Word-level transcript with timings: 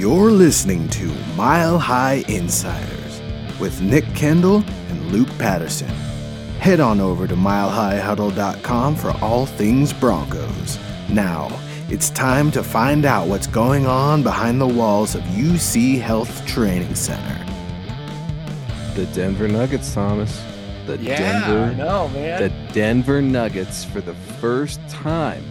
You're 0.00 0.30
listening 0.30 0.88
to 0.96 1.14
Mile 1.36 1.78
High 1.78 2.24
Insiders 2.26 3.20
with 3.60 3.82
Nick 3.82 4.06
Kendall 4.14 4.64
and 4.88 5.12
Luke 5.12 5.28
Patterson. 5.36 5.90
Head 6.58 6.80
on 6.80 7.00
over 7.00 7.26
to 7.26 7.34
milehighhuddle.com 7.34 8.96
for 8.96 9.10
all 9.22 9.44
things 9.44 9.92
Broncos. 9.92 10.78
Now, 11.10 11.50
it's 11.90 12.08
time 12.08 12.50
to 12.52 12.62
find 12.62 13.04
out 13.04 13.28
what's 13.28 13.46
going 13.46 13.84
on 13.86 14.22
behind 14.22 14.58
the 14.58 14.66
walls 14.66 15.14
of 15.14 15.20
UC 15.24 16.00
Health 16.00 16.46
Training 16.46 16.94
Center. 16.94 17.44
The 18.94 19.04
Denver 19.12 19.48
Nuggets, 19.48 19.92
Thomas. 19.92 20.42
The 20.86 20.96
Yeah, 20.96 21.18
Denver 21.18 21.64
I 21.64 21.74
know, 21.74 22.08
man. 22.08 22.40
the 22.40 22.72
Denver 22.72 23.20
Nuggets 23.20 23.84
for 23.84 24.00
the 24.00 24.14
first 24.14 24.80
time 24.88 25.44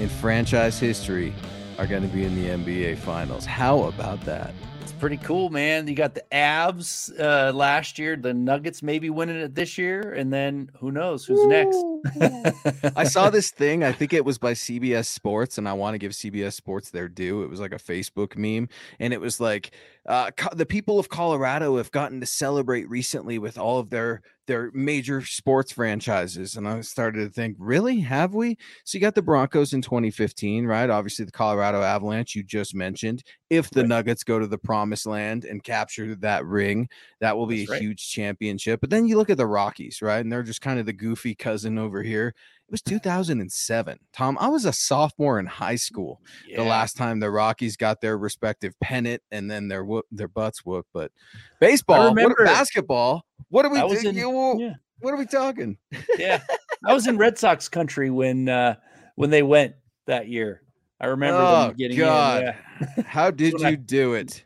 in 0.00 0.08
franchise 0.08 0.80
history 0.80 1.32
are 1.78 1.86
going 1.86 2.02
to 2.02 2.08
be 2.08 2.24
in 2.24 2.34
the 2.34 2.48
NBA 2.48 2.98
finals. 2.98 3.44
How 3.44 3.84
about 3.84 4.20
that? 4.22 4.54
It's 4.82 4.92
pretty 4.92 5.16
cool, 5.16 5.48
man. 5.48 5.88
You 5.88 5.94
got 5.94 6.14
the 6.14 6.24
Avs 6.30 7.10
uh, 7.18 7.52
last 7.52 7.98
year, 7.98 8.16
the 8.16 8.34
Nuggets 8.34 8.82
maybe 8.82 9.08
winning 9.08 9.36
it 9.36 9.54
this 9.54 9.78
year, 9.78 10.12
and 10.12 10.32
then 10.32 10.70
who 10.78 10.92
knows 10.92 11.24
who's 11.24 11.44
next? 11.46 12.92
I 12.96 13.04
saw 13.04 13.30
this 13.30 13.50
thing. 13.50 13.82
I 13.82 13.92
think 13.92 14.12
it 14.12 14.24
was 14.24 14.36
by 14.36 14.52
CBS 14.52 15.06
Sports, 15.06 15.56
and 15.56 15.66
I 15.68 15.72
want 15.72 15.94
to 15.94 15.98
give 15.98 16.12
CBS 16.12 16.52
Sports 16.52 16.90
their 16.90 17.08
due. 17.08 17.42
It 17.42 17.50
was 17.50 17.60
like 17.60 17.72
a 17.72 17.76
Facebook 17.76 18.36
meme, 18.36 18.68
and 18.98 19.14
it 19.14 19.20
was 19.20 19.40
like 19.40 19.70
uh, 20.06 20.30
co- 20.36 20.54
the 20.54 20.66
people 20.66 20.98
of 20.98 21.08
Colorado 21.08 21.76
have 21.78 21.90
gotten 21.90 22.20
to 22.20 22.26
celebrate 22.26 22.88
recently 22.88 23.38
with 23.38 23.56
all 23.58 23.78
of 23.78 23.90
their 23.90 24.22
their 24.46 24.70
major 24.74 25.24
sports 25.24 25.72
franchises. 25.72 26.54
And 26.56 26.68
I 26.68 26.82
started 26.82 27.20
to 27.24 27.30
think, 27.30 27.56
really, 27.58 28.00
have 28.00 28.34
we? 28.34 28.58
So 28.84 28.98
you 28.98 29.00
got 29.00 29.14
the 29.14 29.22
Broncos 29.22 29.72
in 29.72 29.80
2015, 29.80 30.66
right? 30.66 30.90
Obviously, 30.90 31.24
the 31.24 31.32
Colorado 31.32 31.80
Avalanche 31.80 32.34
you 32.34 32.42
just 32.42 32.74
mentioned. 32.74 33.22
If 33.48 33.70
the 33.70 33.82
Right. 33.82 33.88
Nuggets 33.88 34.22
go 34.22 34.38
to 34.38 34.46
the 34.46 34.58
promised 34.58 35.06
land 35.06 35.46
and 35.46 35.64
capture 35.64 36.14
that 36.16 36.44
ring, 36.44 36.88
that 37.20 37.38
will 37.38 37.46
be 37.46 37.60
That's 37.60 37.70
a 37.70 37.72
right. 37.72 37.80
huge 37.80 38.10
championship. 38.10 38.80
But 38.80 38.90
then 38.90 39.06
you 39.06 39.16
look 39.16 39.30
at 39.30 39.38
the 39.38 39.46
Rockies, 39.46 40.02
right? 40.02 40.20
And 40.20 40.30
they're 40.30 40.42
just 40.42 40.60
kind 40.60 40.78
of 40.78 40.84
the 40.84 40.92
goofy 40.92 41.34
cousin 41.34 41.78
over 41.78 42.02
here. 42.02 42.34
Was 42.74 42.82
2007. 42.82 43.98
Tom, 44.12 44.36
I 44.40 44.48
was 44.48 44.64
a 44.64 44.72
sophomore 44.72 45.38
in 45.38 45.46
high 45.46 45.76
school 45.76 46.20
Yeah. 46.48 46.56
the 46.56 46.64
last 46.64 46.96
time 46.96 47.20
the 47.20 47.30
Rockies 47.30 47.76
got 47.76 48.00
their 48.00 48.18
respective 48.18 48.74
pennant 48.80 49.22
and 49.30 49.48
then 49.48 49.68
their 49.68 49.84
whoop, 49.84 50.06
their 50.10 50.26
butts 50.26 50.64
whooped. 50.66 50.88
But 50.92 51.12
baseball, 51.60 52.00
what, 52.08 52.16
remember- 52.16 52.44
basketball, 52.44 53.24
what 53.50 53.64
are 53.64 53.70
we 53.70 53.78
I 53.78 53.84
was 53.84 54.04
in- 54.04 54.16
you- 54.16 54.58
yeah. 54.60 54.72
What 54.98 55.14
are 55.14 55.16
we 55.16 55.24
talking? 55.24 55.78
yeah, 56.18 56.42
I 56.84 56.92
was 56.92 57.06
in 57.06 57.16
Red 57.16 57.38
Sox 57.38 57.68
country 57.68 58.10
when 58.10 58.48
uh, 58.48 58.74
when 59.14 59.30
they 59.30 59.44
went 59.44 59.76
that 60.08 60.26
year. 60.26 60.62
I 61.00 61.06
remember 61.06 61.38
Oh, 61.40 61.66
them 61.68 61.76
getting 61.76 61.96
God. 61.98 62.42
in. 62.42 62.46
yeah. 62.96 63.04
How 63.06 63.30
did 63.42 63.54
when 63.54 63.66
I- 63.66 63.70
you 63.70 63.76
do 63.76 64.14
it? 64.14 64.44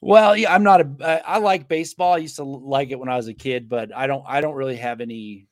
Well, 0.00 0.34
yeah, 0.34 0.54
I'm 0.54 0.62
not 0.62 0.80
a. 0.80 0.90
I 1.26 1.34
I 1.34 1.38
like 1.40 1.68
baseball. 1.68 2.14
I 2.14 2.18
used 2.18 2.36
to 2.36 2.44
like 2.44 2.90
it 2.90 2.98
when 2.98 3.10
I 3.10 3.16
was 3.16 3.28
a 3.28 3.34
kid, 3.34 3.68
but 3.68 3.94
I 3.94 4.06
don't. 4.06 4.24
I 4.26 4.40
don't 4.40 4.54
really 4.54 4.76
have 4.76 5.02
any 5.02 5.46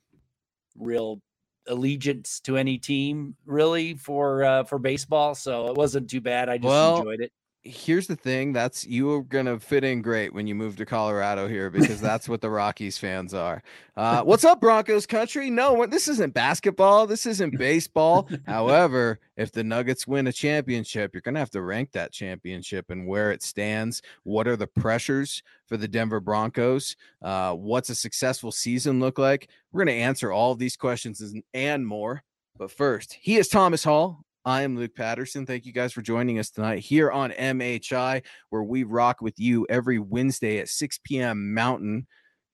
real 0.75 1.21
allegiance 1.67 2.39
to 2.41 2.57
any 2.57 2.77
team 2.77 3.35
really 3.45 3.95
for 3.95 4.43
uh, 4.43 4.63
for 4.63 4.79
baseball. 4.79 5.35
So 5.35 5.67
it 5.67 5.75
wasn't 5.75 6.09
too 6.09 6.21
bad. 6.21 6.49
I 6.49 6.57
just 6.57 6.65
Well, 6.65 6.97
enjoyed 6.97 7.21
it. 7.21 7.31
Here's 7.65 8.07
the 8.07 8.15
thing: 8.17 8.51
that's 8.51 8.85
you 8.85 9.09
are 9.13 9.21
gonna 9.21 9.57
fit 9.57 9.85
in 9.85 10.01
great 10.01 10.33
when 10.33 10.47
you 10.47 10.53
move 10.53 10.75
to 10.75 10.85
Colorado 10.85 11.47
here 11.47 11.69
because 11.69 12.01
that's 12.01 12.27
what 12.27 12.41
the 12.41 12.49
Rockies 12.49 12.97
fans 12.97 13.33
are. 13.33 13.63
Uh, 13.95 14.21
what's 14.23 14.43
up, 14.43 14.59
Broncos 14.59 15.05
country? 15.05 15.49
No, 15.49 15.85
this 15.85 16.09
isn't 16.09 16.33
basketball. 16.33 17.07
This 17.07 17.25
isn't 17.25 17.57
baseball. 17.57 18.27
However, 18.45 19.21
if 19.37 19.53
the 19.53 19.63
Nuggets 19.63 20.05
win 20.05 20.27
a 20.27 20.33
championship, 20.33 21.13
you're 21.13 21.21
gonna 21.21 21.39
have 21.39 21.51
to 21.51 21.61
rank 21.61 21.93
that 21.93 22.11
championship 22.11 22.89
and 22.89 23.07
where 23.07 23.31
it 23.31 23.41
stands. 23.41 24.01
What 24.23 24.45
are 24.47 24.57
the 24.57 24.67
pressures 24.67 25.41
for 25.65 25.77
the 25.77 25.87
Denver 25.87 26.19
Broncos? 26.19 26.97
Uh, 27.21 27.53
what's 27.53 27.89
a 27.89 27.95
successful 27.95 28.51
season 28.51 28.99
look 28.99 29.17
like? 29.17 29.49
We're 29.71 29.85
gonna 29.85 29.97
answer 29.97 30.33
all 30.33 30.51
of 30.51 30.59
these 30.59 30.75
questions 30.75 31.23
and 31.53 31.87
more. 31.87 32.23
But 32.57 32.71
first, 32.71 33.17
he 33.21 33.37
is 33.37 33.47
Thomas 33.47 33.83
Hall. 33.83 34.25
I 34.45 34.63
am 34.63 34.75
Luke 34.75 34.93
Patterson. 34.93 35.45
Thank 35.45 35.65
you 35.65 35.71
guys 35.71 35.93
for 35.93 36.01
joining 36.01 36.37
us 36.37 36.49
tonight 36.49 36.79
here 36.79 37.09
on 37.09 37.31
MHI, 37.31 38.23
where 38.49 38.63
we 38.63 38.83
rock 38.83 39.21
with 39.21 39.39
you 39.39 39.65
every 39.69 39.99
Wednesday 39.99 40.59
at 40.59 40.67
6 40.67 40.99
p.m. 41.05 41.53
Mountain. 41.53 42.07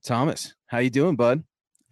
Thomas, 0.03 0.53
how 0.67 0.78
you 0.78 0.91
doing, 0.91 1.16
bud? 1.16 1.44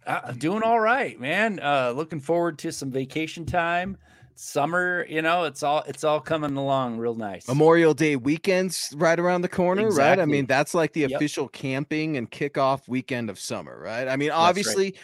Uh, 0.06 0.32
doing 0.32 0.62
all 0.62 0.78
right, 0.80 1.18
man. 1.20 1.58
Uh, 1.60 1.92
looking 1.94 2.20
forward 2.20 2.58
to 2.60 2.72
some 2.72 2.90
vacation 2.90 3.44
time. 3.44 3.98
Summer, 4.36 5.04
you 5.08 5.20
know, 5.20 5.44
it's 5.44 5.64
all 5.64 5.82
it's 5.88 6.04
all 6.04 6.20
coming 6.20 6.56
along 6.56 6.98
real 6.98 7.16
nice. 7.16 7.48
Memorial 7.48 7.92
Day 7.92 8.14
weekends 8.14 8.94
right 8.96 9.18
around 9.18 9.42
the 9.42 9.48
corner, 9.48 9.90
right? 9.90 10.20
I 10.20 10.26
mean, 10.26 10.46
that's 10.46 10.74
like 10.74 10.92
the 10.92 11.00
Yep. 11.00 11.10
official 11.10 11.48
camping 11.48 12.16
and 12.16 12.30
kickoff 12.30 12.86
weekend 12.86 13.30
of 13.30 13.38
summer, 13.40 13.76
right? 13.82 14.06
I 14.06 14.14
mean, 14.14 14.30
right. 14.30 14.36
obviously, 14.36 14.94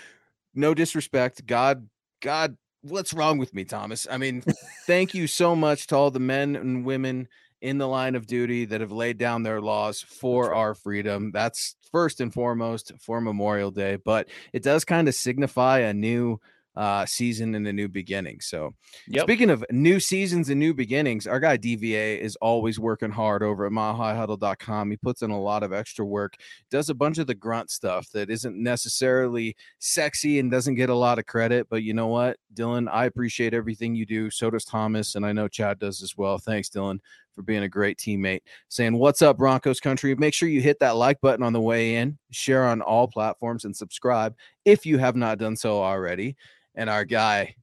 no 0.54 0.72
disrespect. 0.72 1.44
God, 1.46 1.88
God, 2.22 2.56
what's 2.84 3.14
wrong 3.14 3.38
with 3.38 3.54
me, 3.54 3.64
Thomas? 3.64 4.06
I 4.10 4.18
mean, 4.18 4.42
thank 4.86 5.14
you 5.14 5.26
so 5.26 5.56
much 5.56 5.86
to 5.88 5.96
all 5.96 6.10
the 6.10 6.20
men 6.20 6.54
and 6.54 6.84
women 6.84 7.28
in 7.60 7.78
the 7.78 7.88
line 7.88 8.14
of 8.14 8.26
duty 8.26 8.66
that 8.66 8.82
have 8.82 8.92
laid 8.92 9.16
down 9.16 9.42
their 9.42 9.60
laws 9.60 10.02
for 10.02 10.54
our 10.54 10.74
freedom. 10.74 11.30
That's 11.32 11.76
first 11.90 12.20
and 12.20 12.32
foremost 12.32 12.92
for 13.00 13.20
Memorial 13.20 13.70
Day, 13.70 13.96
but 13.96 14.28
it 14.52 14.62
does 14.62 14.84
kind 14.84 15.08
of 15.08 15.14
signify 15.14 15.78
a 15.78 15.94
new 15.94 16.40
uh 16.76 17.06
season 17.06 17.54
and 17.54 17.66
a 17.66 17.72
new 17.72 17.88
beginning. 17.88 18.40
So 18.40 18.74
Yep. 19.08 19.24
Speaking 19.24 19.50
of 19.50 19.64
new 19.70 20.00
seasons 20.00 20.48
and 20.48 20.58
new 20.58 20.72
beginnings, 20.72 21.26
our 21.26 21.40
guy 21.40 21.56
DVA 21.58 22.18
is 22.18 22.36
always 22.36 22.78
working 22.78 23.10
hard 23.10 23.42
over 23.42 23.66
at 23.66 23.72
milehighhuddle.com. 23.72 24.90
He 24.90 24.96
puts 24.96 25.22
in 25.22 25.30
a 25.30 25.40
lot 25.40 25.62
of 25.62 25.72
extra 25.72 26.04
work, 26.04 26.34
does 26.70 26.88
a 26.88 26.94
bunch 26.94 27.18
of 27.18 27.26
the 27.26 27.34
grunt 27.34 27.70
stuff 27.70 28.08
that 28.12 28.30
isn't 28.30 28.56
necessarily 28.56 29.56
sexy 29.78 30.38
and 30.38 30.50
doesn't 30.50 30.76
get 30.76 30.90
a 30.90 30.94
lot 30.94 31.18
of 31.18 31.26
credit. 31.26 31.68
But 31.68 31.82
you 31.82 31.92
know 31.92 32.06
what, 32.06 32.38
Dylan, 32.54 32.88
I 32.90 33.04
appreciate 33.04 33.54
everything 33.54 33.94
you 33.94 34.06
do. 34.06 34.30
So 34.30 34.50
does 34.50 34.64
Thomas, 34.64 35.14
and 35.14 35.26
I 35.26 35.32
know 35.32 35.48
Chad 35.48 35.78
does 35.78 36.02
as 36.02 36.16
well. 36.16 36.38
Thanks, 36.38 36.68
Dylan, 36.70 36.98
for 37.34 37.42
being 37.42 37.62
a 37.62 37.68
great 37.68 37.98
teammate. 37.98 38.40
Saying, 38.68 38.98
What's 38.98 39.22
up, 39.22 39.38
Broncos 39.38 39.80
country? 39.80 40.14
Make 40.14 40.34
sure 40.34 40.48
you 40.48 40.60
hit 40.60 40.78
that 40.80 40.96
like 40.96 41.20
button 41.20 41.44
on 41.44 41.52
the 41.52 41.60
way 41.60 41.96
in, 41.96 42.18
share 42.30 42.64
on 42.64 42.80
all 42.80 43.08
platforms, 43.08 43.64
and 43.64 43.76
subscribe 43.76 44.34
if 44.64 44.86
you 44.86 44.98
have 44.98 45.16
not 45.16 45.38
done 45.38 45.56
so 45.56 45.82
already. 45.82 46.36
And 46.74 46.90
our 46.90 47.04
guy, 47.04 47.54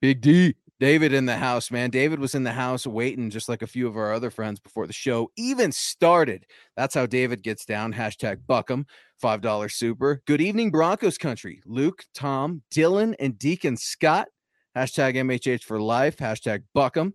Big 0.00 0.20
D. 0.20 0.54
David 0.80 1.12
in 1.12 1.26
the 1.26 1.36
house, 1.36 1.72
man. 1.72 1.90
David 1.90 2.20
was 2.20 2.36
in 2.36 2.44
the 2.44 2.52
house 2.52 2.86
waiting, 2.86 3.30
just 3.30 3.48
like 3.48 3.62
a 3.62 3.66
few 3.66 3.88
of 3.88 3.96
our 3.96 4.12
other 4.12 4.30
friends 4.30 4.60
before 4.60 4.86
the 4.86 4.92
show 4.92 5.28
even 5.36 5.72
started. 5.72 6.46
That's 6.76 6.94
how 6.94 7.04
David 7.04 7.42
gets 7.42 7.64
down. 7.64 7.92
Hashtag 7.92 8.38
BuckEm, 8.48 8.84
$5 9.20 9.72
super. 9.72 10.22
Good 10.24 10.40
evening, 10.40 10.70
Broncos 10.70 11.18
country. 11.18 11.60
Luke, 11.66 12.04
Tom, 12.14 12.62
Dylan, 12.72 13.16
and 13.18 13.36
Deacon 13.36 13.76
Scott. 13.76 14.28
hashtag 14.76 15.16
MHH 15.16 15.64
for 15.64 15.80
life, 15.80 16.16
hashtag 16.16 16.62
BuckEm, 16.76 17.12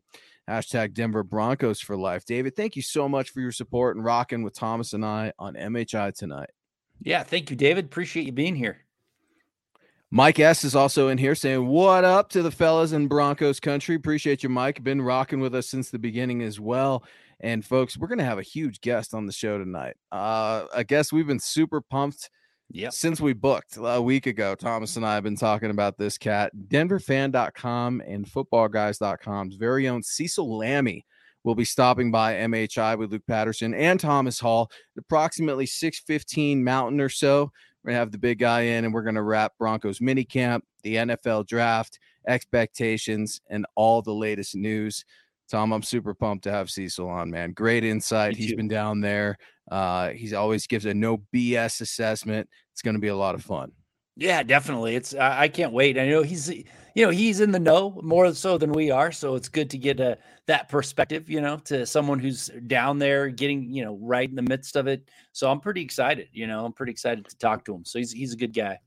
hashtag 0.50 0.94
Denver 0.94 1.24
Broncos 1.24 1.80
for 1.80 1.95
life. 1.95 2.25
David, 2.25 2.56
thank 2.56 2.75
you 2.75 2.81
so 2.81 3.07
much 3.07 3.30
for 3.30 3.40
your 3.40 3.51
support 3.51 3.95
and 3.95 4.06
rocking 4.06 4.44
with 4.44 4.54
Thomas 4.54 4.94
and 4.94 5.06
I 5.06 5.34
on 5.40 5.56
MHI 5.56 6.13
tonight. 6.13 6.50
Yeah, 7.01 7.24
thank 7.24 7.50
you, 7.50 7.56
David. 7.56 7.86
Appreciate 7.86 8.25
you 8.25 8.31
being 8.31 8.56
here. 8.56 8.80
Mike 10.12 10.40
S 10.40 10.63
is 10.63 10.75
also 10.75 11.07
in 11.07 11.18
here 11.18 11.34
saying, 11.34 11.66
What 11.66 12.04
up 12.04 12.30
to 12.30 12.44
the 12.44 12.51
fellas 12.51 12.92
in 12.92 13.07
Broncos 13.07 13.60
country? 13.60 13.95
Appreciate 13.95 14.44
you, 14.44 14.50
Mike. 14.50 14.84
Been 14.84 15.01
rocking 15.01 15.40
with 15.40 15.56
us 15.56 15.68
since 15.68 15.90
the 15.90 15.98
beginning 15.98 16.44
as 16.44 16.60
well. 16.60 17.04
And 17.39 17.66
folks, 17.66 17.98
we're 17.98 18.07
going 18.07 18.19
to 18.19 18.24
have 18.24 18.38
a 18.38 18.44
huge 18.44 18.80
guest 18.80 19.13
on 19.13 19.25
the 19.25 19.34
show 19.34 19.57
tonight. 19.57 19.96
Uh, 20.12 20.66
I 20.74 20.84
guess 20.84 21.12
we've 21.12 21.28
been 21.28 21.39
super 21.39 21.81
pumped 21.81 22.30
yeah. 22.74 22.90
Since 22.90 23.22
we 23.22 23.34
booked 23.34 23.78
a 23.80 24.02
week 24.02 24.25
ago, 24.25 24.56
Thomas 24.56 24.96
and 24.96 25.06
I 25.06 25.14
have 25.14 25.24
been 25.24 25.38
talking 25.38 25.70
about 25.70 25.98
this 25.98 26.18
cat. 26.18 26.52
DenverFan.com 26.68 28.02
and 28.06 28.25
FootballGuys.com's 28.25 29.56
very 29.56 29.88
own 29.88 30.02
Cecil 30.02 30.48
Lammey 30.48 31.04
will 31.44 31.56
be 31.56 31.66
stopping 31.66 32.12
by 32.12 32.34
MHI 32.34 32.98
with 32.98 33.12
Luke 33.12 33.28
Patterson 33.28 33.74
and 33.75 34.00
Thomas 34.00 34.40
Hall 34.40 34.72
at 34.98 35.04
approximately 35.04 35.68
6:15 35.68 36.64
Mountain 36.64 37.00
or 37.00 37.10
so. 37.10 37.52
We're 37.84 37.92
gonna 37.92 38.00
have 38.00 38.12
the 38.12 38.18
big 38.18 38.40
guy 38.40 38.62
in, 38.62 38.86
and 38.86 38.94
we're 38.94 39.04
gonna 39.04 39.24
wrap 39.24 39.54
Broncos 39.60 40.00
minicamp, 40.00 40.62
the 40.81 40.98
NFL 40.98 41.44
draft, 41.44 42.00
expectations, 42.28 43.40
and 43.50 43.68
all 43.75 44.02
the 44.02 44.14
latest 44.14 44.56
news. 44.56 45.06
Tom, 45.48 45.74
I'm 45.74 45.84
super 45.84 46.16
pumped 46.16 46.46
to 46.46 46.52
have 46.52 46.72
Cecil 46.72 47.08
on, 47.08 47.30
man. 47.30 47.52
Great 47.52 47.84
insight. 47.84 48.36
He's 48.36 48.56
been 48.56 48.68
down 48.70 49.02
there. 49.02 49.38
Uh, 49.69 50.10
he's 50.10 50.33
always 50.33 50.68
gives 50.68 50.86
a 50.86 50.94
no 50.94 51.21
BS 51.33 51.81
assessment. 51.81 52.50
It's 52.71 52.81
going 52.81 52.95
to 52.95 53.01
be 53.01 53.07
a 53.07 53.15
lot 53.15 53.36
of 53.36 53.44
fun. 53.44 53.71
Yeah, 54.15 54.44
definitely. 54.44 54.95
It's 54.95 55.15
I, 55.15 55.42
I 55.42 55.48
can't 55.48 55.74
wait. 55.74 55.98
I 55.98 56.07
know 56.07 56.21
he's 56.21 56.50
you 56.50 57.06
know 57.06 57.10
he's 57.10 57.39
in 57.39 57.51
the 57.51 57.60
know 57.60 58.00
more 58.04 58.31
so 58.33 58.57
than 58.60 58.71
we 58.71 58.92
are, 58.92 59.12
so 59.12 59.36
it's 59.36 59.50
good 59.50 59.71
to 59.71 59.77
get 59.77 60.00
a 60.00 60.18
that 60.45 60.69
perspective. 60.69 61.30
You 61.30 61.42
know, 61.42 61.57
to 61.65 61.86
someone 61.86 62.19
who's 62.19 62.51
down 62.68 63.00
there, 63.00 63.30
getting 63.30 63.71
you 63.71 63.83
know 63.83 63.98
right 64.00 64.30
in 64.30 64.36
the 64.36 64.44
midst 64.44 64.75
of 64.75 64.88
it. 64.88 65.10
So 65.31 65.50
I'm 65.50 65.60
pretty 65.60 65.81
excited. 65.81 66.27
You 66.31 66.45
know, 66.45 66.63
I'm 66.63 66.74
pretty 66.74 66.92
excited 66.92 67.27
to 67.27 67.38
talk 67.38 67.65
to 67.65 67.74
him. 67.74 67.86
So 67.86 67.98
he's 67.98 68.12
he's 68.12 68.33
a 68.33 68.38
good 68.38 68.54
guy. 68.54 68.77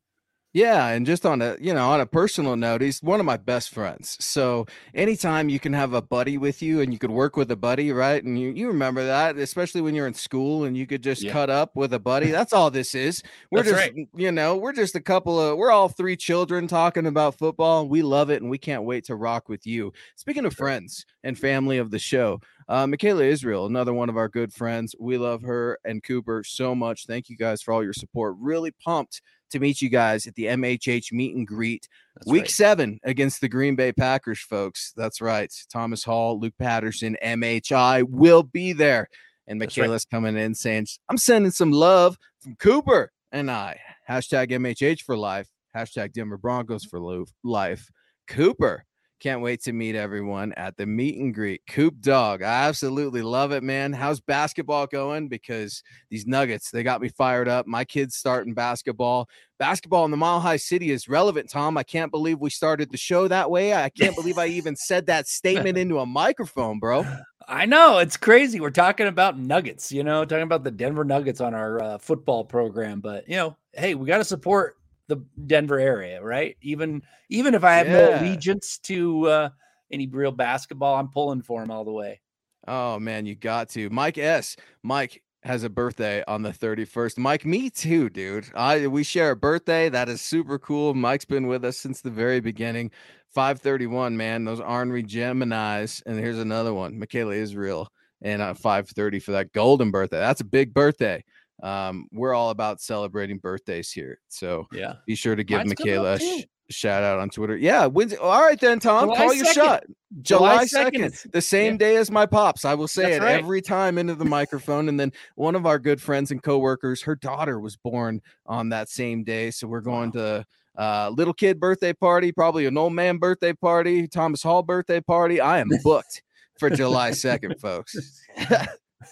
Yeah, 0.52 0.88
and 0.88 1.04
just 1.04 1.26
on 1.26 1.42
a 1.42 1.56
you 1.60 1.74
know 1.74 1.90
on 1.90 2.00
a 2.00 2.06
personal 2.06 2.56
note, 2.56 2.80
he's 2.80 3.02
one 3.02 3.20
of 3.20 3.26
my 3.26 3.36
best 3.36 3.74
friends. 3.74 4.16
So 4.24 4.64
anytime 4.94 5.50
you 5.50 5.60
can 5.60 5.74
have 5.74 5.92
a 5.92 6.00
buddy 6.00 6.38
with 6.38 6.62
you 6.62 6.80
and 6.80 6.94
you 6.94 6.98
could 6.98 7.10
work 7.10 7.36
with 7.36 7.50
a 7.50 7.56
buddy, 7.56 7.92
right? 7.92 8.24
And 8.24 8.40
you 8.40 8.50
you 8.50 8.68
remember 8.68 9.04
that, 9.04 9.36
especially 9.36 9.82
when 9.82 9.94
you're 9.94 10.06
in 10.06 10.14
school 10.14 10.64
and 10.64 10.74
you 10.74 10.86
could 10.86 11.02
just 11.02 11.22
yeah. 11.22 11.32
cut 11.32 11.50
up 11.50 11.76
with 11.76 11.92
a 11.92 11.98
buddy. 11.98 12.30
That's 12.30 12.54
all 12.54 12.70
this 12.70 12.94
is. 12.94 13.22
We're 13.50 13.64
That's 13.64 13.76
just 13.76 13.92
right. 13.94 14.08
you 14.14 14.32
know 14.32 14.56
we're 14.56 14.72
just 14.72 14.94
a 14.94 15.00
couple 15.00 15.38
of 15.38 15.58
we're 15.58 15.70
all 15.70 15.90
three 15.90 16.16
children 16.16 16.68
talking 16.68 17.06
about 17.06 17.36
football. 17.36 17.86
We 17.86 18.00
love 18.00 18.30
it 18.30 18.40
and 18.40 18.50
we 18.50 18.58
can't 18.58 18.84
wait 18.84 19.04
to 19.06 19.14
rock 19.14 19.50
with 19.50 19.66
you. 19.66 19.92
Speaking 20.14 20.46
of 20.46 20.54
friends 20.54 21.04
and 21.22 21.38
family 21.38 21.76
of 21.76 21.90
the 21.90 21.98
show, 21.98 22.40
uh, 22.66 22.86
Michaela 22.86 23.24
Israel, 23.24 23.66
another 23.66 23.92
one 23.92 24.08
of 24.08 24.16
our 24.16 24.28
good 24.28 24.54
friends. 24.54 24.94
We 24.98 25.18
love 25.18 25.42
her 25.42 25.78
and 25.84 26.02
Cooper 26.02 26.42
so 26.44 26.74
much. 26.74 27.04
Thank 27.06 27.28
you 27.28 27.36
guys 27.36 27.60
for 27.60 27.74
all 27.74 27.84
your 27.84 27.92
support. 27.92 28.36
Really 28.40 28.70
pumped 28.70 29.20
to 29.50 29.60
meet 29.60 29.80
you 29.80 29.88
guys 29.88 30.26
at 30.26 30.34
the 30.34 30.44
MHH 30.44 31.12
meet 31.12 31.36
and 31.36 31.46
greet 31.46 31.88
That's 32.14 32.26
week 32.26 32.42
right. 32.42 32.50
seven 32.50 33.00
against 33.04 33.40
the 33.40 33.48
Green 33.48 33.76
Bay 33.76 33.92
Packers, 33.92 34.40
folks. 34.40 34.92
That's 34.96 35.20
right. 35.20 35.52
Thomas 35.72 36.04
Hall, 36.04 36.38
Luke 36.38 36.54
Patterson, 36.58 37.16
MHI 37.24 38.04
will 38.08 38.42
be 38.42 38.72
there. 38.72 39.08
And 39.46 39.58
Michaela's 39.58 40.06
right. 40.10 40.16
coming 40.16 40.36
in 40.36 40.54
saying, 40.54 40.86
I'm 41.08 41.18
sending 41.18 41.52
some 41.52 41.72
love 41.72 42.16
from 42.40 42.56
Cooper 42.56 43.12
and 43.32 43.50
I. 43.50 43.80
Hashtag 44.08 44.50
MHH 44.50 45.02
for 45.02 45.16
life. 45.16 45.48
Hashtag 45.76 46.12
Denver 46.12 46.38
Broncos 46.38 46.84
for 46.84 47.00
life. 47.44 47.90
Cooper 48.28 48.84
can't 49.20 49.40
wait 49.40 49.62
to 49.62 49.72
meet 49.72 49.94
everyone 49.94 50.52
at 50.54 50.76
the 50.76 50.86
meet 50.86 51.18
and 51.18 51.34
greet. 51.34 51.62
Coop 51.68 52.00
Dog. 52.00 52.42
I 52.42 52.66
absolutely 52.66 53.22
love 53.22 53.52
it, 53.52 53.62
man. 53.62 53.92
How's 53.92 54.20
basketball 54.20 54.86
going? 54.86 55.28
Because 55.28 55.82
these 56.10 56.26
nuggets, 56.26 56.70
they 56.70 56.82
got 56.82 57.00
me 57.00 57.08
fired 57.08 57.48
up. 57.48 57.66
My 57.66 57.84
kids 57.84 58.16
starting 58.16 58.54
basketball. 58.54 59.28
Basketball 59.58 60.04
in 60.04 60.10
the 60.10 60.18
Mile 60.18 60.40
High 60.40 60.58
City 60.58 60.90
is 60.90 61.08
relevant, 61.08 61.50
Tom. 61.50 61.78
I 61.78 61.82
can't 61.82 62.10
believe 62.10 62.40
we 62.40 62.50
started 62.50 62.90
the 62.90 62.98
show 62.98 63.26
that 63.28 63.50
way. 63.50 63.72
I 63.74 63.88
can't 63.88 64.14
believe 64.14 64.36
I 64.36 64.46
even 64.46 64.76
said 64.76 65.06
that 65.06 65.26
statement 65.26 65.78
into 65.78 65.98
a 65.98 66.06
microphone, 66.06 66.78
bro. 66.78 67.06
I 67.48 67.64
know 67.64 67.98
it's 67.98 68.16
crazy. 68.16 68.60
We're 68.60 68.70
talking 68.70 69.06
about 69.06 69.38
nuggets, 69.38 69.92
you 69.92 70.02
know, 70.02 70.24
talking 70.24 70.42
about 70.42 70.64
the 70.64 70.70
Denver 70.70 71.04
Nuggets 71.04 71.40
on 71.40 71.54
our 71.54 71.80
uh, 71.80 71.98
football 71.98 72.44
program. 72.44 73.00
But, 73.00 73.28
you 73.28 73.36
know, 73.36 73.56
hey, 73.72 73.94
we 73.94 74.06
got 74.06 74.18
to 74.18 74.24
support 74.24 74.75
the 75.08 75.24
Denver 75.46 75.78
area, 75.78 76.22
right? 76.22 76.56
Even 76.62 77.02
even 77.28 77.54
if 77.54 77.64
I 77.64 77.74
have 77.74 77.86
yeah. 77.86 77.92
no 77.92 78.20
allegiance 78.20 78.78
to 78.84 79.26
uh, 79.28 79.48
any 79.90 80.06
real 80.06 80.32
basketball, 80.32 80.96
I'm 80.96 81.08
pulling 81.08 81.42
for 81.42 81.62
him 81.62 81.70
all 81.70 81.84
the 81.84 81.92
way. 81.92 82.20
Oh 82.66 82.98
man, 82.98 83.26
you 83.26 83.34
got 83.34 83.68
to. 83.70 83.90
Mike 83.90 84.18
S. 84.18 84.56
Mike 84.82 85.22
has 85.42 85.62
a 85.62 85.70
birthday 85.70 86.24
on 86.26 86.42
the 86.42 86.50
31st. 86.50 87.18
Mike, 87.18 87.44
me 87.44 87.70
too, 87.70 88.10
dude. 88.10 88.46
I 88.54 88.86
we 88.88 89.04
share 89.04 89.30
a 89.30 89.36
birthday. 89.36 89.88
That 89.88 90.08
is 90.08 90.20
super 90.20 90.58
cool. 90.58 90.94
Mike's 90.94 91.24
been 91.24 91.46
with 91.46 91.64
us 91.64 91.76
since 91.76 92.00
the 92.00 92.10
very 92.10 92.40
beginning. 92.40 92.90
531, 93.30 94.16
man. 94.16 94.44
Those 94.44 94.60
ornery 94.60 95.04
Geminis. 95.04 96.02
And 96.06 96.18
here's 96.18 96.38
another 96.38 96.74
one. 96.74 96.98
Michaela 96.98 97.34
Israel 97.34 97.88
and 98.22 98.40
uh, 98.40 98.54
530 98.54 99.20
for 99.20 99.32
that 99.32 99.52
golden 99.52 99.90
birthday. 99.90 100.18
That's 100.18 100.40
a 100.40 100.44
big 100.44 100.72
birthday 100.72 101.22
um, 101.62 102.08
we're 102.12 102.34
all 102.34 102.50
about 102.50 102.80
celebrating 102.80 103.38
birthdays 103.38 103.90
here. 103.90 104.20
So 104.28 104.66
yeah, 104.72 104.94
be 105.06 105.14
sure 105.14 105.36
to 105.36 105.44
give 105.44 105.58
Mine's 105.58 105.70
Michaela 105.78 106.14
a 106.14 106.18
sh- 106.18 106.44
shout 106.70 107.02
out 107.02 107.18
on 107.18 107.30
Twitter. 107.30 107.56
Yeah, 107.56 107.86
when's, 107.86 108.14
all 108.14 108.40
right 108.40 108.58
then, 108.58 108.78
Tom, 108.78 109.06
July 109.06 109.16
call 109.16 109.30
2nd. 109.30 109.36
your 109.36 109.46
shot. 109.46 109.84
July 110.22 110.66
second, 110.66 111.14
the 111.32 111.42
same 111.42 111.72
yeah. 111.72 111.78
day 111.78 111.96
as 111.96 112.10
my 112.10 112.26
pops. 112.26 112.64
I 112.64 112.74
will 112.74 112.88
say 112.88 113.02
That's 113.02 113.16
it 113.16 113.22
right. 113.22 113.34
every 113.36 113.60
time 113.60 113.98
into 113.98 114.14
the 114.14 114.24
microphone. 114.24 114.88
And 114.88 114.98
then 114.98 115.12
one 115.34 115.54
of 115.54 115.66
our 115.66 115.78
good 115.78 116.00
friends 116.00 116.30
and 116.30 116.42
coworkers, 116.42 117.02
her 117.02 117.16
daughter 117.16 117.60
was 117.60 117.76
born 117.76 118.20
on 118.46 118.70
that 118.70 118.88
same 118.88 119.24
day, 119.24 119.50
so 119.50 119.66
we're 119.66 119.80
going 119.80 120.10
wow. 120.12 120.22
to 120.22 120.46
uh, 120.76 121.10
little 121.14 121.34
kid 121.34 121.58
birthday 121.58 121.92
party, 121.92 122.32
probably 122.32 122.66
an 122.66 122.76
old 122.76 122.92
man 122.92 123.18
birthday 123.18 123.52
party, 123.52 124.06
Thomas 124.06 124.42
Hall 124.42 124.62
birthday 124.62 125.00
party. 125.00 125.40
I 125.40 125.58
am 125.58 125.70
booked 125.82 126.22
for 126.58 126.70
July 126.70 127.10
2nd, 127.10 127.60
folks. 127.60 127.94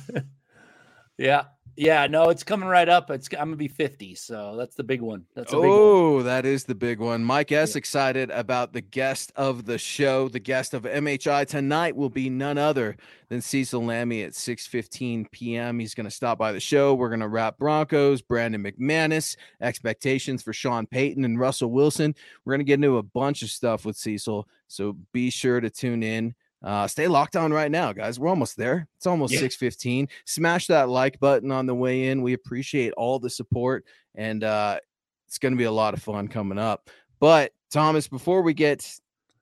yeah. 1.17 1.43
Yeah, 1.77 2.05
no, 2.07 2.29
it's 2.29 2.43
coming 2.43 2.67
right 2.67 2.87
up. 2.89 3.09
It's 3.09 3.29
I'm 3.31 3.47
gonna 3.47 3.55
be 3.55 3.69
50, 3.69 4.15
so 4.15 4.55
that's 4.57 4.75
the 4.75 4.83
big 4.83 5.01
one. 5.01 5.25
That's 5.35 5.53
oh, 5.53 6.21
that 6.23 6.45
is 6.45 6.65
the 6.65 6.75
big 6.75 6.99
one. 6.99 7.23
Mike 7.23 7.51
S. 7.51 7.73
Yeah. 7.73 7.77
excited 7.77 8.29
about 8.29 8.73
the 8.73 8.81
guest 8.81 9.31
of 9.37 9.65
the 9.65 9.77
show. 9.77 10.27
The 10.27 10.39
guest 10.39 10.73
of 10.73 10.83
MHI 10.83 11.47
tonight 11.47 11.95
will 11.95 12.09
be 12.09 12.29
none 12.29 12.57
other 12.57 12.97
than 13.29 13.41
Cecil 13.41 13.81
Lammey 13.81 14.25
at 14.25 14.33
6:15 14.33 15.31
p.m. 15.31 15.79
He's 15.79 15.95
gonna 15.95 16.11
stop 16.11 16.37
by 16.37 16.51
the 16.51 16.59
show. 16.59 16.93
We're 16.93 17.09
gonna 17.09 17.29
wrap 17.29 17.57
Broncos, 17.57 18.21
Brandon 18.21 18.61
McManus, 18.61 19.37
expectations 19.61 20.43
for 20.43 20.51
Sean 20.51 20.85
Payton 20.85 21.23
and 21.23 21.39
Russell 21.39 21.71
Wilson. 21.71 22.13
We're 22.43 22.53
gonna 22.53 22.65
get 22.65 22.75
into 22.75 22.97
a 22.97 23.03
bunch 23.03 23.43
of 23.43 23.49
stuff 23.49 23.85
with 23.85 23.95
Cecil, 23.95 24.47
so 24.67 24.97
be 25.13 25.29
sure 25.29 25.61
to 25.61 25.69
tune 25.69 26.03
in. 26.03 26.35
Uh, 26.63 26.87
stay 26.87 27.07
locked 27.07 27.35
on 27.35 27.51
right 27.51 27.71
now, 27.71 27.91
guys. 27.91 28.19
We're 28.19 28.29
almost 28.29 28.55
there. 28.55 28.87
It's 28.97 29.07
almost 29.07 29.33
yeah. 29.33 29.41
6:15. 29.41 30.07
Smash 30.25 30.67
that 30.67 30.89
like 30.89 31.19
button 31.19 31.51
on 31.51 31.65
the 31.65 31.73
way 31.75 32.07
in. 32.07 32.21
We 32.21 32.33
appreciate 32.33 32.93
all 32.93 33.19
the 33.19 33.29
support, 33.29 33.85
and 34.15 34.43
uh, 34.43 34.79
it's 35.27 35.39
going 35.39 35.53
to 35.53 35.57
be 35.57 35.63
a 35.63 35.71
lot 35.71 35.93
of 35.93 36.03
fun 36.03 36.27
coming 36.27 36.59
up. 36.59 36.89
But 37.19 37.53
Thomas, 37.71 38.07
before 38.07 38.41
we 38.41 38.53
get 38.53 38.87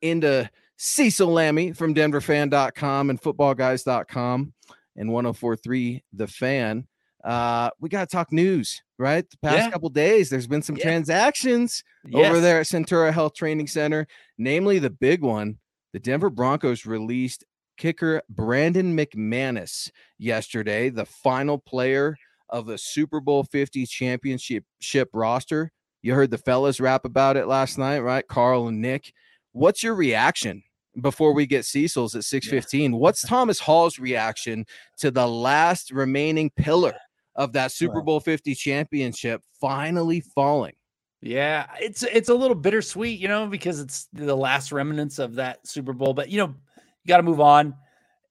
into 0.02 0.50
Cecil 0.78 1.30
Lammey 1.30 1.76
from 1.76 1.94
DenverFan.com 1.94 3.10
and 3.10 3.22
FootballGuys.com 3.22 4.54
and 4.96 5.10
104.3 5.10 6.02
The 6.14 6.28
Fan, 6.28 6.88
uh, 7.24 7.70
we 7.82 7.90
got 7.90 8.10
to 8.10 8.16
talk 8.16 8.32
news, 8.32 8.82
right? 8.98 9.30
The 9.30 9.38
past 9.38 9.58
yeah. 9.58 9.72
couple 9.72 9.90
days, 9.90 10.30
there's 10.30 10.48
been 10.48 10.62
some 10.62 10.78
yeah. 10.78 10.84
transactions 10.84 11.84
yes. 12.08 12.30
over 12.30 12.40
there 12.40 12.62
at 12.62 12.66
Centura 12.66 13.12
Health 13.12 13.34
Training 13.34 13.68
Center, 13.68 14.08
namely 14.38 14.80
the 14.80 14.90
big 14.90 15.22
one 15.22 15.58
the 15.94 16.00
Denver 16.00 16.30
Broncos 16.30 16.86
released 16.86 17.44
kicker 17.78 18.22
Brandon 18.30 18.96
McManus 18.96 19.90
yesterday, 20.18 20.90
the 20.90 21.06
final 21.06 21.58
player 21.58 22.16
of 22.50 22.66
the 22.66 22.78
Super 22.78 23.20
Bowl 23.20 23.44
50 23.44 23.86
championship 23.86 25.10
roster. 25.14 25.72
You 26.02 26.14
heard 26.14 26.32
the 26.32 26.38
fellas 26.38 26.80
rap 26.80 27.06
about 27.06 27.38
it 27.38 27.48
last 27.48 27.78
night, 27.78 28.00
right? 28.00 28.28
Carl 28.28 28.68
and 28.68 28.82
Nick. 28.82 29.14
What's 29.52 29.84
your 29.84 29.96
reaction 29.96 30.64
before 31.02 31.34
we 31.34 31.46
get 31.46 31.66
Cecil's 31.66 32.16
at 32.16 32.24
615? 32.24 32.92
Yeah. 32.92 32.98
What's 32.98 33.22
Thomas 33.22 33.60
Hall's 33.60 34.00
reaction 34.00 34.66
to 34.98 35.12
the 35.12 35.28
last 35.28 35.92
remaining 35.92 36.52
pillar 36.56 36.96
of 37.36 37.54
that 37.54 37.72
Super 37.72 38.02
Bowl 38.02 38.20
50 38.20 38.56
championship 38.56 39.42
finally 39.60 40.22
falling? 40.22 40.74
Yeah, 41.22 41.68
it's 41.82 42.04
it's 42.04 42.30
a 42.30 42.34
little 42.34 42.56
bittersweet, 42.56 43.20
you 43.20 43.28
know, 43.28 43.48
because 43.48 43.80
it's 43.80 44.08
the 44.14 44.36
last 44.36 44.72
remnants 44.72 45.20
of 45.20 45.36
that 45.36 45.68
Super 45.68 45.92
Bowl. 45.92 46.14
But 46.14 46.30
you 46.30 46.38
know, 46.38 46.48
you 46.48 47.08
got 47.08 47.18
to 47.18 47.24
move 47.24 47.42
on. 47.42 47.76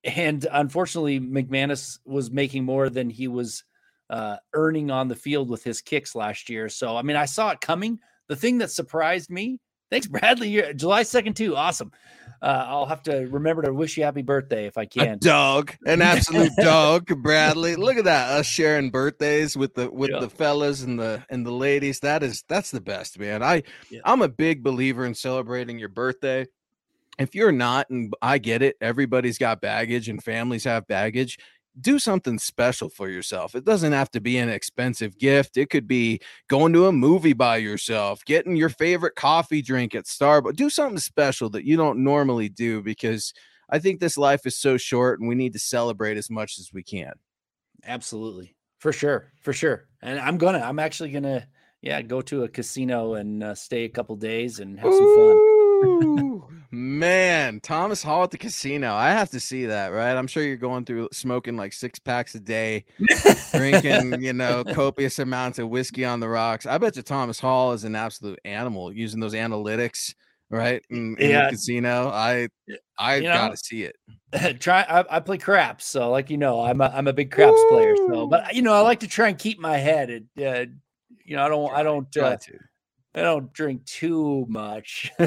And 0.04 0.46
unfortunately, 0.50 1.20
McManus 1.20 1.98
was 2.06 2.30
making 2.30 2.64
more 2.64 2.88
than 2.88 3.10
he 3.10 3.28
was 3.28 3.64
uh, 4.08 4.36
earning 4.54 4.90
on 4.90 5.08
the 5.08 5.16
field 5.16 5.50
with 5.50 5.62
his 5.62 5.82
kicks 5.82 6.14
last 6.14 6.48
year. 6.48 6.68
So 6.70 6.96
I 6.96 7.02
mean, 7.02 7.16
I 7.16 7.26
saw 7.26 7.50
it 7.50 7.60
coming. 7.60 7.98
The 8.28 8.36
thing 8.36 8.58
that 8.58 8.70
surprised 8.70 9.30
me 9.30 9.60
Thanks, 9.90 10.06
Bradley. 10.06 10.50
You're, 10.50 10.72
July 10.72 11.02
2nd, 11.02 11.34
too. 11.34 11.56
Awesome. 11.56 11.92
Uh, 12.40 12.64
I'll 12.68 12.86
have 12.86 13.02
to 13.04 13.26
remember 13.30 13.62
to 13.62 13.72
wish 13.72 13.96
you 13.96 14.04
happy 14.04 14.22
birthday 14.22 14.66
if 14.66 14.78
I 14.78 14.84
can. 14.84 15.14
A 15.14 15.16
dog, 15.16 15.74
an 15.86 16.00
absolute 16.00 16.52
dog, 16.60 17.06
Bradley. 17.22 17.74
Look 17.74 17.96
at 17.96 18.04
that, 18.04 18.30
us 18.38 18.46
sharing 18.46 18.90
birthdays 18.90 19.56
with 19.56 19.74
the 19.74 19.90
with 19.90 20.10
yeah. 20.10 20.20
the 20.20 20.30
fellas 20.30 20.82
and 20.82 20.98
the 20.98 21.24
and 21.30 21.44
the 21.44 21.50
ladies. 21.50 21.98
That 22.00 22.22
is 22.22 22.44
that's 22.48 22.70
the 22.70 22.80
best, 22.80 23.18
man. 23.18 23.42
I 23.42 23.64
yeah. 23.90 24.00
I'm 24.04 24.22
a 24.22 24.28
big 24.28 24.62
believer 24.62 25.04
in 25.04 25.14
celebrating 25.14 25.80
your 25.80 25.88
birthday. 25.88 26.46
If 27.18 27.34
you're 27.34 27.50
not, 27.50 27.90
and 27.90 28.14
I 28.22 28.38
get 28.38 28.62
it, 28.62 28.76
everybody's 28.80 29.38
got 29.38 29.60
baggage 29.60 30.08
and 30.08 30.22
families 30.22 30.62
have 30.62 30.86
baggage 30.86 31.38
do 31.80 31.98
something 31.98 32.38
special 32.38 32.88
for 32.88 33.08
yourself. 33.08 33.54
It 33.54 33.64
doesn't 33.64 33.92
have 33.92 34.10
to 34.12 34.20
be 34.20 34.38
an 34.38 34.48
expensive 34.48 35.18
gift. 35.18 35.56
It 35.56 35.70
could 35.70 35.86
be 35.86 36.20
going 36.48 36.72
to 36.72 36.86
a 36.86 36.92
movie 36.92 37.32
by 37.32 37.58
yourself, 37.58 38.24
getting 38.24 38.56
your 38.56 38.68
favorite 38.68 39.14
coffee 39.16 39.62
drink 39.62 39.94
at 39.94 40.04
Starbucks. 40.04 40.56
Do 40.56 40.70
something 40.70 40.98
special 40.98 41.50
that 41.50 41.64
you 41.64 41.76
don't 41.76 42.02
normally 42.04 42.48
do 42.48 42.82
because 42.82 43.32
I 43.70 43.78
think 43.78 44.00
this 44.00 44.16
life 44.16 44.46
is 44.46 44.56
so 44.56 44.76
short 44.76 45.20
and 45.20 45.28
we 45.28 45.34
need 45.34 45.52
to 45.52 45.58
celebrate 45.58 46.16
as 46.16 46.30
much 46.30 46.58
as 46.58 46.70
we 46.72 46.82
can. 46.82 47.12
Absolutely. 47.84 48.56
For 48.78 48.92
sure. 48.92 49.32
For 49.40 49.52
sure. 49.52 49.88
And 50.02 50.18
I'm 50.18 50.38
going 50.38 50.54
to, 50.54 50.64
I'm 50.64 50.78
actually 50.78 51.10
going 51.10 51.24
to, 51.24 51.46
yeah, 51.82 52.02
go 52.02 52.20
to 52.22 52.44
a 52.44 52.48
casino 52.48 53.14
and 53.14 53.42
uh, 53.42 53.54
stay 53.54 53.84
a 53.84 53.88
couple 53.88 54.16
days 54.16 54.58
and 54.60 54.78
have 54.78 54.92
some 54.92 55.16
fun. 55.16 55.47
Man, 56.70 57.60
Thomas 57.60 58.02
Hall 58.02 58.24
at 58.24 58.30
the 58.30 58.36
casino. 58.36 58.92
I 58.92 59.10
have 59.10 59.30
to 59.30 59.40
see 59.40 59.66
that, 59.66 59.88
right? 59.88 60.14
I'm 60.14 60.26
sure 60.26 60.42
you're 60.42 60.56
going 60.56 60.84
through 60.84 61.08
smoking 61.12 61.56
like 61.56 61.72
six 61.72 61.98
packs 61.98 62.34
a 62.34 62.40
day, 62.40 62.84
drinking, 63.52 64.20
you 64.22 64.34
know, 64.34 64.64
copious 64.64 65.18
amounts 65.18 65.58
of 65.58 65.70
whiskey 65.70 66.04
on 66.04 66.20
the 66.20 66.28
rocks. 66.28 66.66
I 66.66 66.76
bet 66.76 66.96
you 66.96 67.02
Thomas 67.02 67.40
Hall 67.40 67.72
is 67.72 67.84
an 67.84 67.94
absolute 67.94 68.38
animal 68.44 68.92
using 68.92 69.18
those 69.18 69.32
analytics, 69.32 70.14
right? 70.50 70.82
In, 70.90 71.16
in 71.18 71.30
yeah. 71.30 71.44
the 71.46 71.52
casino. 71.52 72.10
I 72.12 72.48
I 72.98 73.16
you 73.16 73.22
gotta 73.22 73.56
see 73.56 73.84
it. 73.84 73.96
Try 74.60 74.82
I, 74.82 75.16
I, 75.16 75.20
play 75.20 75.38
craps, 75.38 75.86
so 75.86 76.10
like 76.10 76.28
you 76.28 76.36
know, 76.36 76.60
I'm 76.60 76.82
a 76.82 76.92
I'm 76.94 77.08
a 77.08 77.14
big 77.14 77.30
craps 77.30 77.60
player. 77.70 77.96
So 77.96 78.26
but 78.26 78.54
you 78.54 78.60
know, 78.60 78.74
I 78.74 78.80
like 78.80 79.00
to 79.00 79.08
try 79.08 79.28
and 79.28 79.38
keep 79.38 79.58
my 79.58 79.78
head 79.78 80.10
at 80.10 80.22
uh, 80.44 80.66
you 81.24 81.36
know, 81.36 81.44
I 81.44 81.48
don't 81.48 81.72
I 81.72 81.82
don't 81.82 82.16
uh, 82.18 82.36
I 83.18 83.22
don't 83.22 83.52
drink 83.52 83.84
too 83.84 84.46
much. 84.48 85.10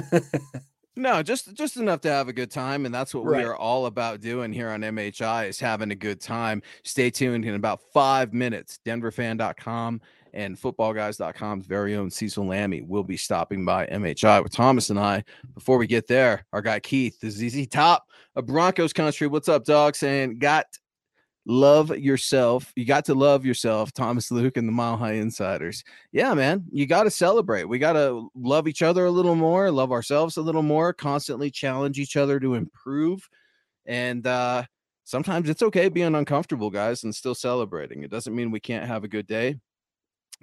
No, 0.97 1.23
just 1.23 1.53
just 1.53 1.77
enough 1.77 2.01
to 2.01 2.11
have 2.11 2.27
a 2.27 2.33
good 2.33 2.51
time, 2.51 2.85
and 2.85 2.93
that's 2.93 3.15
what 3.15 3.23
right. 3.23 3.37
we 3.39 3.43
are 3.45 3.55
all 3.55 3.85
about 3.85 4.19
doing 4.19 4.51
here 4.51 4.69
on 4.69 4.81
MHI 4.81 5.47
is 5.47 5.57
having 5.57 5.91
a 5.91 5.95
good 5.95 6.19
time. 6.19 6.61
Stay 6.83 7.09
tuned 7.09 7.45
in 7.45 7.55
about 7.55 7.79
five 7.93 8.33
minutes. 8.33 8.79
DenverFan.com 8.85 10.01
and 10.33 10.57
FootballGuys.com's 10.57 11.65
very 11.65 11.95
own 11.95 12.11
Cecil 12.11 12.45
Lammey 12.45 12.85
will 12.85 13.03
be 13.03 13.17
stopping 13.17 13.63
by 13.63 13.85
MHI 13.87 14.43
with 14.43 14.51
Thomas 14.51 14.89
and 14.89 14.99
I. 14.99 15.23
Before 15.53 15.77
we 15.77 15.87
get 15.87 16.07
there, 16.07 16.45
our 16.51 16.61
guy 16.61 16.79
Keith, 16.79 17.19
the 17.19 17.29
ZZ 17.29 17.67
Top 17.67 18.05
of 18.35 18.45
Broncos 18.45 18.91
country. 18.91 19.27
What's 19.27 19.49
up, 19.49 19.63
dog? 19.63 19.95
Saying 19.95 20.39
got 20.39 20.65
love 21.45 21.97
yourself. 21.97 22.71
You 22.75 22.85
got 22.85 23.05
to 23.05 23.13
love 23.13 23.45
yourself, 23.45 23.91
Thomas 23.93 24.31
Luke 24.31 24.57
and 24.57 24.67
the 24.67 24.71
Mile 24.71 24.97
High 24.97 25.13
Insiders. 25.13 25.83
Yeah, 26.11 26.33
man, 26.33 26.65
you 26.71 26.85
got 26.85 27.03
to 27.03 27.11
celebrate. 27.11 27.65
We 27.65 27.79
got 27.79 27.93
to 27.93 28.29
love 28.35 28.67
each 28.67 28.81
other 28.81 29.05
a 29.05 29.11
little 29.11 29.35
more, 29.35 29.71
love 29.71 29.91
ourselves 29.91 30.37
a 30.37 30.41
little 30.41 30.63
more, 30.63 30.93
constantly 30.93 31.49
challenge 31.49 31.99
each 31.99 32.15
other 32.15 32.39
to 32.39 32.55
improve. 32.55 33.27
And 33.85 34.25
uh, 34.27 34.63
sometimes 35.03 35.49
it's 35.49 35.63
okay 35.63 35.89
being 35.89 36.15
uncomfortable, 36.15 36.69
guys, 36.69 37.03
and 37.03 37.13
still 37.13 37.35
celebrating. 37.35 38.03
It 38.03 38.11
doesn't 38.11 38.35
mean 38.35 38.51
we 38.51 38.59
can't 38.59 38.87
have 38.87 39.03
a 39.03 39.09
good 39.09 39.27
day. 39.27 39.55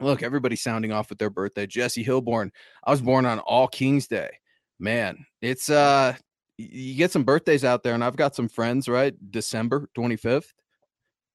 Look, 0.01 0.23
everybody's 0.23 0.63
sounding 0.63 0.93
off 0.93 1.11
with 1.11 1.19
their 1.19 1.31
birthday. 1.31 1.67
Jesse 1.67 2.05
Hillborn, 2.05 2.53
I 2.85 2.91
was 2.91 3.03
born 3.03 3.27
on 3.27 3.41
All 3.41 3.67
Kings 3.67 4.07
Day. 4.07 4.31
Man, 4.79 5.27
it's 5.43 5.71
uh 5.71 6.15
you 6.57 6.95
get 6.95 7.13
some 7.13 7.25
birthdays 7.25 7.65
out 7.65 7.83
there, 7.85 7.95
and 7.95 8.03
I've 8.03 8.17
got 8.17 8.35
some 8.35 8.49
friends, 8.49 8.89
right? 8.89 9.15
December 9.31 9.89
25th 9.97 10.51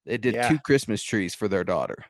they 0.05 0.17
did 0.17 0.35
yeah. 0.35 0.49
two 0.49 0.59
Christmas 0.59 1.03
trees 1.03 1.35
for 1.35 1.47
their 1.47 1.63
daughter. 1.63 2.05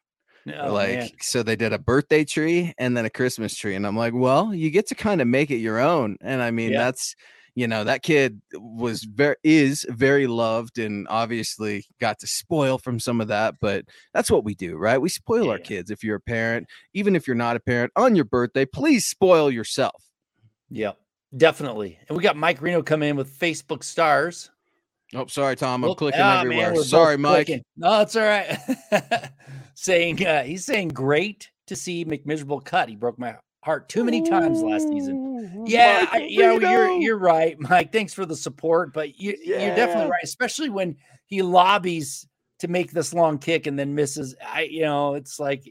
Oh, 0.45 0.73
like 0.73 0.89
man. 0.89 1.09
so 1.21 1.41
they 1.41 1.55
did 1.55 1.71
a 1.71 1.79
birthday 1.79 2.25
tree 2.25 2.73
and 2.77 2.97
then 2.97 3.05
a 3.05 3.09
Christmas 3.09 3.55
tree. 3.55 3.75
And 3.75 3.87
I'm 3.87 3.95
like, 3.95 4.13
well, 4.13 4.53
you 4.53 4.71
get 4.71 4.87
to 4.87 4.95
kind 4.95 5.21
of 5.21 5.27
make 5.27 5.51
it 5.51 5.57
your 5.57 5.79
own. 5.79 6.17
And 6.19 6.41
I 6.41 6.51
mean, 6.51 6.71
yeah. 6.71 6.79
that's 6.79 7.15
you 7.55 7.67
know, 7.67 7.83
that 7.83 8.01
kid 8.01 8.41
was 8.53 9.03
very 9.03 9.35
is 9.43 9.85
very 9.89 10.25
loved 10.25 10.79
and 10.79 11.07
obviously 11.09 11.85
got 11.99 12.19
to 12.19 12.27
spoil 12.27 12.77
from 12.77 12.99
some 12.99 13.21
of 13.21 13.27
that, 13.27 13.55
but 13.61 13.85
that's 14.13 14.31
what 14.31 14.43
we 14.43 14.55
do, 14.55 14.75
right? 14.75 14.97
We 14.97 15.09
spoil 15.09 15.45
yeah. 15.45 15.51
our 15.51 15.59
kids 15.59 15.91
if 15.91 16.03
you're 16.03 16.15
a 16.15 16.21
parent, 16.21 16.67
even 16.93 17.15
if 17.15 17.27
you're 17.27 17.35
not 17.35 17.55
a 17.55 17.59
parent, 17.59 17.91
on 17.95 18.15
your 18.15 18.25
birthday, 18.25 18.65
please 18.65 19.05
spoil 19.05 19.51
yourself. 19.51 20.03
Yeah, 20.69 20.93
definitely. 21.37 21.99
And 22.07 22.17
we 22.17 22.23
got 22.23 22.37
Mike 22.37 22.61
Reno 22.61 22.81
come 22.81 23.03
in 23.03 23.15
with 23.15 23.37
Facebook 23.37 23.83
stars. 23.83 24.49
Oh, 25.15 25.27
sorry, 25.27 25.55
Tom. 25.55 25.83
I'm 25.83 25.89
well, 25.89 25.95
clicking 25.95 26.21
ah, 26.21 26.41
everywhere. 26.41 26.73
Man, 26.73 26.83
sorry, 26.83 27.17
Mike. 27.17 27.47
Clicking. 27.47 27.63
No, 27.77 28.01
it's 28.01 28.15
all 28.15 28.23
right. 28.23 28.57
saying 29.75 30.25
uh, 30.25 30.43
he's 30.43 30.65
saying 30.65 30.89
great 30.89 31.51
to 31.67 31.75
see 31.75 32.05
McMiserable 32.05 32.63
cut. 32.63 32.89
He 32.89 32.95
broke 32.95 33.19
my 33.19 33.35
heart 33.63 33.89
too 33.89 34.03
many 34.03 34.21
times 34.27 34.61
last 34.61 34.87
season. 34.89 35.65
Yeah, 35.65 36.07
I, 36.11 36.27
yeah, 36.29 36.53
you're 36.53 36.91
you're 36.91 37.17
right, 37.17 37.59
Mike. 37.59 37.91
Thanks 37.91 38.13
for 38.13 38.25
the 38.25 38.35
support, 38.35 38.93
but 38.93 39.19
you, 39.19 39.37
yeah. 39.41 39.67
you're 39.67 39.75
definitely 39.75 40.11
right, 40.11 40.23
especially 40.23 40.69
when 40.69 40.97
he 41.25 41.41
lobbies 41.41 42.27
to 42.59 42.67
make 42.67 42.91
this 42.91 43.13
long 43.13 43.37
kick 43.37 43.67
and 43.67 43.77
then 43.77 43.95
misses. 43.95 44.35
I, 44.45 44.63
you 44.63 44.81
know, 44.81 45.15
it's 45.15 45.39
like 45.39 45.63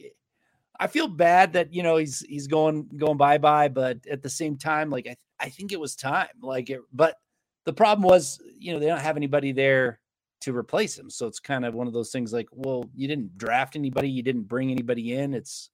I 0.79 0.87
feel 0.87 1.09
bad 1.09 1.55
that 1.55 1.73
you 1.73 1.83
know 1.83 1.97
he's 1.97 2.21
he's 2.21 2.47
going 2.47 2.89
going 2.97 3.17
bye 3.17 3.39
bye, 3.39 3.69
but 3.69 3.99
at 4.11 4.23
the 4.23 4.31
same 4.31 4.57
time, 4.57 4.91
like 4.91 5.07
I 5.07 5.17
I 5.43 5.49
think 5.49 5.73
it 5.73 5.81
was 5.81 5.97
time. 5.97 6.29
Like, 6.41 6.71
it, 6.71 6.81
but 6.93 7.17
the 7.65 7.73
problem 7.73 8.09
was, 8.09 8.41
you 8.59 8.73
know, 8.73 8.79
they 8.79 8.87
don't 8.87 9.01
have 9.01 9.17
anybody 9.17 9.53
there 9.53 10.01
to 10.43 10.57
replace 10.57 10.99
him. 10.99 11.09
So 11.09 11.27
it's 11.27 11.39
kind 11.39 11.65
of 11.65 11.75
one 11.75 11.87
of 11.87 11.93
those 11.93 12.11
things 12.11 12.33
like, 12.33 12.49
well, 12.53 12.85
you 12.95 13.07
didn't 13.07 13.39
draft 13.39 13.77
anybody, 13.77 14.09
you 14.11 14.23
didn't 14.23 14.43
bring 14.43 14.71
anybody 14.71 15.15
in. 15.15 15.35
It's 15.35 15.71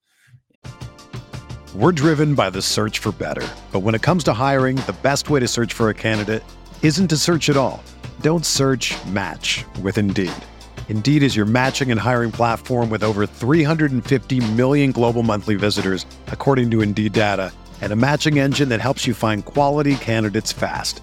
we're 1.75 1.93
driven 1.93 2.35
by 2.35 2.51
the 2.51 2.63
search 2.63 2.99
for 2.99 3.13
better. 3.13 3.47
But 3.73 3.81
when 3.81 3.95
it 3.95 4.03
comes 4.03 4.25
to 4.25 4.33
hiring, 4.33 4.77
the 4.77 4.97
best 5.03 5.29
way 5.31 5.41
to 5.41 5.47
search 5.49 5.75
for 5.75 5.91
a 5.91 5.95
candidate 5.95 6.43
isn't 6.83 7.09
to 7.09 7.17
search 7.17 7.51
at 7.51 7.57
all. 7.57 7.83
Don't 8.21 8.45
search 8.45 8.95
match 9.07 9.65
with 9.83 9.99
Indeed. 9.99 10.33
Indeed 10.89 11.23
is 11.23 11.37
your 11.37 11.45
matching 11.45 11.91
and 11.91 12.01
hiring 12.01 12.33
platform 12.33 12.89
with 12.89 13.03
over 13.03 13.27
350 13.27 14.53
million 14.53 14.93
global 14.93 15.23
monthly 15.23 15.57
visitors, 15.57 16.07
according 16.29 16.71
to 16.71 16.81
Indeed 16.81 17.13
data, 17.13 17.53
and 17.83 17.93
a 17.93 17.97
matching 17.97 18.39
engine 18.39 18.71
that 18.71 18.81
helps 18.81 19.07
you 19.07 19.13
find 19.13 19.45
quality 19.45 19.97
candidates 19.97 20.53
fast. 20.53 21.03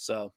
So, 0.00 0.32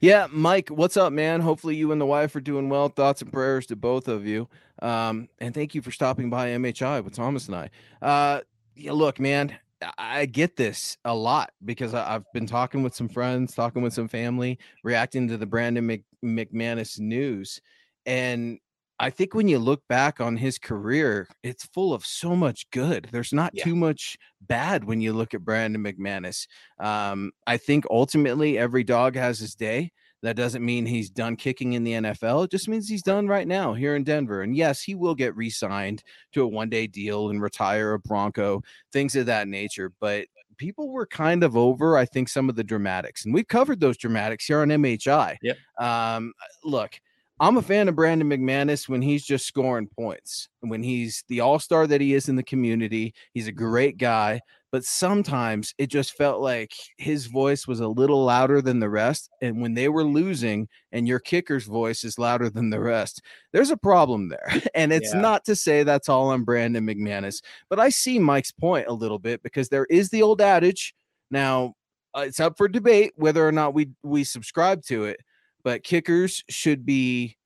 yeah, 0.00 0.28
Mike, 0.30 0.68
what's 0.68 0.96
up, 0.96 1.12
man? 1.12 1.40
Hopefully, 1.40 1.76
you 1.76 1.92
and 1.92 2.00
the 2.00 2.06
wife 2.06 2.34
are 2.36 2.40
doing 2.40 2.68
well. 2.68 2.88
Thoughts 2.88 3.22
and 3.22 3.32
prayers 3.32 3.66
to 3.66 3.76
both 3.76 4.08
of 4.08 4.26
you. 4.26 4.48
Um, 4.80 5.28
and 5.38 5.54
thank 5.54 5.74
you 5.74 5.82
for 5.82 5.90
stopping 5.90 6.30
by 6.30 6.48
MHI 6.50 7.02
with 7.04 7.14
Thomas 7.14 7.48
and 7.48 7.56
I. 7.56 7.70
Uh, 8.00 8.40
yeah, 8.76 8.92
look, 8.92 9.18
man, 9.18 9.56
I 9.98 10.26
get 10.26 10.56
this 10.56 10.96
a 11.04 11.14
lot 11.14 11.52
because 11.64 11.94
I've 11.94 12.30
been 12.32 12.46
talking 12.46 12.82
with 12.82 12.94
some 12.94 13.08
friends, 13.08 13.54
talking 13.54 13.82
with 13.82 13.92
some 13.92 14.08
family, 14.08 14.58
reacting 14.84 15.28
to 15.28 15.36
the 15.36 15.46
Brandon 15.46 15.86
Mc, 15.86 16.02
McManus 16.24 16.98
news. 16.98 17.60
And 18.06 18.58
I 19.02 19.10
think 19.10 19.34
when 19.34 19.48
you 19.48 19.58
look 19.58 19.82
back 19.88 20.20
on 20.20 20.36
his 20.36 20.60
career, 20.60 21.26
it's 21.42 21.66
full 21.66 21.92
of 21.92 22.06
so 22.06 22.36
much 22.36 22.70
good. 22.70 23.08
There's 23.10 23.32
not 23.32 23.50
yeah. 23.52 23.64
too 23.64 23.74
much 23.74 24.16
bad 24.40 24.84
when 24.84 25.00
you 25.00 25.12
look 25.12 25.34
at 25.34 25.44
Brandon 25.44 25.82
McManus. 25.82 26.46
Um, 26.78 27.32
I 27.44 27.56
think 27.56 27.84
ultimately 27.90 28.58
every 28.58 28.84
dog 28.84 29.16
has 29.16 29.40
his 29.40 29.56
day. 29.56 29.90
That 30.22 30.36
doesn't 30.36 30.64
mean 30.64 30.86
he's 30.86 31.10
done 31.10 31.34
kicking 31.34 31.72
in 31.72 31.82
the 31.82 31.94
NFL. 31.94 32.44
It 32.44 32.52
just 32.52 32.68
means 32.68 32.88
he's 32.88 33.02
done 33.02 33.26
right 33.26 33.48
now 33.48 33.74
here 33.74 33.96
in 33.96 34.04
Denver. 34.04 34.42
And 34.42 34.56
yes, 34.56 34.80
he 34.80 34.94
will 34.94 35.16
get 35.16 35.34
re 35.34 35.50
signed 35.50 36.04
to 36.30 36.42
a 36.42 36.46
one 36.46 36.68
day 36.70 36.86
deal 36.86 37.30
and 37.30 37.42
retire 37.42 37.94
a 37.94 37.98
Bronco, 37.98 38.62
things 38.92 39.16
of 39.16 39.26
that 39.26 39.48
nature. 39.48 39.92
But 39.98 40.28
people 40.58 40.90
were 40.90 41.06
kind 41.06 41.42
of 41.42 41.56
over, 41.56 41.96
I 41.96 42.04
think, 42.04 42.28
some 42.28 42.48
of 42.48 42.54
the 42.54 42.62
dramatics. 42.62 43.24
And 43.24 43.34
we've 43.34 43.48
covered 43.48 43.80
those 43.80 43.96
dramatics 43.96 44.44
here 44.44 44.60
on 44.60 44.68
MHI. 44.68 45.38
Yep. 45.42 45.56
Um, 45.80 46.32
look, 46.62 47.00
I'm 47.42 47.58
a 47.58 47.62
fan 47.62 47.88
of 47.88 47.96
Brandon 47.96 48.30
McManus 48.30 48.88
when 48.88 49.02
he's 49.02 49.24
just 49.24 49.46
scoring 49.46 49.88
points, 49.88 50.48
when 50.60 50.82
he's 50.82 51.24
the 51.28 51.40
all 51.40 51.58
star 51.58 51.86
that 51.86 52.00
he 52.00 52.14
is 52.14 52.30
in 52.30 52.36
the 52.36 52.42
community. 52.42 53.12
He's 53.34 53.48
a 53.48 53.52
great 53.52 53.98
guy 53.98 54.40
but 54.72 54.86
sometimes 54.86 55.74
it 55.76 55.88
just 55.88 56.16
felt 56.16 56.40
like 56.40 56.72
his 56.96 57.26
voice 57.26 57.66
was 57.66 57.80
a 57.80 57.86
little 57.86 58.24
louder 58.24 58.62
than 58.62 58.80
the 58.80 58.88
rest. 58.88 59.28
And 59.42 59.60
when 59.60 59.74
they 59.74 59.90
were 59.90 60.02
losing 60.02 60.66
and 60.92 61.06
your 61.06 61.20
kicker's 61.20 61.66
voice 61.66 62.04
is 62.04 62.18
louder 62.18 62.48
than 62.48 62.70
the 62.70 62.80
rest, 62.80 63.20
there's 63.52 63.70
a 63.70 63.76
problem 63.76 64.30
there. 64.30 64.48
And 64.74 64.90
it's 64.90 65.12
yeah. 65.12 65.20
not 65.20 65.44
to 65.44 65.54
say 65.54 65.82
that's 65.82 66.08
all 66.08 66.30
on 66.30 66.44
Brandon 66.44 66.86
McManus, 66.86 67.42
but 67.68 67.78
I 67.78 67.90
see 67.90 68.18
Mike's 68.18 68.50
point 68.50 68.86
a 68.88 68.92
little 68.92 69.18
bit 69.18 69.42
because 69.42 69.68
there 69.68 69.84
is 69.90 70.08
the 70.08 70.22
old 70.22 70.40
adage. 70.40 70.94
Now, 71.30 71.74
uh, 72.16 72.20
it's 72.20 72.40
up 72.40 72.56
for 72.56 72.68
debate 72.68 73.12
whether 73.16 73.46
or 73.46 73.52
not 73.52 73.74
we 73.74 73.90
we 74.02 74.24
subscribe 74.24 74.82
to 74.84 75.04
it, 75.04 75.20
but 75.64 75.84
kickers 75.84 76.44
should 76.48 76.84
be 76.84 77.36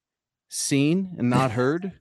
seen 0.48 1.14
and 1.18 1.30
not 1.30 1.50
heard. 1.50 1.92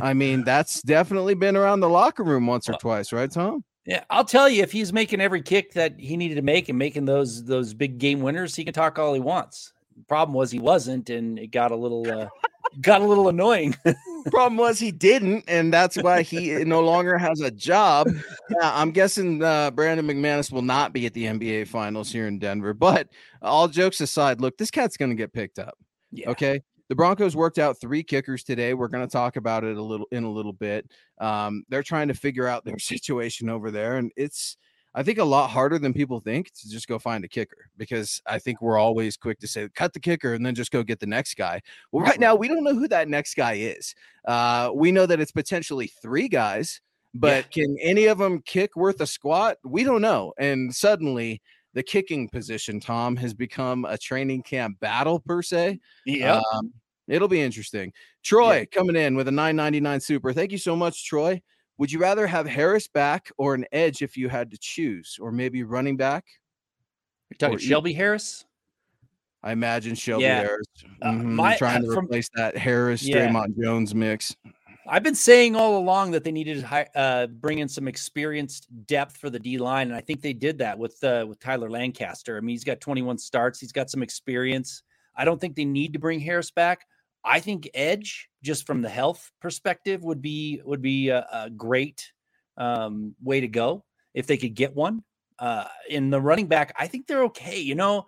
I 0.00 0.14
mean, 0.14 0.42
that's 0.44 0.82
definitely 0.82 1.34
been 1.34 1.56
around 1.56 1.80
the 1.80 1.88
locker 1.88 2.24
room 2.24 2.46
once 2.46 2.68
or 2.68 2.74
twice, 2.74 3.12
right, 3.12 3.30
Tom? 3.30 3.64
Yeah, 3.86 4.04
I'll 4.08 4.24
tell 4.24 4.48
you, 4.48 4.62
if 4.62 4.72
he's 4.72 4.92
making 4.94 5.20
every 5.20 5.42
kick 5.42 5.72
that 5.74 6.00
he 6.00 6.16
needed 6.16 6.36
to 6.36 6.42
make 6.42 6.70
and 6.70 6.78
making 6.78 7.04
those 7.04 7.44
those 7.44 7.74
big 7.74 7.98
game 7.98 8.22
winners, 8.22 8.56
he 8.56 8.64
can 8.64 8.72
talk 8.72 8.98
all 8.98 9.12
he 9.12 9.20
wants. 9.20 9.73
Problem 10.08 10.34
was 10.34 10.50
he 10.50 10.58
wasn't, 10.58 11.10
and 11.10 11.38
it 11.38 11.48
got 11.48 11.70
a 11.70 11.76
little 11.76 12.10
uh, 12.10 12.28
got 12.80 13.00
a 13.00 13.04
little 13.04 13.28
annoying. 13.28 13.76
problem 14.30 14.56
was 14.56 14.78
he 14.78 14.90
didn't, 14.90 15.44
and 15.48 15.72
that's 15.72 15.96
why 15.96 16.22
he 16.22 16.50
no 16.64 16.80
longer 16.80 17.18
has 17.18 17.40
a 17.40 17.50
job. 17.50 18.08
Yeah, 18.50 18.70
I'm 18.74 18.90
guessing 18.90 19.42
uh, 19.42 19.70
Brandon 19.70 20.06
McManus 20.06 20.52
will 20.52 20.62
not 20.62 20.92
be 20.92 21.06
at 21.06 21.14
the 21.14 21.24
NBA 21.24 21.68
Finals 21.68 22.10
here 22.10 22.26
in 22.26 22.38
Denver. 22.38 22.74
But 22.74 23.08
all 23.42 23.68
jokes 23.68 24.00
aside, 24.00 24.40
look, 24.40 24.56
this 24.56 24.70
cat's 24.70 24.96
going 24.96 25.10
to 25.10 25.16
get 25.16 25.32
picked 25.32 25.58
up. 25.58 25.76
Yeah. 26.10 26.30
Okay, 26.30 26.62
the 26.88 26.94
Broncos 26.94 27.36
worked 27.36 27.58
out 27.58 27.80
three 27.80 28.02
kickers 28.02 28.44
today. 28.44 28.74
We're 28.74 28.88
going 28.88 29.06
to 29.06 29.12
talk 29.12 29.36
about 29.36 29.64
it 29.64 29.76
a 29.76 29.82
little 29.82 30.06
in 30.10 30.24
a 30.24 30.30
little 30.30 30.52
bit. 30.52 30.90
Um, 31.18 31.64
they're 31.68 31.82
trying 31.82 32.08
to 32.08 32.14
figure 32.14 32.46
out 32.46 32.64
their 32.64 32.78
situation 32.78 33.48
over 33.48 33.70
there, 33.70 33.96
and 33.96 34.12
it's 34.16 34.56
I 34.94 35.02
think 35.02 35.18
a 35.18 35.24
lot 35.24 35.50
harder 35.50 35.78
than 35.78 35.92
people 35.92 36.20
think 36.20 36.52
to 36.52 36.70
just 36.70 36.86
go 36.86 36.98
find 36.98 37.24
a 37.24 37.28
kicker 37.28 37.68
because 37.76 38.22
I 38.26 38.38
think 38.38 38.62
we're 38.62 38.78
always 38.78 39.16
quick 39.16 39.40
to 39.40 39.48
say 39.48 39.68
cut 39.74 39.92
the 39.92 40.00
kicker 40.00 40.34
and 40.34 40.46
then 40.46 40.54
just 40.54 40.70
go 40.70 40.84
get 40.84 41.00
the 41.00 41.06
next 41.06 41.34
guy. 41.34 41.60
Well, 41.90 42.04
right 42.04 42.20
now 42.20 42.36
we 42.36 42.46
don't 42.46 42.62
know 42.62 42.74
who 42.74 42.86
that 42.88 43.08
next 43.08 43.34
guy 43.34 43.54
is. 43.54 43.94
Uh, 44.24 44.70
we 44.72 44.92
know 44.92 45.06
that 45.06 45.20
it's 45.20 45.32
potentially 45.32 45.88
three 46.00 46.28
guys, 46.28 46.80
but 47.12 47.46
yeah. 47.56 47.64
can 47.64 47.76
any 47.80 48.06
of 48.06 48.18
them 48.18 48.40
kick 48.42 48.76
worth 48.76 49.00
a 49.00 49.06
squat? 49.06 49.58
We 49.64 49.82
don't 49.82 50.02
know. 50.02 50.32
And 50.38 50.72
suddenly 50.72 51.42
the 51.74 51.82
kicking 51.82 52.28
position, 52.28 52.78
Tom, 52.78 53.16
has 53.16 53.34
become 53.34 53.84
a 53.84 53.98
training 53.98 54.42
camp 54.42 54.78
battle 54.78 55.18
per 55.18 55.42
se. 55.42 55.80
Yeah. 56.06 56.40
Um, 56.52 56.72
it'll 57.08 57.28
be 57.28 57.40
interesting. 57.40 57.92
Troy 58.22 58.58
yeah. 58.58 58.64
coming 58.66 58.94
in 58.94 59.16
with 59.16 59.26
a 59.26 59.32
999 59.32 60.00
super. 60.00 60.32
Thank 60.32 60.52
you 60.52 60.58
so 60.58 60.76
much, 60.76 61.04
Troy. 61.04 61.42
Would 61.78 61.90
you 61.90 61.98
rather 61.98 62.26
have 62.26 62.46
Harris 62.46 62.86
back 62.86 63.30
or 63.36 63.54
an 63.54 63.64
edge 63.72 64.02
if 64.02 64.16
you 64.16 64.28
had 64.28 64.50
to 64.52 64.58
choose, 64.58 65.18
or 65.20 65.32
maybe 65.32 65.62
running 65.64 65.96
back? 65.96 66.24
You're 67.30 67.38
talking 67.38 67.58
Shelby 67.58 67.90
e- 67.90 67.94
Harris? 67.94 68.44
I 69.42 69.52
imagine 69.52 69.94
Shelby 69.94 70.24
yeah. 70.24 70.40
Harris. 70.40 70.66
Mm-hmm. 71.02 71.08
Uh, 71.08 71.12
my, 71.12 71.56
trying 71.56 71.82
to 71.82 71.92
from, 71.92 72.06
replace 72.06 72.30
that 72.34 72.56
Harris 72.56 73.02
yeah. 73.02 73.28
Dre'Mont 73.28 73.60
Jones 73.60 73.94
mix. 73.94 74.34
I've 74.86 75.02
been 75.02 75.14
saying 75.14 75.56
all 75.56 75.78
along 75.78 76.10
that 76.10 76.24
they 76.24 76.32
needed 76.32 76.60
to 76.60 76.98
uh, 76.98 77.26
bring 77.26 77.58
in 77.58 77.68
some 77.68 77.88
experienced 77.88 78.68
depth 78.86 79.16
for 79.16 79.30
the 79.30 79.38
D 79.38 79.58
line, 79.58 79.88
and 79.88 79.96
I 79.96 80.00
think 80.00 80.20
they 80.20 80.32
did 80.32 80.58
that 80.58 80.78
with 80.78 81.02
uh, 81.02 81.24
with 81.28 81.40
Tyler 81.40 81.70
Lancaster. 81.70 82.36
I 82.36 82.40
mean, 82.40 82.50
he's 82.50 82.64
got 82.64 82.80
21 82.80 83.18
starts, 83.18 83.60
he's 83.60 83.72
got 83.72 83.90
some 83.90 84.02
experience. 84.02 84.82
I 85.16 85.24
don't 85.24 85.40
think 85.40 85.56
they 85.56 85.64
need 85.64 85.92
to 85.92 85.98
bring 85.98 86.20
Harris 86.20 86.50
back. 86.50 86.86
I 87.24 87.40
think 87.40 87.70
Edge, 87.74 88.28
just 88.42 88.66
from 88.66 88.82
the 88.82 88.88
health 88.88 89.30
perspective, 89.40 90.04
would 90.04 90.20
be 90.20 90.60
would 90.64 90.82
be 90.82 91.08
a, 91.08 91.26
a 91.32 91.50
great 91.50 92.12
um, 92.56 93.14
way 93.22 93.40
to 93.40 93.48
go 93.48 93.84
if 94.12 94.26
they 94.26 94.36
could 94.36 94.54
get 94.54 94.74
one. 94.74 95.02
Uh, 95.38 95.64
in 95.88 96.10
the 96.10 96.20
running 96.20 96.46
back, 96.46 96.74
I 96.78 96.86
think 96.86 97.06
they're 97.06 97.24
okay. 97.24 97.58
You 97.58 97.74
know, 97.74 98.06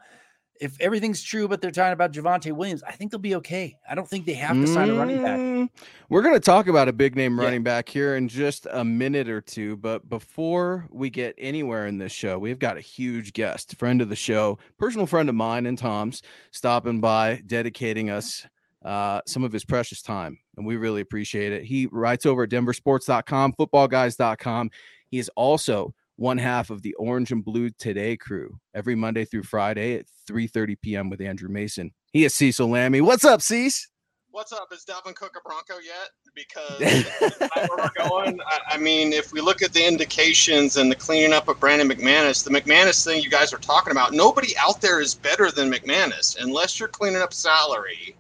if 0.61 0.81
everything's 0.81 1.22
true, 1.22 1.48
but 1.48 1.61
they're 1.61 1.70
talking 1.70 1.92
about 1.92 2.12
Javonte 2.12 2.52
Williams, 2.52 2.83
I 2.83 2.92
think 2.92 3.11
they'll 3.11 3.20
be 3.20 3.37
okay. 3.37 3.76
I 3.88 3.94
don't 3.94 4.09
think 4.09 4.26
they 4.26 4.35
have 4.35 4.57
to 4.57 4.66
sign 4.66 4.90
a 4.90 4.94
running 4.94 5.22
back. 5.22 5.38
Mm, 5.38 5.68
we're 6.09 6.22
going 6.22 6.35
to 6.35 6.40
talk 6.40 6.68
about 6.68 6.88
a 6.88 6.92
big 6.92 7.16
name 7.16 7.38
running 7.38 7.61
yeah. 7.61 7.64
back 7.64 7.88
here 7.88 8.16
in 8.16 8.29
just 8.29 8.66
a 8.70 8.85
minute 8.85 9.29
or 9.29 9.40
two. 9.40 9.76
But 9.76 10.09
before 10.09 10.87
we 10.90 11.11
get 11.11 11.35
anywhere 11.38 11.87
in 11.87 11.98
this 11.98 12.12
show, 12.12 12.38
we've 12.38 12.59
got 12.59 12.76
a 12.76 12.81
huge 12.81 13.33
guest, 13.33 13.76
friend 13.76 14.00
of 14.00 14.09
the 14.09 14.16
show, 14.16 14.59
personal 14.79 15.07
friend 15.07 15.29
of 15.29 15.35
mine 15.35 15.66
and 15.66 15.79
Tom's, 15.79 16.22
stopping 16.52 17.00
by, 17.00 17.42
dedicating 17.46 18.11
us 18.11 18.46
uh, 18.85 19.21
some 19.27 19.45
of 19.45 19.53
his 19.53 19.65
precious 19.65 20.03
time. 20.03 20.39
And 20.57 20.67
we 20.67 20.77
really 20.77 21.01
appreciate 21.01 21.53
it. 21.53 21.65
He 21.65 21.87
writes 21.91 22.27
over 22.27 22.45
at 22.45 22.51
denversports.com, 22.51 23.55
footballguys.com. 23.55 24.71
He 25.09 25.19
is 25.19 25.31
also 25.37 25.95
one 26.17 26.39
half 26.39 26.71
of 26.71 26.83
the 26.83 26.95
Orange 26.95 27.33
and 27.33 27.45
Blue 27.45 27.71
Today 27.71 28.17
crew 28.17 28.59
every 28.75 28.95
Monday 28.95 29.25
through 29.25 29.43
Friday 29.43 29.99
at 29.99 30.07
3:30 30.29 30.81
p.m. 30.81 31.11
with 31.11 31.21
Andrew 31.21 31.49
Mason. 31.49 31.93
He 32.12 32.25
is 32.25 32.35
Cecil 32.35 32.69
Lammey. 32.69 33.03
What's 33.03 33.25
up, 33.25 33.43
Cease? 33.43 33.89
What's 34.31 34.53
up? 34.53 34.69
Is 34.71 34.85
Dalvin 34.85 35.15
Cook 35.15 35.35
a 35.39 35.41
Bronco 35.49 35.77
yet? 35.83 36.11
Because 36.35 36.79
where 37.55 37.69
we're 37.79 38.09
going, 38.09 38.39
I, 38.47 38.75
I, 38.75 38.77
mean, 38.77 39.15
if 39.15 39.33
we 39.33 39.41
look 39.41 39.62
at 39.62 39.73
the 39.73 39.83
indications 39.83 40.77
and 40.77 40.93
the 40.93 40.95
cleaning 40.95 41.33
up 41.33 41.49
of 41.49 41.59
Brandon 41.59 41.89
McManus, 41.89 42.45
the 42.45 42.51
McManus 42.51 43.03
thing 43.03 43.23
you 43.23 43.31
guys 43.31 43.55
are 43.55 43.59
talking 43.59 43.93
about, 43.93 44.12
nobody 44.12 44.55
out 44.59 44.83
there 44.83 45.01
is 45.01 45.15
better 45.15 45.51
than 45.51 45.73
McManus 45.73 46.37
unless 46.39 46.79
you're 46.79 46.89
cleaning 46.89 47.23
up 47.23 47.33
salary 47.33 48.15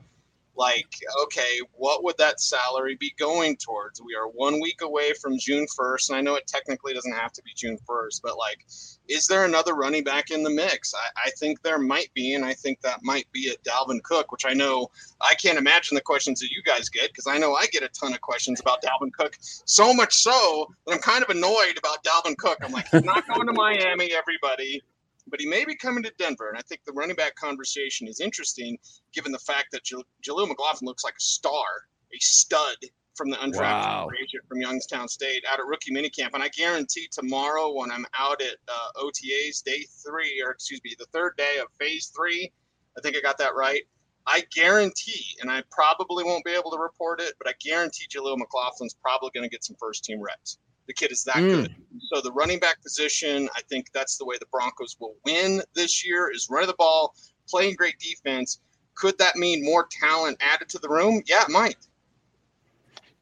like, 0.56 0.88
okay, 1.24 1.60
what 1.72 2.04
would 2.04 2.16
that 2.18 2.40
salary 2.40 2.96
be 2.98 3.14
going 3.18 3.56
towards? 3.56 4.00
We 4.02 4.14
are 4.14 4.28
one 4.28 4.60
week 4.60 4.80
away 4.82 5.12
from 5.20 5.38
June 5.38 5.66
1st, 5.78 6.10
and 6.10 6.18
I 6.18 6.20
know 6.20 6.34
it 6.34 6.46
technically 6.46 6.94
doesn't 6.94 7.12
have 7.12 7.32
to 7.32 7.42
be 7.42 7.52
June 7.54 7.78
1st, 7.88 8.20
but 8.22 8.38
like, 8.38 8.64
is 9.08 9.26
there 9.26 9.44
another 9.44 9.74
running 9.74 10.04
back 10.04 10.30
in 10.30 10.42
the 10.42 10.50
mix? 10.50 10.94
I, 10.94 11.26
I 11.26 11.30
think 11.38 11.62
there 11.62 11.78
might 11.78 12.12
be, 12.14 12.34
and 12.34 12.44
I 12.44 12.54
think 12.54 12.80
that 12.80 13.00
might 13.02 13.30
be 13.32 13.50
a 13.50 13.68
Dalvin 13.68 14.02
Cook, 14.02 14.32
which 14.32 14.44
I 14.46 14.54
know 14.54 14.88
I 15.20 15.34
can't 15.34 15.58
imagine 15.58 15.94
the 15.94 16.00
questions 16.00 16.40
that 16.40 16.50
you 16.50 16.62
guys 16.62 16.88
get 16.88 17.08
because 17.08 17.26
I 17.26 17.38
know 17.38 17.54
I 17.54 17.66
get 17.66 17.82
a 17.82 17.88
ton 17.88 18.12
of 18.12 18.20
questions 18.20 18.60
about 18.60 18.82
Dalvin 18.82 19.12
Cook, 19.12 19.36
so 19.40 19.92
much 19.92 20.14
so 20.14 20.68
that 20.86 20.94
I'm 20.94 21.00
kind 21.00 21.22
of 21.22 21.30
annoyed 21.30 21.78
about 21.78 22.02
Dalvin 22.04 22.36
Cook. 22.36 22.58
I'm 22.62 22.72
like, 22.72 22.88
he's 22.88 23.04
not 23.04 23.26
going 23.28 23.46
to 23.46 23.52
Miami, 23.52 24.12
everybody 24.12 24.82
but 25.28 25.40
he 25.40 25.46
may 25.46 25.64
be 25.64 25.74
coming 25.74 26.02
to 26.04 26.12
Denver. 26.18 26.48
And 26.48 26.58
I 26.58 26.62
think 26.62 26.82
the 26.84 26.92
running 26.92 27.16
back 27.16 27.34
conversation 27.34 28.08
is 28.08 28.20
interesting 28.20 28.78
given 29.12 29.32
the 29.32 29.38
fact 29.38 29.68
that 29.72 29.84
Jal- 29.84 30.04
Jaleel 30.26 30.48
McLaughlin 30.48 30.86
looks 30.86 31.04
like 31.04 31.14
a 31.14 31.20
star, 31.20 31.64
a 32.12 32.18
stud 32.20 32.76
from 33.16 33.30
the 33.30 33.36
undrafted 33.36 33.60
wow. 33.60 34.08
from 34.48 34.60
Youngstown 34.60 35.08
State 35.08 35.44
out 35.50 35.58
at 35.58 35.66
rookie 35.66 35.92
minicamp. 35.92 36.30
And 36.34 36.42
I 36.42 36.48
guarantee 36.48 37.08
tomorrow 37.10 37.72
when 37.72 37.90
I'm 37.90 38.06
out 38.18 38.40
at 38.42 38.56
uh, 38.68 39.02
OTAs 39.02 39.62
day 39.64 39.86
three, 40.06 40.42
or 40.44 40.50
excuse 40.50 40.80
me, 40.84 40.94
the 40.98 41.06
third 41.12 41.32
day 41.36 41.56
of 41.60 41.68
phase 41.80 42.12
three, 42.14 42.52
I 42.96 43.00
think 43.00 43.16
I 43.16 43.20
got 43.20 43.38
that 43.38 43.54
right. 43.54 43.82
I 44.26 44.42
guarantee, 44.52 45.24
and 45.40 45.50
I 45.50 45.62
probably 45.70 46.24
won't 46.24 46.44
be 46.44 46.50
able 46.50 46.72
to 46.72 46.78
report 46.78 47.20
it, 47.20 47.34
but 47.38 47.48
I 47.48 47.54
guarantee 47.60 48.06
Jaleel 48.08 48.36
McLaughlin's 48.36 48.96
probably 49.00 49.30
going 49.32 49.44
to 49.44 49.50
get 49.50 49.64
some 49.64 49.76
first 49.78 50.04
team 50.04 50.20
reps. 50.20 50.58
The 50.86 50.94
kid 50.94 51.12
is 51.12 51.24
that 51.24 51.36
mm. 51.36 51.48
good. 51.48 51.74
So 52.12 52.20
the 52.20 52.32
running 52.32 52.58
back 52.58 52.82
position, 52.82 53.48
I 53.56 53.62
think 53.62 53.90
that's 53.92 54.18
the 54.18 54.24
way 54.24 54.36
the 54.38 54.46
Broncos 54.52 54.96
will 55.00 55.16
win 55.24 55.62
this 55.74 56.06
year 56.06 56.30
is 56.32 56.46
running 56.50 56.68
the 56.68 56.74
ball, 56.74 57.14
playing 57.48 57.74
great 57.74 57.98
defense. 57.98 58.60
Could 58.94 59.18
that 59.18 59.36
mean 59.36 59.64
more 59.64 59.86
talent 59.90 60.38
added 60.40 60.68
to 60.70 60.78
the 60.78 60.88
room? 60.88 61.22
Yeah, 61.26 61.42
it 61.42 61.50
might. 61.50 61.76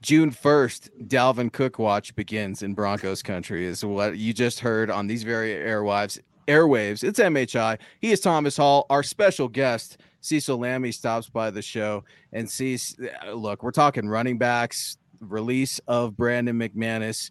June 0.02 0.30
1st, 0.30 1.08
Dalvin 1.08 1.50
Cook 1.50 1.78
watch 1.78 2.14
begins 2.14 2.62
in 2.62 2.74
Broncos 2.74 3.22
country, 3.22 3.64
is 3.64 3.82
what 3.82 4.18
you 4.18 4.34
just 4.34 4.60
heard 4.60 4.90
on 4.90 5.06
these 5.06 5.22
very 5.22 5.54
airwaves. 5.54 6.20
Airwaves. 6.46 7.02
It's 7.02 7.18
MHI. 7.18 7.78
He 8.00 8.12
is 8.12 8.20
Thomas 8.20 8.58
Hall. 8.58 8.84
Our 8.90 9.02
special 9.02 9.48
guest, 9.48 9.96
Cecil 10.20 10.58
Lammey, 10.58 10.92
stops 10.92 11.30
by 11.30 11.50
the 11.50 11.62
show 11.62 12.04
and 12.34 12.50
sees. 12.50 12.94
Look, 13.32 13.62
we're 13.62 13.70
talking 13.70 14.06
running 14.06 14.36
backs, 14.36 14.98
release 15.20 15.78
of 15.88 16.18
Brandon 16.18 16.58
McManus. 16.58 17.30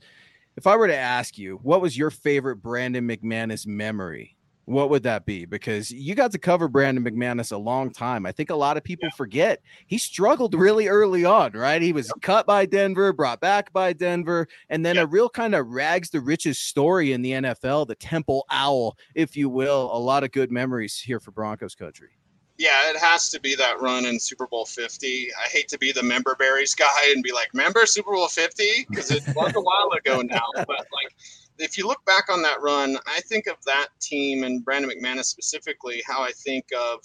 If 0.56 0.68
I 0.68 0.76
were 0.76 0.88
to 0.88 0.96
ask 0.96 1.38
you, 1.38 1.60
what 1.64 1.82
was 1.82 1.98
your 1.98 2.10
favorite 2.10 2.58
Brandon 2.58 3.08
McManus 3.08 3.66
memory? 3.66 4.38
what 4.66 4.90
would 4.90 5.04
that 5.04 5.26
be? 5.26 5.46
Because 5.46 5.92
you 5.92 6.16
got 6.16 6.32
to 6.32 6.38
cover 6.38 6.68
Brandon 6.68 7.04
McManus 7.04 7.52
a 7.52 7.58
long 7.58 7.92
time. 7.92 8.26
I 8.26 8.32
think 8.32 8.50
a 8.50 8.56
lot 8.56 8.78
of 8.78 8.84
people 8.84 9.10
yeah. 9.12 9.16
forget 9.16 9.62
he 9.88 9.98
struggled 9.98 10.54
really 10.54 10.88
early 10.88 11.26
on, 11.26 11.52
right? 11.52 11.82
He 11.82 11.94
was 11.94 12.12
cut 12.22 12.46
by 12.46 12.66
Denver, 12.66 13.12
brought 13.14 13.42
back 13.42 13.74
by 13.74 13.94
Denver, 13.94 14.48
and 14.70 14.86
then 14.86 14.98
a 14.98 15.06
real 15.06 15.30
kind 15.30 15.54
of 15.56 15.68
rags 15.68 16.10
to 16.12 16.22
riches 16.22 16.60
story 16.60 17.12
in 17.12 17.22
the 17.22 17.32
NFL, 17.32 17.88
the 17.88 17.96
Temple 17.96 18.46
Owl, 18.50 18.98
if 19.16 19.36
you 19.36 19.50
will. 19.50 19.90
A 19.94 20.00
lot 20.00 20.24
of 20.24 20.32
good 20.32 20.52
memories 20.52 20.98
here 20.98 21.20
for 21.20 21.32
Broncos 21.32 21.76
country. 21.76 22.12
Yeah, 22.58 22.90
it 22.92 22.98
has 22.98 23.30
to 23.30 23.40
be 23.40 23.56
that 23.56 23.82
run 23.82 24.06
in 24.06 24.20
Super 24.20 24.46
Bowl 24.46 24.66
50. 24.66 25.30
I 25.44 25.50
hate 25.50 25.68
to 25.70 25.78
be 25.78 25.92
the 25.92 26.04
member 26.04 26.36
berries 26.36 26.76
guy 26.76 27.12
and 27.14 27.24
be 27.24 27.32
like, 27.32 27.54
member 27.54 27.86
Super 27.86 28.12
Bowl 28.12 28.28
50? 28.28 28.86
Because 28.90 29.10
it 29.10 29.24
was 29.36 29.56
a 29.56 29.62
while 29.62 29.90
ago 29.98 30.22
now, 30.22 30.46
but 30.56 30.68
like 30.68 31.16
if 31.60 31.78
you 31.78 31.88
look 31.88 32.04
back 32.06 32.30
on 32.30 32.42
that 32.42 32.62
run, 32.62 32.98
I 33.08 33.22
think 33.22 33.48
of 33.48 33.56
that 33.66 33.88
team 34.00 34.44
and 34.44 34.64
Brandon 34.64 34.92
McManus 34.92 35.26
specifically, 35.26 36.02
how 36.06 36.22
I 36.22 36.32
think 36.32 36.66
of 36.78 37.00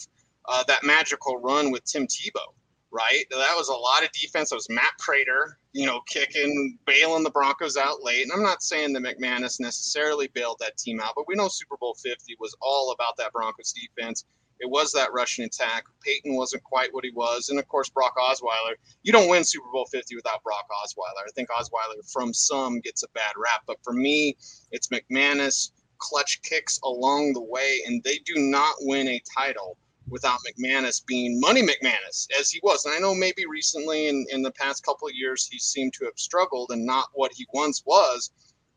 uh, 0.49 0.65
that 0.65 0.85
magical 0.85 1.39
run 1.39 1.71
with 1.71 1.85
Tim 1.85 2.07
Tebow, 2.07 2.55
right? 2.91 3.25
That 3.31 3.55
was 3.57 3.69
a 3.69 3.75
lot 3.75 4.03
of 4.03 4.11
defense. 4.13 4.51
It 4.51 4.55
was 4.55 4.69
Matt 4.71 4.93
Prater, 4.99 5.59
you 5.73 5.87
know, 5.87 6.01
kicking, 6.07 6.79
bailing 6.87 7.23
the 7.23 7.31
Broncos 7.31 7.77
out 7.77 8.03
late. 8.03 8.23
And 8.23 8.33
I'm 8.33 8.43
not 8.43 8.63
saying 8.63 8.95
that 8.95 9.03
McManus 9.03 9.61
necessarily 9.61 10.29
bailed 10.29 10.57
that 10.61 10.79
team 10.79 11.01
out, 11.01 11.13
but 11.15 11.29
we 11.29 11.35
know 11.35 11.49
Super 11.49 11.77
Bowl 11.77 11.95
50 12.03 12.37
was 12.41 12.57
all 12.63 12.93
about 12.93 13.17
that 13.19 13.33
Broncos 13.33 13.73
defense. 13.73 14.25
It 14.61 14.71
was 14.71 14.93
that 14.93 15.13
rushing 15.13 15.45
attack. 15.45 15.85
Peyton 16.03 16.35
wasn't 16.35 16.65
quite 16.65 16.93
what 16.93 17.05
he 17.05 17.11
was. 17.11 17.49
And 17.49 17.59
of 17.59 17.69
course, 17.69 17.89
Brock 17.89 18.15
Osweiler. 18.17 18.75
You 19.03 19.13
don't 19.13 19.29
win 19.29 19.45
Super 19.45 19.69
Bowl 19.73 19.87
50 19.87 20.17
without 20.17 20.43
Brock 20.43 20.67
Osweiler. 20.71 21.27
I 21.27 21.31
think 21.35 21.49
Osweiler, 21.51 22.11
from 22.13 22.35
some, 22.35 22.81
gets 22.81 23.03
a 23.03 23.09
bad 23.15 23.33
rap. 23.37 23.63
But 23.67 23.79
for 23.83 23.93
me, 23.93 24.37
it's 24.73 24.89
McManus, 24.89 25.71
clutch 25.99 26.41
kicks 26.43 26.79
along 26.85 27.35
the 27.35 27.43
way. 27.43 27.81
And 27.87 28.03
they 28.03 28.19
do 28.19 28.35
not 28.37 28.75
win 28.81 29.09
a 29.09 29.23
title 29.37 29.79
without 30.09 30.41
McManus 30.41 31.05
being 31.05 31.39
Money 31.39 31.63
McManus 31.63 32.27
as 32.39 32.51
he 32.51 32.61
was. 32.63 32.85
And 32.85 32.95
I 32.95 32.99
know 32.99 33.15
maybe 33.15 33.45
recently 33.47 34.09
in, 34.09 34.27
in 34.31 34.43
the 34.43 34.53
past 34.53 34.85
couple 34.85 35.07
of 35.07 35.15
years, 35.15 35.47
he 35.47 35.59
seemed 35.59 35.93
to 35.95 36.05
have 36.07 36.15
struggled 36.17 36.71
and 36.71 36.85
not 36.85 37.07
what 37.13 37.33
he 37.35 37.47
once 37.53 37.83
was. 37.85 38.31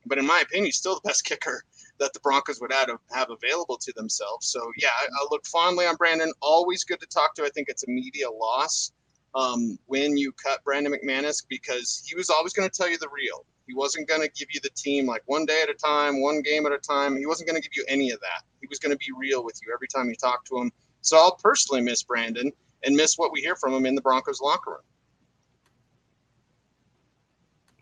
But 0.06 0.18
in 0.18 0.26
my 0.26 0.42
opinion, 0.42 0.66
he's 0.66 0.78
still 0.78 0.96
the 0.96 1.10
best 1.10 1.26
kicker 1.26 1.64
that 2.02 2.14
the 2.14 2.20
Broncos 2.20 2.60
would 2.60 2.74
have, 2.74 2.90
have 3.12 3.30
available 3.30 3.78
to 3.78 3.94
themselves. 3.96 4.48
So 4.48 4.72
yeah, 4.76 4.90
I, 5.00 5.06
I, 5.06 5.28
look 5.30 5.46
fondly 5.46 5.86
on 5.86 5.96
Brandon. 5.96 6.32
Always 6.42 6.84
good 6.84 7.00
to 7.00 7.06
talk 7.06 7.36
to. 7.36 7.44
I 7.44 7.50
think 7.50 7.70
it's 7.70 7.84
a 7.88 7.90
media 7.90 8.30
loss 8.30 8.92
um, 9.36 9.78
when 9.86 10.18
you 10.18 10.34
cut 10.34 10.64
Brandon 10.64 10.94
McManus 10.94 11.46
because 11.48 12.04
he 12.06 12.16
was 12.16 12.30
always 12.30 12.54
going 12.54 12.68
to 12.68 12.76
tell 12.76 12.90
you 12.90 12.98
the 12.98 13.08
real. 13.14 13.46
He 13.68 13.76
wasn't 13.76 14.10
going 14.10 14.22
to 14.22 14.30
give 14.36 14.48
you 14.52 14.60
the 14.62 14.72
team 14.76 15.06
like 15.06 15.22
one 15.28 15.46
day 15.46 15.62
at 15.62 15.70
a 15.70 15.76
time, 15.76 16.22
one 16.22 16.42
game 16.42 16.66
at 16.66 16.72
a 16.72 16.80
time. 16.80 17.16
He 17.16 17.28
wasn't 17.28 17.48
going 17.48 17.62
to 17.62 17.68
give 17.68 17.76
you 17.76 17.86
any 17.88 18.10
of 18.10 18.20
that. 18.20 18.44
He 18.60 18.68
was 18.68 18.80
going 18.80 18.92
to 18.92 18.98
be 18.98 19.12
real 19.16 19.46
with 19.46 19.60
you 19.64 19.72
every 19.74 19.88
time 19.88 20.10
you 20.10 20.16
talk 20.16 20.44
to 20.46 20.58
him. 20.58 20.72
So 21.02 21.18
I'll 21.18 21.36
personally 21.36 21.82
miss 21.82 22.02
Brandon 22.02 22.52
and 22.84 22.96
miss 22.96 23.18
what 23.18 23.32
we 23.32 23.42
hear 23.42 23.56
from 23.56 23.74
him 23.74 23.86
in 23.86 23.94
the 23.94 24.02
Broncos 24.02 24.42
locker 24.42 24.72
room. 24.72 24.80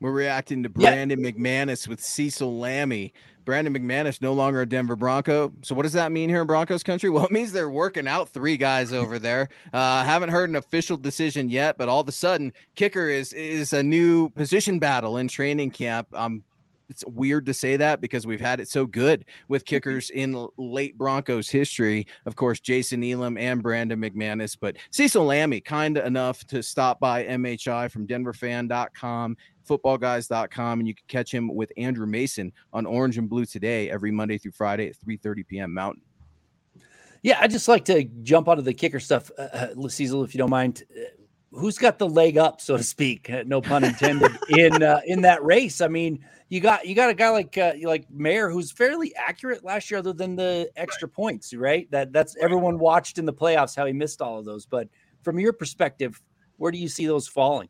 We're 0.01 0.11
reacting 0.11 0.63
to 0.63 0.69
Brandon 0.69 1.23
yeah. 1.23 1.31
McManus 1.31 1.87
with 1.87 2.01
Cecil 2.01 2.53
Lammey. 2.59 3.11
Brandon 3.49 3.73
McManus 3.73 4.21
no 4.21 4.33
longer 4.33 4.61
a 4.61 4.65
Denver 4.67 4.95
Bronco. 4.95 5.51
So 5.63 5.73
what 5.73 5.81
does 5.81 5.93
that 5.93 6.11
mean 6.11 6.29
here 6.29 6.41
in 6.41 6.47
Broncos 6.47 6.83
country? 6.83 7.09
Well, 7.19 7.25
it 7.25 7.31
means 7.31 7.51
they're 7.51 7.67
working 7.67 8.07
out 8.07 8.29
three 8.29 8.55
guys 8.55 8.93
over 8.93 9.17
there. 9.17 9.49
Uh, 9.73 10.03
haven't 10.03 10.29
heard 10.29 10.51
an 10.51 10.55
official 10.55 10.95
decision 10.95 11.49
yet, 11.49 11.75
but 11.75 11.89
all 11.89 12.01
of 12.01 12.07
a 12.07 12.11
sudden, 12.11 12.53
kicker 12.75 13.09
is 13.09 13.33
is 13.33 13.73
a 13.73 13.81
new 13.81 14.29
position 14.29 14.77
battle 14.77 15.17
in 15.17 15.27
training 15.27 15.71
camp. 15.71 16.07
Um, 16.13 16.43
it's 16.89 17.05
weird 17.05 17.45
to 17.45 17.53
say 17.53 17.77
that 17.77 18.01
because 18.01 18.25
we've 18.25 18.41
had 18.41 18.59
it 18.59 18.67
so 18.67 18.85
good 18.85 19.25
with 19.47 19.63
mm-hmm. 19.63 19.75
kickers 19.75 20.09
in 20.09 20.47
late 20.57 20.97
Broncos 20.97 21.49
history. 21.49 22.07
Of 22.25 22.35
course, 22.35 22.59
Jason 22.59 23.03
Elam 23.03 23.37
and 23.37 23.61
Brandon 23.61 23.99
McManus, 23.99 24.57
but 24.59 24.77
Cecil 24.91 25.25
Lammey, 25.25 25.63
kind 25.63 25.97
enough 25.97 26.45
to 26.47 26.63
stop 26.63 26.99
by 26.99 27.23
MHI 27.25 27.91
from 27.91 28.07
DenverFan.com 28.07 29.37
footballguys.com 29.69 30.79
and 30.79 30.87
you 30.87 30.95
can 30.95 31.03
catch 31.07 31.31
him 31.31 31.53
with 31.53 31.71
Andrew 31.77 32.07
Mason 32.07 32.51
on 32.73 32.87
Orange 32.87 33.19
and 33.19 33.29
Blue 33.29 33.45
today 33.45 33.91
every 33.91 34.09
Monday 34.11 34.39
through 34.39 34.53
Friday 34.53 34.87
at 34.87 34.95
3:30 34.97 35.47
p.m. 35.47 35.73
Mountain. 35.73 36.01
Yeah, 37.21 37.37
I 37.39 37.47
just 37.47 37.67
like 37.67 37.85
to 37.85 38.05
jump 38.23 38.47
onto 38.47 38.63
the 38.63 38.73
kicker 38.73 38.99
stuff, 38.99 39.29
uh, 39.37 39.41
uh 39.77 39.87
Cecil, 39.89 40.23
if 40.23 40.33
you 40.33 40.37
don't 40.39 40.49
mind. 40.49 40.83
Who's 41.51 41.77
got 41.77 41.97
the 41.97 42.07
leg 42.07 42.37
up, 42.37 42.61
so 42.61 42.77
to 42.77 42.83
speak? 42.83 43.29
Uh, 43.29 43.43
no 43.45 43.59
pun 43.59 43.83
intended. 43.83 44.31
in 44.49 44.83
uh, 44.83 45.01
in 45.05 45.21
that 45.21 45.43
race, 45.43 45.81
I 45.81 45.87
mean, 45.87 46.23
you 46.49 46.59
got 46.59 46.85
you 46.85 46.93
got 46.93 47.09
a 47.09 47.13
guy 47.13 47.29
like 47.29 47.57
uh, 47.57 47.73
like 47.83 48.05
Maher 48.11 48.51
who's 48.51 48.71
fairly 48.71 49.15
accurate 49.15 49.63
last 49.63 49.89
year, 49.89 49.99
other 49.99 50.13
than 50.13 50.35
the 50.35 50.69
extra 50.75 51.07
right. 51.07 51.15
points, 51.15 51.53
right? 51.53 51.89
That 51.89 52.13
that's 52.13 52.35
everyone 52.39 52.77
watched 52.77 53.17
in 53.17 53.25
the 53.25 53.33
playoffs 53.33 53.75
how 53.75 53.85
he 53.87 53.93
missed 53.93 54.21
all 54.21 54.37
of 54.37 54.45
those. 54.45 54.67
But 54.67 54.89
from 55.23 55.39
your 55.39 55.53
perspective, 55.53 56.21
where 56.57 56.71
do 56.71 56.77
you 56.77 56.87
see 56.87 57.07
those 57.07 57.27
falling? 57.27 57.69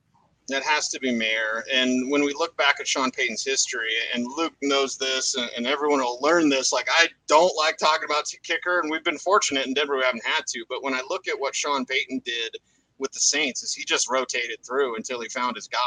that 0.49 0.63
has 0.63 0.89
to 0.89 0.99
be 0.99 1.11
Maher. 1.11 1.63
And 1.71 2.11
when 2.11 2.23
we 2.23 2.33
look 2.33 2.57
back 2.57 2.79
at 2.79 2.87
Sean 2.87 3.11
Payton's 3.11 3.45
history, 3.45 3.93
and 4.13 4.25
Luke 4.35 4.55
knows 4.61 4.97
this, 4.97 5.35
and, 5.35 5.49
and, 5.55 5.67
everyone 5.67 5.99
will 5.99 6.19
learn 6.21 6.49
this. 6.49 6.73
Like 6.73 6.87
I 6.91 7.07
don't 7.27 7.55
like 7.55 7.77
talking 7.77 8.05
about 8.05 8.25
kicker, 8.43 8.79
and 8.79 8.91
we've 8.91 9.03
been 9.03 9.17
fortunate 9.17 9.67
in 9.67 9.73
Denver 9.73 9.97
we 9.97 10.03
haven't 10.03 10.25
had 10.25 10.45
to. 10.47 10.65
But 10.67 10.83
when 10.83 10.93
I 10.93 11.01
look 11.09 11.27
at 11.27 11.39
what 11.39 11.55
Sean 11.55 11.85
Payton 11.85 12.21
did 12.25 12.57
with 12.99 13.11
the 13.11 13.19
Saints, 13.19 13.63
is 13.63 13.73
he 13.73 13.83
just 13.85 14.09
rotated 14.09 14.59
through 14.65 14.95
until 14.95 15.21
he 15.21 15.29
found 15.29 15.55
his 15.55 15.67
guy, 15.67 15.79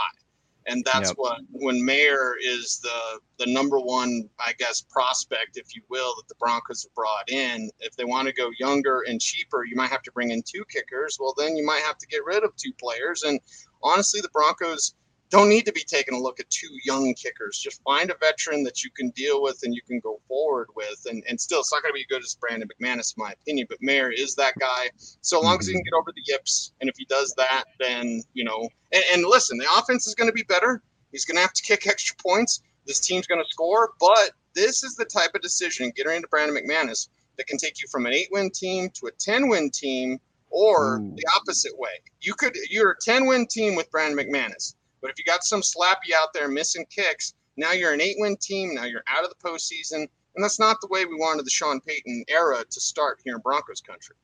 and 0.66 0.84
that's 0.84 1.10
yep. 1.10 1.18
what 1.18 1.40
when 1.50 1.84
Maher 1.84 2.36
is 2.42 2.80
the 2.82 3.20
the 3.44 3.52
number 3.52 3.78
one, 3.78 4.28
I 4.38 4.52
guess, 4.58 4.80
prospect, 4.80 5.56
if 5.56 5.74
you 5.76 5.82
will, 5.88 6.14
that 6.16 6.28
the 6.28 6.34
Broncos 6.36 6.84
have 6.84 6.94
brought 6.94 7.30
in. 7.30 7.70
If 7.80 7.96
they 7.96 8.04
want 8.04 8.28
to 8.28 8.34
go 8.34 8.50
younger 8.58 9.02
and 9.06 9.20
cheaper, 9.20 9.64
you 9.64 9.76
might 9.76 9.90
have 9.90 10.02
to 10.02 10.12
bring 10.12 10.30
in 10.30 10.42
two 10.42 10.64
kickers. 10.70 11.18
Well, 11.20 11.34
then 11.36 11.56
you 11.56 11.66
might 11.66 11.82
have 11.82 11.98
to 11.98 12.06
get 12.06 12.24
rid 12.24 12.44
of 12.44 12.54
two 12.56 12.72
players 12.80 13.22
and 13.22 13.40
honestly, 13.82 14.20
the 14.20 14.28
Broncos 14.30 14.94
don't 15.32 15.48
need 15.48 15.64
to 15.64 15.72
be 15.72 15.82
taking 15.82 16.14
a 16.14 16.20
look 16.20 16.38
at 16.40 16.50
two 16.50 16.68
young 16.84 17.14
kickers. 17.14 17.58
Just 17.58 17.82
find 17.82 18.10
a 18.10 18.16
veteran 18.20 18.62
that 18.64 18.84
you 18.84 18.90
can 18.90 19.08
deal 19.10 19.42
with 19.42 19.60
and 19.62 19.74
you 19.74 19.80
can 19.88 19.98
go 19.98 20.20
forward 20.28 20.68
with. 20.76 21.06
And, 21.08 21.24
and 21.26 21.40
still, 21.40 21.60
it's 21.60 21.72
not 21.72 21.82
going 21.82 21.92
to 21.92 21.94
be 21.94 22.02
as 22.02 22.06
good 22.06 22.22
as 22.22 22.36
Brandon 22.38 22.68
McManus, 22.68 23.16
in 23.16 23.24
my 23.24 23.32
opinion, 23.32 23.66
but 23.70 23.78
Maher 23.80 24.10
is 24.10 24.34
that 24.34 24.54
guy. 24.60 24.90
So 25.22 25.40
long 25.40 25.58
as 25.58 25.66
he 25.66 25.72
can 25.72 25.80
mm-hmm. 25.80 25.86
get 25.86 25.98
over 25.98 26.12
the 26.14 26.22
yips, 26.26 26.74
and 26.82 26.90
if 26.90 26.96
he 26.98 27.06
does 27.06 27.32
that, 27.38 27.64
then, 27.80 28.22
you 28.34 28.44
know, 28.44 28.68
and, 28.92 29.02
and 29.14 29.24
listen, 29.24 29.56
the 29.56 29.66
offense 29.78 30.06
is 30.06 30.14
going 30.14 30.28
to 30.28 30.34
be 30.34 30.42
better. 30.42 30.82
He's 31.12 31.24
going 31.24 31.36
to 31.36 31.42
have 31.42 31.54
to 31.54 31.62
kick 31.62 31.86
extra 31.86 32.14
points. 32.16 32.60
This 32.86 33.00
team's 33.00 33.26
going 33.26 33.42
to 33.42 33.48
score, 33.48 33.92
but 33.98 34.32
this 34.54 34.84
is 34.84 34.96
the 34.96 35.06
type 35.06 35.30
of 35.34 35.40
decision, 35.40 35.92
getting 35.96 36.16
into 36.16 36.28
Brandon 36.28 36.62
McManus, 36.62 37.08
that 37.38 37.46
can 37.46 37.56
take 37.56 37.80
you 37.80 37.88
from 37.90 38.04
an 38.04 38.12
eight 38.12 38.28
win 38.30 38.50
team 38.50 38.90
to 39.00 39.06
a 39.06 39.12
10 39.12 39.48
win 39.48 39.70
team 39.70 40.18
or 40.50 40.98
Ooh. 40.98 41.14
the 41.16 41.24
opposite 41.34 41.72
way. 41.78 41.90
You 42.20 42.34
could 42.34 42.54
you're 42.68 42.90
a 42.90 42.96
10 43.02 43.24
win 43.26 43.46
team 43.46 43.74
with 43.74 43.90
Brandon 43.90 44.18
McManus, 44.26 44.74
but 45.02 45.10
if 45.10 45.18
you 45.18 45.24
got 45.24 45.44
some 45.44 45.60
slappy 45.60 46.14
out 46.16 46.32
there 46.32 46.48
missing 46.48 46.86
kicks, 46.88 47.34
now 47.56 47.72
you're 47.72 47.92
an 47.92 48.00
eight 48.00 48.16
win 48.18 48.36
team. 48.40 48.74
Now 48.74 48.84
you're 48.84 49.04
out 49.08 49.24
of 49.24 49.30
the 49.30 49.48
postseason, 49.48 50.06
and 50.34 50.42
that's 50.42 50.58
not 50.58 50.80
the 50.80 50.88
way 50.88 51.04
we 51.04 51.16
wanted 51.16 51.44
the 51.44 51.50
Sean 51.50 51.80
Payton 51.80 52.24
era 52.28 52.64
to 52.70 52.80
start 52.80 53.20
here 53.24 53.34
in 53.34 53.40
Broncos 53.42 53.82
country. 53.82 54.16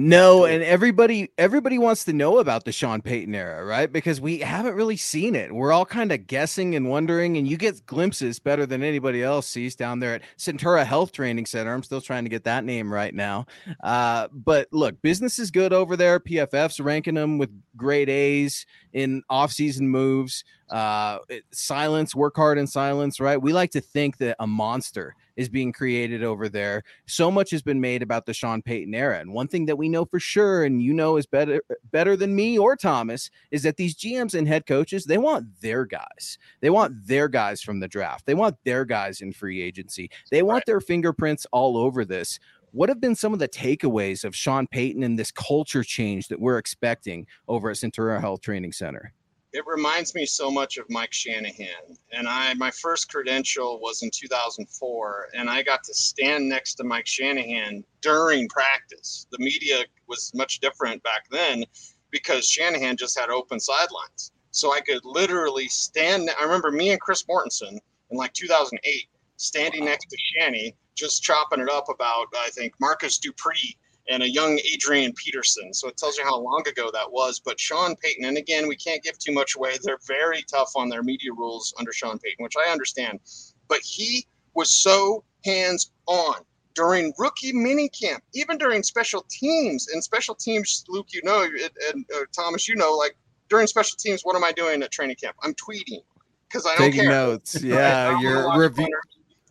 No, 0.00 0.44
and 0.44 0.62
everybody 0.62 1.32
everybody 1.36 1.76
wants 1.76 2.04
to 2.04 2.12
know 2.12 2.38
about 2.38 2.64
the 2.64 2.70
Sean 2.70 3.02
Payton 3.02 3.34
era, 3.34 3.64
right? 3.64 3.92
Because 3.92 4.20
we 4.20 4.38
haven't 4.38 4.76
really 4.76 4.96
seen 4.96 5.34
it. 5.34 5.52
We're 5.52 5.72
all 5.72 5.84
kind 5.84 6.12
of 6.12 6.28
guessing 6.28 6.76
and 6.76 6.88
wondering, 6.88 7.36
and 7.36 7.48
you 7.48 7.56
get 7.56 7.84
glimpses 7.84 8.38
better 8.38 8.64
than 8.64 8.84
anybody 8.84 9.24
else 9.24 9.48
sees 9.48 9.74
down 9.74 9.98
there 9.98 10.14
at 10.14 10.22
Centura 10.38 10.86
Health 10.86 11.10
Training 11.10 11.46
Center. 11.46 11.74
I'm 11.74 11.82
still 11.82 12.00
trying 12.00 12.22
to 12.22 12.30
get 12.30 12.44
that 12.44 12.62
name 12.62 12.92
right 12.92 13.12
now. 13.12 13.46
Uh, 13.82 14.28
but 14.32 14.68
look, 14.70 15.02
business 15.02 15.40
is 15.40 15.50
good 15.50 15.72
over 15.72 15.96
there. 15.96 16.20
PFF's 16.20 16.78
ranking 16.78 17.14
them 17.14 17.36
with 17.36 17.50
grade 17.76 18.08
A's 18.08 18.66
in 18.92 19.24
offseason 19.28 19.80
moves. 19.80 20.44
Uh, 20.70 21.18
silence, 21.50 22.14
work 22.14 22.36
hard 22.36 22.56
in 22.56 22.68
silence, 22.68 23.18
right? 23.18 23.42
We 23.42 23.52
like 23.52 23.72
to 23.72 23.80
think 23.80 24.18
that 24.18 24.36
a 24.38 24.46
monster 24.46 25.16
is 25.38 25.48
being 25.48 25.72
created 25.72 26.24
over 26.24 26.48
there. 26.48 26.82
So 27.06 27.30
much 27.30 27.52
has 27.52 27.62
been 27.62 27.80
made 27.80 28.02
about 28.02 28.26
the 28.26 28.34
Sean 28.34 28.60
Payton 28.60 28.92
era. 28.92 29.20
And 29.20 29.32
one 29.32 29.46
thing 29.46 29.66
that 29.66 29.78
we 29.78 29.88
know 29.88 30.04
for 30.04 30.18
sure, 30.18 30.64
and 30.64 30.82
you 30.82 30.92
know 30.92 31.16
is 31.16 31.26
better 31.26 31.62
better 31.92 32.16
than 32.16 32.34
me 32.34 32.58
or 32.58 32.76
Thomas, 32.76 33.30
is 33.52 33.62
that 33.62 33.76
these 33.76 33.94
GMs 33.94 34.34
and 34.34 34.48
head 34.48 34.66
coaches, 34.66 35.04
they 35.04 35.16
want 35.16 35.46
their 35.60 35.86
guys. 35.86 36.38
They 36.60 36.70
want 36.70 37.06
their 37.06 37.28
guys 37.28 37.62
from 37.62 37.78
the 37.78 37.86
draft. 37.86 38.26
They 38.26 38.34
want 38.34 38.56
their 38.64 38.84
guys 38.84 39.20
in 39.20 39.32
free 39.32 39.62
agency. 39.62 40.10
They 40.30 40.42
want 40.42 40.56
right. 40.56 40.66
their 40.66 40.80
fingerprints 40.80 41.46
all 41.52 41.76
over 41.76 42.04
this. 42.04 42.40
What 42.72 42.88
have 42.88 43.00
been 43.00 43.14
some 43.14 43.32
of 43.32 43.38
the 43.38 43.48
takeaways 43.48 44.24
of 44.24 44.34
Sean 44.34 44.66
Payton 44.66 45.04
and 45.04 45.18
this 45.18 45.30
culture 45.30 45.84
change 45.84 46.28
that 46.28 46.40
we're 46.40 46.58
expecting 46.58 47.26
over 47.46 47.70
at 47.70 47.76
Centura 47.76 48.20
Health 48.20 48.40
Training 48.40 48.72
Center? 48.72 49.14
It 49.58 49.66
reminds 49.66 50.14
me 50.14 50.24
so 50.24 50.52
much 50.52 50.76
of 50.76 50.88
Mike 50.88 51.12
Shanahan. 51.12 51.96
And 52.12 52.28
I, 52.28 52.54
my 52.54 52.70
first 52.70 53.10
credential 53.10 53.80
was 53.80 54.04
in 54.04 54.10
2004, 54.14 55.30
and 55.36 55.50
I 55.50 55.64
got 55.64 55.82
to 55.82 55.94
stand 55.94 56.48
next 56.48 56.74
to 56.74 56.84
Mike 56.84 57.08
Shanahan 57.08 57.82
during 58.00 58.48
practice. 58.48 59.26
The 59.32 59.38
media 59.40 59.80
was 60.06 60.30
much 60.32 60.60
different 60.60 61.02
back 61.02 61.24
then 61.32 61.64
because 62.12 62.46
Shanahan 62.46 62.96
just 62.96 63.18
had 63.18 63.30
open 63.30 63.58
sidelines. 63.58 64.30
So 64.52 64.72
I 64.72 64.80
could 64.80 65.04
literally 65.04 65.66
stand. 65.66 66.30
I 66.38 66.44
remember 66.44 66.70
me 66.70 66.90
and 66.90 67.00
Chris 67.00 67.24
Mortensen 67.24 67.80
in 68.10 68.16
like 68.16 68.32
2008 68.34 69.08
standing 69.38 69.86
next 69.86 70.06
to 70.06 70.16
Shanny, 70.16 70.76
just 70.94 71.24
chopping 71.24 71.60
it 71.60 71.68
up 71.68 71.88
about, 71.92 72.26
I 72.36 72.50
think, 72.50 72.74
Marcus 72.78 73.18
Dupree 73.18 73.76
and 74.08 74.22
a 74.22 74.28
young 74.28 74.58
Adrian 74.72 75.12
Peterson. 75.12 75.72
So 75.74 75.88
it 75.88 75.96
tells 75.96 76.16
you 76.16 76.24
how 76.24 76.38
long 76.38 76.66
ago 76.66 76.90
that 76.92 77.10
was. 77.10 77.40
But 77.40 77.60
Sean 77.60 77.94
Payton, 77.96 78.24
and 78.24 78.38
again, 78.38 78.66
we 78.68 78.76
can't 78.76 79.02
give 79.02 79.18
too 79.18 79.32
much 79.32 79.54
away. 79.56 79.76
They're 79.82 79.98
very 80.06 80.42
tough 80.42 80.72
on 80.76 80.88
their 80.88 81.02
media 81.02 81.32
rules 81.32 81.74
under 81.78 81.92
Sean 81.92 82.18
Payton, 82.18 82.42
which 82.42 82.54
I 82.56 82.70
understand. 82.70 83.20
But 83.68 83.80
he 83.80 84.26
was 84.54 84.72
so 84.72 85.24
hands 85.44 85.92
on 86.06 86.36
during 86.74 87.12
rookie 87.18 87.52
minicamp, 87.52 88.20
even 88.34 88.56
during 88.56 88.82
special 88.82 89.26
teams. 89.28 89.88
And 89.88 90.02
special 90.02 90.34
teams, 90.34 90.84
Luke, 90.88 91.08
you 91.10 91.20
know, 91.24 91.42
and, 91.42 91.70
and 91.92 92.06
uh, 92.14 92.20
Thomas, 92.32 92.68
you 92.68 92.76
know, 92.76 92.94
like 92.94 93.16
during 93.48 93.66
special 93.66 93.96
teams, 93.98 94.22
what 94.22 94.36
am 94.36 94.44
I 94.44 94.52
doing 94.52 94.82
at 94.82 94.90
training 94.90 95.16
camp? 95.22 95.36
I'm 95.42 95.54
tweeting 95.54 96.02
because 96.48 96.66
I 96.66 96.70
don't 96.76 96.90
Taking 96.90 97.02
care. 97.02 97.10
notes. 97.10 97.60
Yeah, 97.62 98.18
you're 98.20 98.58
review. 98.58 98.88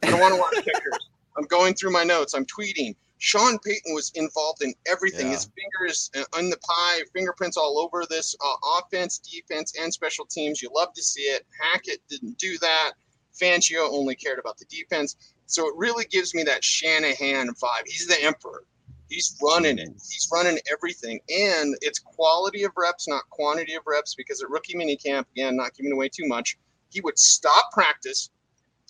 I 0.04 0.10
don't 0.10 0.20
want 0.20 0.34
to 0.34 0.40
watch 0.40 0.66
pictures. 0.66 1.10
I'm 1.38 1.46
going 1.46 1.76
through 1.76 1.92
my 1.92 2.04
notes. 2.04 2.34
I'm 2.34 2.46
tweeting. 2.46 2.96
Sean 3.20 3.58
Payton 3.60 3.94
was 3.94 4.12
involved 4.16 4.62
in 4.62 4.74
everything. 4.86 5.28
Yeah. 5.28 5.34
His 5.34 5.50
fingers 5.56 6.12
on 6.38 6.50
the 6.50 6.58
pie, 6.58 7.00
fingerprints 7.14 7.58
all 7.58 7.80
over 7.80 8.06
this 8.10 8.36
uh, 8.46 8.80
offense, 8.80 9.18
defense, 9.18 9.74
and 9.80 9.92
special 9.92 10.26
teams. 10.26 10.62
You 10.62 10.70
love 10.74 10.94
to 10.94 11.04
see 11.04 11.22
it. 11.22 11.46
Hackett 11.60 12.02
didn't 12.10 12.38
do 12.38 12.58
that. 12.60 12.92
Fangio 13.40 13.90
only 13.92 14.16
cared 14.16 14.40
about 14.40 14.58
the 14.58 14.66
defense. 14.66 15.16
So 15.48 15.68
it 15.68 15.74
really 15.78 16.06
gives 16.06 16.36
me 16.36 16.44
that 16.44 16.64
Shanahan 16.64 17.50
vibe. 17.50 17.86
He's 17.86 18.08
the 18.08 18.22
emperor. 18.24 18.64
He's 19.10 19.38
running 19.42 19.80
it. 19.80 19.90
He's 19.94 20.28
running 20.32 20.60
everything. 20.72 21.20
And 21.30 21.76
it's 21.82 22.00
quality 22.00 22.64
of 22.64 22.72
reps, 22.76 23.08
not 23.08 23.30
quantity 23.30 23.74
of 23.76 23.84
reps, 23.88 24.16
because 24.16 24.44
at 24.44 24.50
rookie 24.50 24.76
minicamp, 24.76 25.26
again, 25.32 25.56
not 25.56 25.74
giving 25.76 25.94
away 25.94 26.10
too 26.10 26.28
much, 26.28 26.58
he 26.90 27.00
would 27.02 27.18
stop 27.18 27.72
practice 27.72 28.30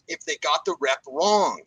if 0.08 0.26
they 0.26 0.38
got 0.38 0.66
the 0.66 0.76
rep 0.82 1.00
wrong. 1.08 1.62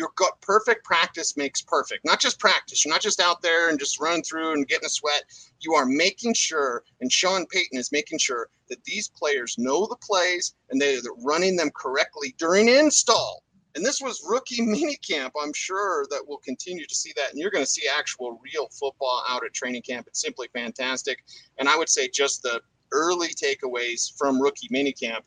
Your 0.00 0.12
gut 0.16 0.40
perfect 0.40 0.82
practice 0.82 1.36
makes 1.36 1.60
perfect. 1.60 2.06
Not 2.06 2.20
just 2.20 2.38
practice. 2.38 2.82
You're 2.86 2.94
not 2.94 3.02
just 3.02 3.20
out 3.20 3.42
there 3.42 3.68
and 3.68 3.78
just 3.78 4.00
running 4.00 4.22
through 4.22 4.54
and 4.54 4.66
getting 4.66 4.86
a 4.86 4.88
sweat. 4.88 5.24
You 5.60 5.74
are 5.74 5.84
making 5.84 6.32
sure, 6.32 6.84
and 7.02 7.12
Sean 7.12 7.44
Payton 7.44 7.78
is 7.78 7.92
making 7.92 8.18
sure 8.18 8.48
that 8.70 8.82
these 8.84 9.08
players 9.08 9.56
know 9.58 9.86
the 9.86 9.96
plays 9.96 10.54
and 10.70 10.80
they're 10.80 11.02
running 11.22 11.54
them 11.54 11.70
correctly 11.76 12.34
during 12.38 12.70
install. 12.70 13.42
And 13.74 13.84
this 13.84 14.00
was 14.00 14.24
rookie 14.26 14.62
minicamp. 14.62 15.32
I'm 15.38 15.52
sure 15.52 16.06
that 16.08 16.22
we'll 16.26 16.38
continue 16.38 16.86
to 16.86 16.94
see 16.94 17.12
that. 17.16 17.32
And 17.32 17.38
you're 17.38 17.50
going 17.50 17.66
to 17.66 17.70
see 17.70 17.86
actual 17.86 18.40
real 18.42 18.68
football 18.68 19.22
out 19.28 19.44
at 19.44 19.52
training 19.52 19.82
camp. 19.82 20.06
It's 20.06 20.22
simply 20.22 20.48
fantastic. 20.54 21.18
And 21.58 21.68
I 21.68 21.76
would 21.76 21.90
say 21.90 22.08
just 22.08 22.42
the 22.42 22.62
early 22.90 23.34
takeaways 23.34 24.16
from 24.16 24.40
rookie 24.40 24.68
minicamp. 24.68 25.24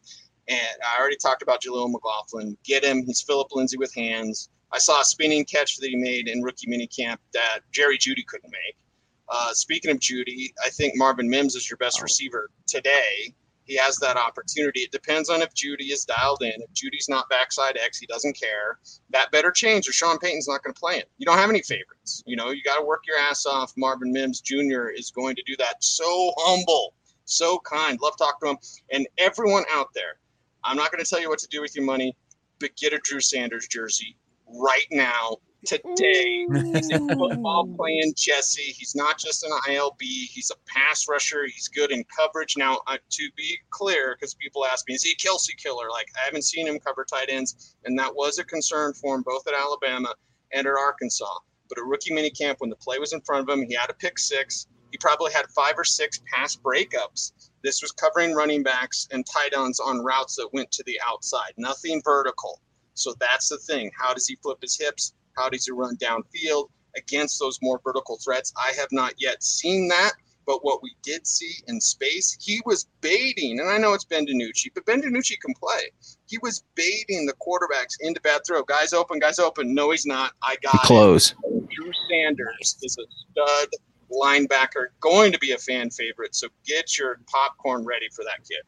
And 0.47 0.77
I 0.83 0.99
already 0.99 1.17
talked 1.17 1.43
about 1.43 1.61
Jaleel 1.61 1.91
McLaughlin. 1.91 2.57
Get 2.65 2.83
him. 2.83 3.03
He's 3.05 3.21
Phillip 3.21 3.49
Lindsay 3.53 3.77
with 3.77 3.93
hands. 3.93 4.49
I 4.73 4.79
saw 4.79 5.01
a 5.01 5.05
spinning 5.05 5.45
catch 5.45 5.77
that 5.77 5.87
he 5.87 5.95
made 5.95 6.27
in 6.27 6.41
rookie 6.41 6.65
minicamp 6.65 7.17
that 7.33 7.59
Jerry 7.71 7.97
Jeudy 7.97 8.25
couldn't 8.25 8.51
make. 8.51 8.75
Uh, 9.29 9.53
speaking 9.53 9.91
of 9.91 9.99
Jeudy, 9.99 10.51
I 10.65 10.69
think 10.69 10.93
Marvin 10.95 11.29
Mims 11.29 11.55
is 11.55 11.69
your 11.69 11.77
best 11.77 12.01
receiver 12.01 12.49
today. 12.65 13.33
He 13.65 13.77
has 13.77 13.97
that 13.97 14.17
opportunity. 14.17 14.81
It 14.81 14.91
depends 14.91 15.29
on 15.29 15.41
if 15.41 15.53
Jeudy 15.53 15.91
is 15.91 16.05
dialed 16.05 16.41
in. 16.41 16.53
If 16.59 16.73
Jeudy's 16.73 17.07
not 17.07 17.29
backside 17.29 17.77
X, 17.77 17.99
he 17.99 18.07
doesn't 18.07 18.37
care. 18.37 18.79
That 19.11 19.31
better 19.31 19.51
change, 19.51 19.87
or 19.87 19.93
Sean 19.93 20.17
Payton's 20.17 20.47
not 20.47 20.63
going 20.63 20.73
to 20.73 20.79
play 20.79 20.97
it. 20.97 21.09
You 21.19 21.25
don't 21.25 21.37
have 21.37 21.51
any 21.51 21.61
favorites. 21.61 22.23
You 22.25 22.35
know, 22.35 22.49
you 22.49 22.61
got 22.63 22.79
to 22.79 22.85
work 22.85 23.03
your 23.07 23.17
ass 23.17 23.45
off. 23.45 23.71
Marvin 23.77 24.11
Mims 24.11 24.41
Jr. 24.41 24.89
is 24.89 25.11
going 25.11 25.35
to 25.35 25.43
do 25.45 25.55
that. 25.57 25.83
So 25.83 26.33
humble, 26.39 26.95
so 27.25 27.59
kind. 27.59 27.99
Love 28.01 28.17
talking 28.17 28.47
to 28.47 28.51
him. 28.51 28.57
And 28.91 29.07
everyone 29.19 29.63
out 29.71 29.93
there, 29.93 30.17
I'm 30.63 30.75
not 30.75 30.91
going 30.91 31.03
to 31.03 31.09
tell 31.09 31.21
you 31.21 31.29
what 31.29 31.39
to 31.39 31.47
do 31.47 31.61
with 31.61 31.75
your 31.75 31.85
money, 31.85 32.17
but 32.59 32.75
get 32.75 32.91
a 32.91 32.99
Drew 32.99 33.21
Sanders 33.21 33.67
jersey 33.67 34.17
right 34.53 34.87
now, 34.91 35.37
today. 35.65 36.45
He's 36.73 36.91
a 36.91 36.99
football 36.99 37.67
playing 37.75 38.13
Jesse. 38.15 38.61
He's 38.61 38.95
not 38.95 39.17
just 39.17 39.43
an 39.43 39.51
ILB. 39.67 40.01
He's 40.01 40.51
a 40.51 40.55
pass 40.67 41.07
rusher. 41.07 41.45
He's 41.45 41.67
good 41.67 41.91
in 41.91 42.03
coverage. 42.15 42.55
Now, 42.57 42.81
uh, 42.87 42.97
to 43.11 43.29
be 43.35 43.57
clear, 43.69 44.15
because 44.15 44.33
people 44.35 44.65
ask 44.65 44.87
me, 44.87 44.95
is 44.95 45.03
he 45.03 45.11
a 45.11 45.15
Kelce 45.15 45.55
killer? 45.57 45.89
Like, 45.89 46.07
I 46.21 46.25
haven't 46.25 46.43
seen 46.43 46.67
him 46.67 46.79
cover 46.79 47.05
tight 47.09 47.29
ends, 47.29 47.75
and 47.85 47.97
that 47.99 48.13
was 48.13 48.39
a 48.39 48.43
concern 48.43 48.93
for 48.93 49.15
him 49.15 49.23
both 49.23 49.47
at 49.47 49.53
Alabama 49.53 50.13
and 50.51 50.67
at 50.67 50.73
Arkansas. 50.73 51.39
But 51.69 51.77
at 51.77 51.85
rookie 51.85 52.13
minicamp, 52.13 52.55
when 52.59 52.69
the 52.69 52.75
play 52.75 52.99
was 52.99 53.13
in 53.13 53.21
front 53.21 53.49
of 53.49 53.53
him, 53.57 53.65
he 53.67 53.73
had 53.73 53.89
a 53.89 53.93
pick 53.93 54.19
six. 54.19 54.67
He 54.91 54.97
probably 54.97 55.31
had 55.31 55.45
five 55.55 55.73
or 55.77 55.83
six 55.83 56.21
pass 56.31 56.55
breakups. 56.55 57.31
This 57.63 57.81
was 57.81 57.91
covering 57.91 58.33
running 58.33 58.61
backs 58.61 59.07
and 59.11 59.25
tight 59.25 59.53
ends 59.57 59.79
on 59.79 60.03
routes 60.03 60.35
that 60.35 60.49
went 60.53 60.71
to 60.73 60.83
the 60.85 60.99
outside, 61.07 61.53
nothing 61.57 62.01
vertical. 62.03 62.61
So 62.93 63.13
that's 63.19 63.49
the 63.49 63.57
thing. 63.57 63.91
How 63.99 64.13
does 64.13 64.27
he 64.27 64.35
flip 64.37 64.59
his 64.61 64.77
hips? 64.77 65.13
How 65.37 65.49
does 65.49 65.65
he 65.65 65.71
run 65.71 65.97
downfield 65.97 66.69
against 66.95 67.39
those 67.39 67.59
more 67.61 67.79
vertical 67.83 68.17
threats? 68.23 68.53
I 68.57 68.73
have 68.79 68.89
not 68.91 69.13
yet 69.17 69.43
seen 69.43 69.87
that. 69.89 70.11
But 70.45 70.65
what 70.65 70.83
we 70.83 70.93
did 71.03 71.25
see 71.25 71.53
in 71.67 71.79
space, 71.79 72.37
he 72.41 72.61
was 72.65 72.87
baiting, 72.99 73.61
and 73.61 73.69
I 73.69 73.77
know 73.77 73.93
it's 73.93 74.03
Ben 74.03 74.25
DiNucci, 74.25 74.73
but 74.75 74.85
Ben 74.85 75.01
DiNucci 75.01 75.39
can 75.39 75.53
play. 75.53 75.89
He 76.27 76.37
was 76.41 76.65
baiting 76.75 77.25
the 77.25 77.33
quarterbacks 77.33 77.93
into 78.01 78.19
bad 78.19 78.41
throw. 78.45 78.61
Guys 78.63 78.91
open, 78.91 79.19
guys 79.19 79.39
open. 79.39 79.73
No, 79.73 79.91
he's 79.91 80.05
not. 80.05 80.33
I 80.41 80.57
got 80.61 80.81
Close. 80.81 81.31
it. 81.31 81.69
Drew 81.69 81.91
Sanders 82.09 82.77
is 82.83 82.97
a 82.97 83.03
stud 83.31 83.69
linebacker, 84.11 84.87
going 84.99 85.31
to 85.31 85.39
be 85.39 85.51
a 85.53 85.57
fan 85.57 85.89
favorite. 85.89 86.35
So 86.35 86.49
get 86.65 86.97
your 86.97 87.19
popcorn 87.27 87.85
ready 87.85 88.09
for 88.13 88.23
that 88.25 88.39
kid. 88.45 88.63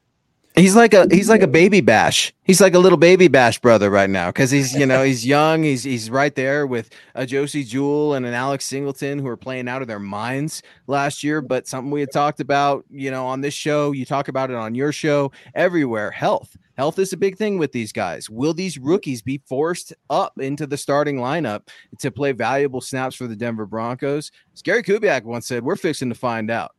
He's 0.56 0.74
like 0.74 0.94
a 0.94 1.06
he's 1.12 1.28
like 1.28 1.42
a 1.42 1.48
baby 1.48 1.82
bash. 1.82 2.34
He's 2.44 2.62
like 2.62 2.74
a 2.76 2.80
little 2.80 2.98
baby 2.98 3.28
bash 3.28 3.60
brother 3.60 3.90
right 3.90 4.10
now 4.10 4.30
because 4.30 4.52
he's 4.52 4.74
you 4.74 4.86
know 4.86 5.04
he's 5.04 5.26
young. 5.26 5.64
He's 5.64 5.84
he's 5.84 6.10
right 6.10 6.34
there 6.34 6.66
with 6.66 6.92
a 7.14 7.26
Josey 7.26 7.66
Jewell 7.66 8.14
and 8.14 8.26
an 8.26 8.34
Alex 8.34 8.64
Singleton 8.64 9.20
who 9.20 9.28
are 9.28 9.36
playing 9.36 9.68
out 9.68 9.82
of 9.82 9.90
their 9.90 10.00
minds 10.00 10.64
last 10.88 11.24
year. 11.24 11.42
But 11.42 11.68
something 11.68 11.92
we 11.92 12.00
had 12.00 12.12
talked 12.12 12.40
about, 12.40 12.86
you 12.90 13.12
know, 13.12 13.26
on 13.26 13.42
this 13.42 13.54
show, 13.54 13.92
you 13.92 14.06
talk 14.06 14.30
about 14.30 14.50
it 14.50 14.56
on 14.56 14.76
your 14.76 14.94
show, 14.94 15.34
everywhere. 15.56 16.10
Health, 16.10 16.56
health 16.78 17.00
is 17.00 17.12
a 17.12 17.18
big 17.18 17.38
thing 17.38 17.58
with 17.58 17.74
these 17.74 17.92
guys. 17.92 18.30
Will 18.30 18.54
these 18.54 18.78
rookies 18.78 19.22
be 19.22 19.42
forced 19.46 19.94
up 20.10 20.40
into 20.40 20.66
the 20.66 20.78
starting 20.78 21.18
lineup 21.18 21.68
to 22.00 22.12
play 22.12 22.32
valuable 22.32 22.80
snaps 22.80 23.18
for 23.18 23.28
the 23.28 23.36
Denver 23.36 23.66
Broncos? 23.66 24.32
As 24.54 24.62
Gary 24.62 24.84
Kubiak 24.84 25.24
once 25.24 25.48
said, 25.48 25.64
"We're 25.64 25.76
fixing 25.76 26.10
to 26.10 26.16
find 26.16 26.50
out." 26.50 26.75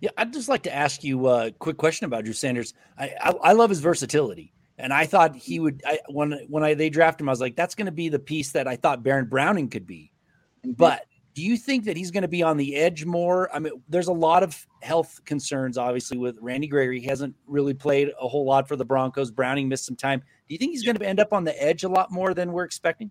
Yeah, 0.00 0.10
I'd 0.16 0.32
just 0.32 0.48
like 0.48 0.62
to 0.64 0.74
ask 0.74 1.02
you 1.02 1.28
a 1.28 1.52
quick 1.52 1.76
question 1.76 2.04
about 2.04 2.24
Drew 2.24 2.34
Sanders. 2.34 2.74
I 2.98 3.14
I, 3.20 3.30
I 3.30 3.52
love 3.52 3.70
his 3.70 3.80
versatility, 3.80 4.52
and 4.78 4.92
I 4.92 5.06
thought 5.06 5.36
he 5.36 5.56
mm-hmm. 5.56 5.64
would. 5.64 5.82
I, 5.86 5.98
when 6.08 6.32
when 6.48 6.62
I 6.62 6.74
they 6.74 6.90
drafted 6.90 7.22
him, 7.22 7.28
I 7.28 7.32
was 7.32 7.40
like, 7.40 7.56
that's 7.56 7.74
going 7.74 7.86
to 7.86 7.92
be 7.92 8.08
the 8.08 8.18
piece 8.18 8.52
that 8.52 8.68
I 8.68 8.76
thought 8.76 9.02
Baron 9.02 9.26
Browning 9.26 9.68
could 9.68 9.86
be. 9.86 10.12
Mm-hmm. 10.64 10.72
But 10.72 11.06
do 11.36 11.42
you 11.42 11.58
think 11.58 11.84
that 11.84 11.98
he's 11.98 12.10
going 12.10 12.22
to 12.22 12.28
be 12.28 12.42
on 12.42 12.56
the 12.56 12.76
edge 12.76 13.04
more? 13.04 13.54
I 13.54 13.58
mean, 13.58 13.74
there's 13.90 14.08
a 14.08 14.12
lot 14.12 14.42
of 14.42 14.66
health 14.82 15.20
concerns, 15.26 15.76
obviously, 15.76 16.16
with 16.16 16.38
Randy 16.40 16.66
Gregory. 16.66 16.98
He 16.98 17.06
hasn't 17.06 17.34
really 17.46 17.74
played 17.74 18.10
a 18.18 18.26
whole 18.26 18.46
lot 18.46 18.66
for 18.66 18.74
the 18.74 18.86
Broncos. 18.86 19.30
Browning 19.30 19.68
missed 19.68 19.84
some 19.84 19.96
time. 19.96 20.20
Do 20.20 20.54
you 20.54 20.58
think 20.58 20.72
he's 20.72 20.82
going 20.82 20.96
to 20.96 21.06
end 21.06 21.20
up 21.20 21.34
on 21.34 21.44
the 21.44 21.62
edge 21.62 21.84
a 21.84 21.90
lot 21.90 22.10
more 22.10 22.32
than 22.32 22.52
we're 22.52 22.64
expecting? 22.64 23.10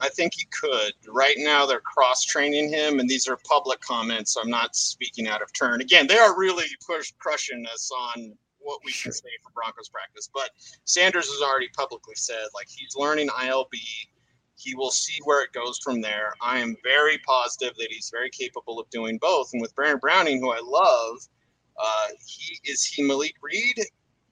I 0.00 0.08
think 0.08 0.32
he 0.34 0.46
could. 0.46 0.92
Right 1.08 1.36
now, 1.38 1.66
they're 1.66 1.80
cross 1.80 2.24
training 2.24 2.72
him, 2.72 3.00
and 3.00 3.08
these 3.08 3.28
are 3.28 3.38
public 3.46 3.80
comments. 3.80 4.34
So 4.34 4.40
I'm 4.40 4.50
not 4.50 4.74
speaking 4.74 5.28
out 5.28 5.42
of 5.42 5.52
turn. 5.52 5.80
Again, 5.80 6.06
they 6.06 6.18
are 6.18 6.38
really 6.38 6.64
push, 6.86 7.12
crushing 7.18 7.66
us 7.72 7.90
on 8.14 8.32
what 8.58 8.80
we 8.84 8.92
can 8.92 9.12
say 9.12 9.28
for 9.42 9.50
Broncos 9.52 9.88
practice. 9.88 10.30
But 10.32 10.50
Sanders 10.84 11.26
has 11.26 11.42
already 11.42 11.68
publicly 11.76 12.14
said, 12.16 12.46
like, 12.54 12.68
he's 12.68 12.96
learning 12.96 13.28
ILB. 13.28 13.74
He 14.56 14.74
will 14.74 14.90
see 14.90 15.18
where 15.24 15.42
it 15.42 15.52
goes 15.52 15.78
from 15.82 16.00
there. 16.00 16.34
I 16.40 16.58
am 16.58 16.76
very 16.82 17.18
positive 17.26 17.74
that 17.76 17.88
he's 17.90 18.10
very 18.12 18.30
capable 18.30 18.78
of 18.78 18.88
doing 18.90 19.18
both. 19.18 19.50
And 19.52 19.62
with 19.62 19.74
Brandon 19.74 19.98
Browning, 19.98 20.40
who 20.40 20.50
I 20.50 20.60
love, 20.62 21.18
uh, 21.78 22.08
he 22.26 22.58
is 22.70 22.84
he 22.84 23.02
Malik 23.02 23.34
Reed 23.42 23.80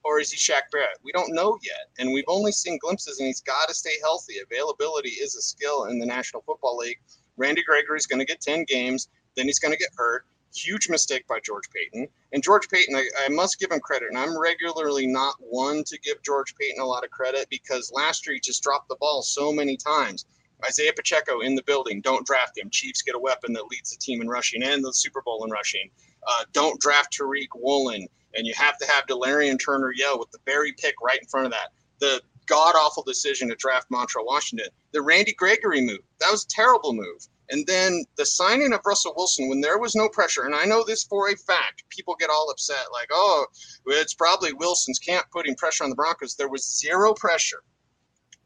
or 0.09 0.19
is 0.19 0.33
he 0.33 0.39
Shaq 0.39 0.71
Barrett? 0.73 0.97
We 1.03 1.13
don't 1.13 1.35
know 1.35 1.59
yet. 1.63 1.91
And 1.99 2.15
we've 2.15 2.25
only 2.29 2.51
seen 2.51 2.79
glimpses, 2.81 3.19
and 3.19 3.27
he's 3.27 3.43
got 3.43 3.69
to 3.69 3.75
stay 3.75 3.99
healthy. 4.01 4.37
Availability 4.39 5.11
is 5.11 5.37
a 5.37 5.43
skill 5.43 5.85
in 5.85 5.99
the 5.99 6.07
National 6.07 6.43
Football 6.43 6.79
League. 6.79 6.99
Randy 7.37 7.63
Gregory's 7.63 8.07
going 8.07 8.19
to 8.19 8.25
get 8.25 8.41
10 8.41 8.65
games, 8.65 9.09
then 9.37 9.45
he's 9.45 9.59
going 9.59 9.73
to 9.73 9.79
get 9.79 9.91
hurt. 9.97 10.25
Huge 10.55 10.89
mistake 10.89 11.27
by 11.29 11.41
George 11.45 11.69
Paton. 11.71 12.09
And 12.33 12.43
George 12.43 12.71
Paton, 12.71 12.97
I, 12.97 13.05
I, 13.27 13.29
must 13.29 13.61
give 13.61 13.71
him 13.71 13.81
credit. 13.81 14.09
And 14.09 14.17
I'm 14.17 14.37
regularly 14.37 15.07
not 15.07 15.35
one 15.41 15.85
to 15.85 15.99
give 16.01 16.23
George 16.23 16.55
Paton 16.59 16.81
a 16.81 16.87
lot 16.87 17.05
of 17.05 17.11
credit 17.11 17.47
because 17.51 17.93
last 17.93 18.27
year 18.27 18.33
he 18.33 18.41
just 18.41 18.63
dropped 18.63 18.89
the 18.89 18.97
ball 18.99 19.21
so 19.21 19.53
many 19.53 19.77
times. 19.77 20.25
Isaiah 20.65 20.95
Pacheco 20.95 21.41
in 21.41 21.55
the 21.55 21.63
building. 21.65 22.01
Don't 22.01 22.27
draft 22.27 22.57
him. 22.57 22.71
Chiefs 22.71 23.03
get 23.03 23.15
a 23.15 23.19
weapon 23.19 23.53
that 23.53 23.69
leads 23.71 23.91
the 23.91 23.99
team 23.99 24.23
in 24.23 24.29
rushing 24.29 24.63
and 24.63 24.83
the 24.83 24.93
Super 24.95 25.21
Bowl 25.21 25.45
in 25.45 25.51
rushing. 25.51 25.91
Uh, 26.27 26.45
don't 26.55 26.81
draft 26.81 27.17
Tariq 27.17 27.49
Woolen 27.55 28.09
and 28.35 28.47
you 28.47 28.55
have 28.55 28.79
to 28.79 28.87
have 28.87 29.07
Delarrin 29.07 29.59
Turner 29.63 29.93
Yell 29.95 30.19
with 30.19 30.31
the 30.31 30.39
very 30.47 30.73
pick 30.73 30.95
right 31.03 31.21
in 31.21 31.29
front 31.29 31.47
of 31.47 31.53
that. 31.53 31.71
The 32.01 32.21
god 32.47 32.75
awful 32.77 33.03
decision 33.03 33.49
to 33.49 33.55
draft 33.57 33.91
Montrell 33.91 34.25
Washington. 34.25 34.69
The 34.93 35.03
Randy 35.03 35.35
Gregory 35.35 35.81
move. 35.81 36.01
That 36.21 36.31
was 36.31 36.45
a 36.45 36.49
terrible 36.49 36.95
move. 36.95 37.27
And 37.51 37.67
then 37.67 38.05
the 38.17 38.27
signing 38.27 38.73
of 38.73 38.81
Russell 38.85 39.15
Wilson, 39.17 39.49
when 39.49 39.61
there 39.61 39.79
was 39.79 39.95
no 39.95 40.09
pressure, 40.09 40.45
and 40.45 40.55
I 40.55 40.65
know 40.65 40.85
this 40.85 41.05
for 41.05 41.31
a 41.31 41.37
fact, 41.37 41.85
people 41.89 42.15
get 42.19 42.31
all 42.31 42.51
upset, 42.51 42.87
like, 42.93 43.09
oh, 43.11 43.47
it's 43.87 44.13
probably 44.13 44.53
Wilson's 44.53 44.99
camp 44.99 45.27
putting 45.33 45.55
pressure 45.55 45.85
on 45.85 45.91
the 45.91 45.97
Broncos. 45.97 46.35
There 46.35 46.51
was 46.51 46.79
zero 46.79 47.15
pressure, 47.15 47.63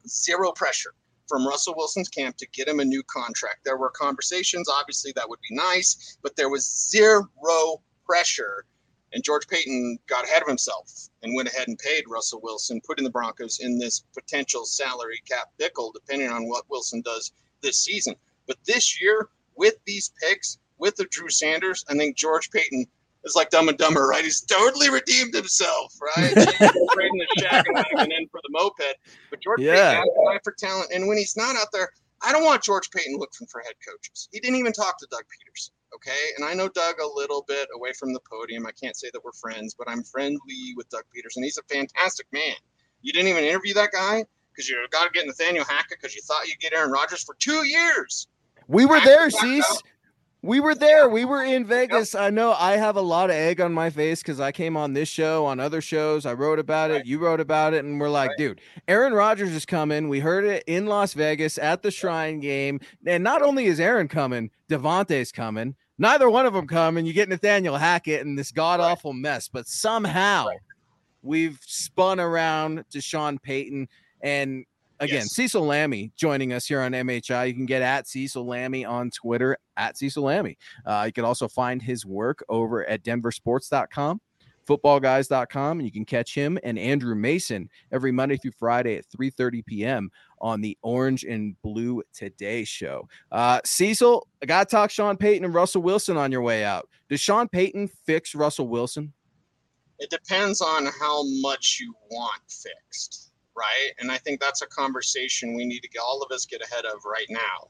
zero 0.07 0.53
pressure 0.53 0.95
from 1.29 1.47
Russell 1.47 1.75
Wilson's 1.77 2.09
camp 2.09 2.37
to 2.37 2.49
get 2.51 2.68
him 2.68 2.79
a 2.79 2.85
new 2.85 3.03
contract. 3.05 3.64
There 3.64 3.77
were 3.77 3.90
conversations, 3.90 4.68
obviously, 4.68 5.12
that 5.16 5.29
would 5.29 5.40
be 5.49 5.55
nice, 5.55 6.18
but 6.23 6.37
there 6.37 6.49
was 6.49 6.90
zero 6.90 7.83
pressure. 8.07 8.64
And 9.12 9.22
George 9.22 9.46
Paton 9.46 9.98
got 10.07 10.25
ahead 10.25 10.42
of 10.42 10.48
himself 10.48 10.90
and 11.22 11.35
went 11.35 11.48
ahead 11.48 11.68
and 11.68 11.79
paid 11.79 12.05
Russell 12.09 12.40
Wilson, 12.42 12.81
putting 12.87 13.05
the 13.05 13.11
Broncos 13.11 13.61
in 13.61 13.79
this 13.79 14.05
potential 14.14 14.64
salary 14.64 15.20
cap 15.29 15.48
pickle, 15.59 15.92
depending 15.92 16.31
on 16.31 16.48
what 16.48 16.68
Wilson 16.70 17.03
does 17.03 17.33
this 17.61 17.79
season. 17.79 18.14
But 18.46 18.57
this 18.66 19.01
year, 19.01 19.29
with 19.57 19.75
these 19.85 20.12
picks, 20.20 20.59
with 20.79 20.96
the 20.96 21.05
Drew 21.11 21.29
Sanders, 21.29 21.85
I 21.88 21.94
think 21.94 22.16
George 22.16 22.51
Paton 22.51 22.87
is 23.25 23.37
like 23.37 23.51
Dumb 23.51 23.68
and 23.68 23.79
Dumber, 23.79 24.07
right? 24.09 24.25
He's 24.25 24.40
totally 24.40 24.90
redeemed 24.90 25.35
himself, 25.35 25.94
right? 26.01 26.33
Trading 26.35 27.18
the 27.18 27.27
shack 27.38 27.66
and 27.68 28.12
in 28.12 28.29
for 28.29 28.40
the 28.42 28.51
moped. 28.51 28.96
But 29.31 29.40
George 29.40 29.61
yeah. 29.61 29.94
Paton 29.94 30.11
has 30.33 30.40
for 30.42 30.55
talent, 30.59 30.90
and 30.92 31.07
when 31.07 31.16
he's 31.16 31.37
not 31.37 31.55
out 31.57 31.68
there, 31.72 31.90
I 32.22 32.33
don't 32.33 32.44
want 32.44 32.62
George 32.62 32.90
Paton 32.90 33.16
looking 33.18 33.46
for 33.46 33.61
head 33.61 33.75
coaches. 33.87 34.29
He 34.33 34.40
didn't 34.40 34.57
even 34.57 34.72
talk 34.72 34.98
to 34.98 35.07
Doug 35.11 35.22
Pederson. 35.22 35.70
Okay. 35.95 36.11
And 36.37 36.45
I 36.45 36.55
know 36.55 36.69
Doug 36.69 37.01
a 37.01 37.07
little 37.07 37.45
bit 37.47 37.69
away 37.75 37.93
from 37.99 38.13
the 38.13 38.21
podium. 38.21 38.67
I 38.67 38.73
can't 38.73 38.97
say 38.97 39.11
that 39.13 39.23
we're 39.25 39.33
friends, 39.33 39.75
but 39.77 39.89
I'm 39.89 40.03
friendly 40.03 40.75
with 40.77 40.89
Doug 40.89 41.05
Pederson. 41.15 41.45
He's 41.45 41.59
a 41.59 41.75
fantastic 41.75 42.27
man. 42.33 42.55
You 43.03 43.13
didn't 43.13 43.29
even 43.29 43.45
interview 43.45 43.75
that 43.75 43.93
guy 43.93 44.25
because 44.53 44.69
you 44.69 44.77
got 44.91 45.05
to 45.05 45.11
get 45.11 45.27
Nathaniel 45.27 45.65
Hackett 45.65 45.99
because 46.01 46.15
you 46.15 46.23
thought 46.23 46.47
you'd 46.47 46.61
get 46.61 46.73
Aaron 46.73 46.91
Rodgers 46.91 47.23
for 47.23 47.35
two 47.39 47.67
years. 47.67 48.29
We 48.69 48.87
were 48.87 49.01
there, 49.01 49.29
Cease. 49.29 49.83
We 50.45 50.59
were 50.59 50.75
there. 50.75 51.09
We 51.09 51.25
were 51.25 51.45
in 51.45 51.65
Vegas. 51.65 52.15
Yep. 52.15 52.23
I 52.23 52.31
know 52.31 52.53
I 52.53 52.73
have 52.73 52.97
a 52.97 53.01
lot 53.01 53.31
of 53.31 53.37
egg 53.37 53.61
on 53.61 53.73
my 53.73 53.91
face 53.91 54.23
because 54.23 54.41
I 54.41 54.51
came 54.51 54.77
on 54.77 54.93
this 54.93 55.09
show, 55.09 55.47
on 55.47 55.61
other 55.61 55.81
shows. 55.81 56.27
I 56.27 56.33
wrote 56.33 56.59
about 56.59 56.91
right. 56.91 57.01
it. 57.01 57.07
You 57.07 57.21
wrote 57.21 57.39
about 57.39 57.75
it. 57.75 57.85
And 57.85 58.01
we're 58.01 58.09
like, 58.09 58.31
right. 58.31 58.39
dude, 58.39 58.61
Aaron 58.89 59.13
Rodgers 59.13 59.53
is 59.53 59.65
coming. 59.65 60.09
We 60.09 60.19
heard 60.19 60.45
it 60.45 60.65
in 60.67 60.87
Las 60.87 61.15
Vegas 61.15 61.59
at 61.59 61.83
the 61.83 61.93
Shrine 61.93 62.41
game. 62.41 62.81
And 63.07 63.23
not 63.23 63.43
only 63.43 63.67
is 63.67 63.79
Aaron 63.79 64.09
coming, 64.09 64.51
Davante's 64.69 65.31
coming. 65.31 65.77
Neither 66.03 66.29
one 66.29 66.47
of 66.47 66.53
them 66.53 66.67
come, 66.67 66.97
and 66.97 67.07
you 67.07 67.12
get 67.12 67.29
Nathaniel 67.29 67.77
Hackett 67.77 68.27
and 68.27 68.37
this 68.37 68.51
god 68.51 68.81
awful 68.81 69.12
mess. 69.12 69.47
But 69.47 69.69
somehow 69.69 70.49
we've 71.23 71.61
spun 71.62 72.19
around 72.19 72.85
to 72.91 73.01
Sean 73.01 73.38
Payton. 73.38 73.88
And 74.21 74.67
Again, 74.99 75.17
yes. 75.17 75.35
Cecil 75.35 75.65
Lammey 75.65 76.12
joining 76.17 76.53
us 76.53 76.67
here 76.67 76.81
on 76.81 76.91
MHI. 76.91 77.47
You 77.49 77.55
can 77.55 77.67
get 77.67 77.83
at 77.83 78.09
Cecil 78.09 78.45
Lammey 78.45 78.88
on 78.88 79.11
Twitter 79.11 79.57
at 79.77 79.97
Cecil 79.97 80.25
Lammey. 80.25 80.57
Uh, 80.85 81.05
you 81.07 81.12
can 81.12 81.25
also 81.25 81.47
find 81.47 81.81
his 81.81 82.05
work 82.07 82.45
over 82.49 82.85
at 82.88 83.03
denversports.com, 83.03 84.21
footballguys.com, 84.69 85.79
and 85.79 85.87
you 85.87 85.93
can 85.93 86.05
catch 86.05 86.35
him 86.35 86.57
and 86.62 86.79
Andrew 86.79 87.17
Mason 87.17 87.69
every 87.93 88.12
Monday 88.12 88.37
through 88.37 88.53
Friday 88.59 88.97
at 88.97 89.05
3:30 89.09 89.67
p.m. 89.67 90.11
on 90.43 90.61
the 90.61 90.77
Orange 90.83 91.25
and 91.25 91.57
Blue 91.63 92.03
Today 92.13 92.65
show. 92.65 93.09
Uh, 93.31 93.61
Cecil, 93.65 94.27
I 94.43 94.47
got 94.47 94.69
to 94.69 94.77
talk 94.77 94.91
Sean 94.91 95.17
Payton 95.17 95.45
and 95.45 95.55
Russell 95.55 95.83
Wilson 95.83 96.17
on 96.17 96.31
your 96.31 96.43
way 96.43 96.65
out. 96.65 96.89
Does 97.09 97.21
Sean 97.21 97.49
Payton 97.49 97.89
fix 98.05 98.35
Russell 98.35 98.69
Wilson? 98.69 99.13
It 99.99 100.11
depends 100.11 100.61
on 100.61 100.87
how 101.01 101.23
much 101.41 101.79
you 101.81 101.95
want 102.11 102.43
fixed 102.49 103.33
right? 103.57 103.93
And 103.99 104.11
I 104.11 104.19
think 104.19 104.41
that's 104.41 104.63
a 104.63 104.67
conversation 104.67 105.55
we 105.55 105.65
need 105.65 105.81
to 105.81 105.89
get 105.89 106.03
all 106.03 106.23
of 106.23 106.33
us 106.33 106.47
get 106.47 106.63
ahead 106.63 106.85
of 106.85 107.05
right 107.05 107.27
now. 107.29 107.69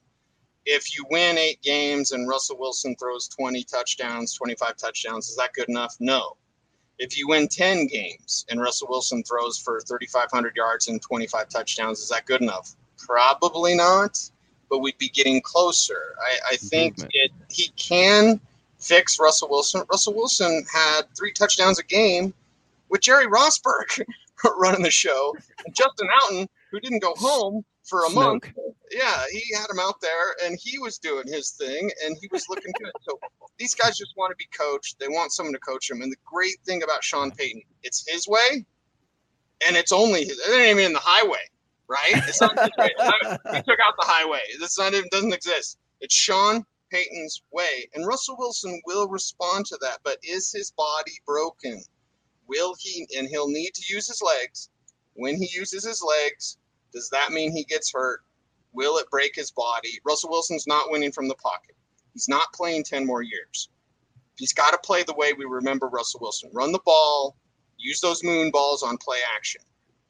If 0.65 0.97
you 0.97 1.05
win 1.11 1.39
eight 1.39 1.61
games 1.63 2.13
and 2.13 2.29
Russell 2.29 2.59
Wilson 2.59 2.95
throws 2.97 3.29
20 3.29 3.65
touchdowns, 3.65 4.35
25 4.35 4.77
touchdowns, 4.77 5.29
is 5.29 5.37
that 5.37 5.53
good 5.55 5.69
enough? 5.69 5.97
No. 5.99 6.37
If 6.99 7.19
you 7.19 7.29
win 7.29 7.49
10 7.49 7.87
games 7.87 8.45
and 8.49 8.61
Russell 8.61 8.89
Wilson 8.89 9.23
throws 9.25 9.59
for 9.59 9.81
3,500 9.81 10.57
yards 10.57 10.89
and 10.89 11.01
25 11.01 11.49
touchdowns, 11.49 12.01
is 12.01 12.09
that 12.11 12.27
good 12.27 12.41
enough? 12.43 12.75
Probably 12.99 13.75
not, 13.75 14.19
but 14.71 14.79
we'd 14.79 14.99
be 14.99 15.09
getting 15.09 15.41
closer. 15.41 16.15
I, 16.21 16.53
I 16.53 16.57
think 16.57 16.97
it, 17.11 17.33
he 17.51 17.69
can 17.77 18.41
fix 18.79 19.19
Russell 19.19 19.49
Wilson. 19.49 19.83
Russell 19.91 20.15
Wilson 20.15 20.65
had 20.73 21.03
three 21.17 21.33
touchdowns 21.33 21.79
a 21.79 21.85
game 21.85 22.33
with 22.89 23.01
Jerry 23.01 23.27
Rosburg. 23.27 24.05
running 24.59 24.83
the 24.83 24.91
show. 24.91 25.35
And 25.65 25.75
Justin 25.75 26.09
Outten, 26.23 26.49
who 26.71 26.81
didn't 26.81 27.01
go 27.01 27.15
home 27.17 27.65
for 27.85 28.05
a 28.05 28.09
Snoke. 28.09 28.15
month, 28.15 28.49
yeah, 28.91 29.23
he 29.31 29.43
had 29.55 29.69
him 29.71 29.79
out 29.81 30.01
there 30.01 30.35
and 30.45 30.59
he 30.61 30.79
was 30.79 30.99
doing 30.99 31.27
his 31.27 31.51
thing 31.51 31.91
and 32.05 32.17
he 32.21 32.29
was 32.31 32.47
looking 32.49 32.73
good. 32.79 32.93
So 33.03 33.19
these 33.63 33.75
guys 33.75 33.97
just 33.97 34.15
want 34.17 34.33
to 34.33 34.37
be 34.37 34.49
coached. 34.57 34.99
They 34.99 35.09
want 35.09 35.33
someone 35.33 35.55
to 35.55 35.61
coach 35.61 35.89
them. 35.89 36.03
And 36.03 36.11
the 36.11 36.17
great 36.25 36.57
thing 36.67 36.83
about 36.83 37.05
Sean 37.05 37.31
Payton, 37.31 37.63
it's 37.85 38.05
his 38.09 38.27
way, 38.27 38.67
and 39.67 39.77
it's 39.77 39.93
only 39.93 40.25
his. 40.25 40.39
It 40.39 40.53
ain't 40.53 40.71
even 40.71 40.87
in 40.87 40.93
the 40.93 41.01
highway, 41.01 41.45
right? 41.89 42.15
It's 42.29 42.41
not. 42.41 42.59
He 42.59 43.63
took 43.63 43.79
out 43.87 43.95
the 43.99 44.07
highway. 44.07 44.41
This 44.61 44.79
not 44.79 44.95
even 44.95 45.09
doesn't 45.13 45.33
exist. 45.33 45.79
It's 46.01 46.15
Sean 46.15 46.65
Payton's 46.91 47.43
way, 47.53 47.89
and 47.95 48.07
Russell 48.07 48.37
Wilson 48.39 48.81
will 48.87 49.09
respond 49.09 49.67
to 49.67 49.79
that. 49.83 49.99
But 50.03 50.19
is 50.25 50.53
his 50.53 50.73
body 50.73 51.13
broken? 51.27 51.83
will 52.49 52.75
he 52.79 53.07
and 53.17 53.29
he'll 53.29 53.49
need 53.49 53.73
to 53.75 53.95
use 53.95 54.09
his 54.09 54.23
legs 54.23 54.69
when 55.15 55.37
he 55.37 55.49
uses 55.53 55.85
his 55.85 56.03
legs 56.03 56.59
does 56.93 57.09
that 57.11 57.33
mean 57.33 57.53
he 57.53 57.65
gets 57.65 57.93
hurt 57.93 58.21
will 58.73 58.99
it 58.99 59.11
break 59.11 59.35
his 59.35 59.51
body 59.53 59.99
russell 60.05 60.31
wilson's 60.31 60.67
not 60.67 60.91
winning 60.91 61.13
from 61.13 61.29
the 61.29 61.35
pocket 61.37 61.77
he's 62.13 62.29
not 62.29 62.53
playing 62.53 62.85
10 62.85 63.07
more 63.07 63.23
years. 63.23 63.69
He's 64.37 64.53
got 64.53 64.71
to 64.71 64.79
play 64.79 65.03
the 65.03 65.15
way 65.15 65.33
we 65.33 65.45
remember 65.45 65.89
russell 65.89 66.21
wilson. 66.21 66.51
Run 66.53 66.73
the 66.73 66.81
ball 66.85 67.37
use 67.79 68.01
those 68.01 68.23
moon 68.23 68.51
balls 68.51 68.83
on 68.85 68.97
play 68.97 69.19
action. 69.35 69.61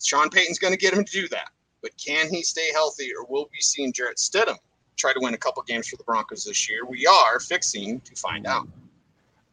Sean 0.03 0.29
payton's 0.29 0.59
going 0.59 0.75
to 0.75 0.79
get 0.79 0.93
him 0.93 1.05
to 1.05 1.13
do 1.13 1.29
that 1.29 1.49
but 1.83 1.91
can 1.99 2.31
he 2.31 2.43
stay 2.43 2.71
healthy 2.73 3.11
or 3.15 3.27
will 3.27 3.51
we 3.53 3.61
see 3.61 3.91
jarrett 3.93 4.17
stidham 4.17 4.57
try 4.97 5.13
to 5.13 5.21
win 5.21 5.35
a 5.35 5.39
couple 5.39 5.63
games 5.65 5.89
for 5.89 5.97
the 5.97 6.05
broncos 6.05 6.45
this 6.45 6.71
year? 6.71 6.87
We 6.87 7.07
are 7.07 7.41
fixing 7.41 8.01
to 8.01 8.15
find 8.15 8.47
out 8.47 8.69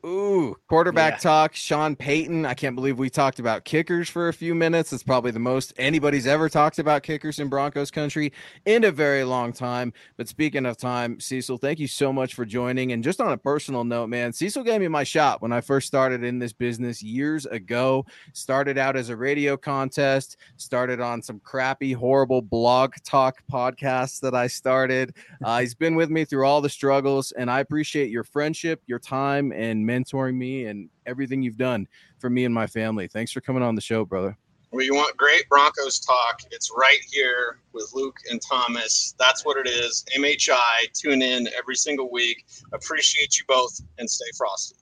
Ooh, 0.06 0.56
quarterback 0.70 1.16
yeah. 1.16 1.18
talk. 1.18 1.56
Sean 1.56 1.94
Payton. 1.94 2.46
I 2.46 2.54
can't 2.54 2.74
believe 2.74 2.98
we 2.98 3.10
talked 3.10 3.40
about 3.40 3.66
kickers 3.66 4.08
for 4.08 4.30
a 4.30 4.34
few 4.34 4.56
minutes. 4.56 4.94
It's 4.94 5.04
probably 5.04 5.32
the 5.32 5.40
most 5.40 5.74
anybody's 5.78 6.26
ever 6.26 6.48
talked 6.48 6.80
about 6.80 7.04
kickers 7.04 7.40
in 7.40 7.50
Broncos 7.50 7.92
country 7.92 8.32
in 8.66 8.86
a 8.86 8.92
very 8.92 9.26
long 9.26 9.52
time. 9.52 9.92
But 10.16 10.30
speaking 10.30 10.66
of 10.66 10.78
time, 10.78 11.20
Cecil, 11.20 11.58
thank 11.58 11.80
you 11.80 11.88
so 11.88 12.14
much 12.14 12.34
for 12.34 12.46
joining. 12.46 12.94
And 12.94 13.04
just 13.04 13.20
on 13.20 13.34
a 13.34 13.38
personal 13.38 13.84
note, 13.84 14.08
man, 14.08 14.32
Cecil 14.32 14.64
gave 14.64 14.80
me 14.80 14.88
my 14.88 15.04
shot 15.04 15.42
when 15.42 15.52
I 15.52 15.60
first 15.60 15.88
started 15.88 16.24
in 16.24 16.40
this 16.40 16.54
business 16.54 17.04
years 17.04 17.46
ago. 17.48 18.06
Started 18.32 18.78
out 18.78 18.96
as 18.96 19.10
a 19.10 19.18
radio 19.18 19.58
contest, 19.58 20.38
started 20.56 21.02
on 21.02 21.22
some 21.22 21.42
crappy, 21.42 21.92
horrible 21.92 22.42
blog 22.42 22.94
talk 23.04 23.44
podcasts 23.52 24.22
that 24.22 24.34
I 24.34 24.48
started. 24.48 25.14
Uh, 25.44 25.60
he's 25.60 25.76
been 25.76 25.96
with 25.96 26.10
me 26.10 26.24
through 26.24 26.46
all 26.46 26.62
the 26.62 26.70
struggles, 26.70 27.34
and 27.34 27.52
I 27.52 27.60
appreciate 27.60 28.12
your 28.12 28.24
friendship, 28.24 28.82
your 28.88 29.00
time, 29.00 29.52
and 29.52 29.89
mentoring 29.90 30.36
me 30.36 30.66
and 30.66 30.90
everything 31.06 31.42
you've 31.42 31.58
done 31.58 31.88
for 32.20 32.30
me 32.30 32.46
and 32.46 32.54
my 32.54 32.68
family. 32.68 33.08
Thanks 33.08 33.32
for 33.32 33.42
coming 33.42 33.64
on 33.64 33.76
the 33.76 33.82
show, 33.82 34.06
brother. 34.06 34.38
Well, 34.72 34.86
you 34.86 34.94
want 34.94 35.18
great 35.18 35.50
Broncos 35.50 36.00
talk? 36.00 36.42
It's 36.52 36.72
right 36.78 37.00
here 37.10 37.60
with 37.74 37.90
Luke 37.96 38.18
and 38.30 38.40
Thomas. 38.40 39.16
That's 39.18 39.44
what 39.44 39.58
it 39.58 39.68
is. 39.68 40.06
MHI, 40.16 40.94
tune 40.94 41.24
in 41.24 41.50
every 41.58 41.76
single 41.76 42.12
week. 42.12 42.46
Appreciate 42.72 43.38
you 43.38 43.46
both 43.48 43.82
and 43.98 44.08
stay 44.08 44.28
frosty. 44.38 44.76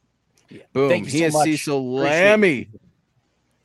Yeah. 0.50 0.64
Boom. 0.74 1.06
He 1.06 1.20
so 1.20 1.26
is 1.26 1.34
much. 1.34 1.46
Cecil 1.46 1.84
Lammey. 1.84 2.68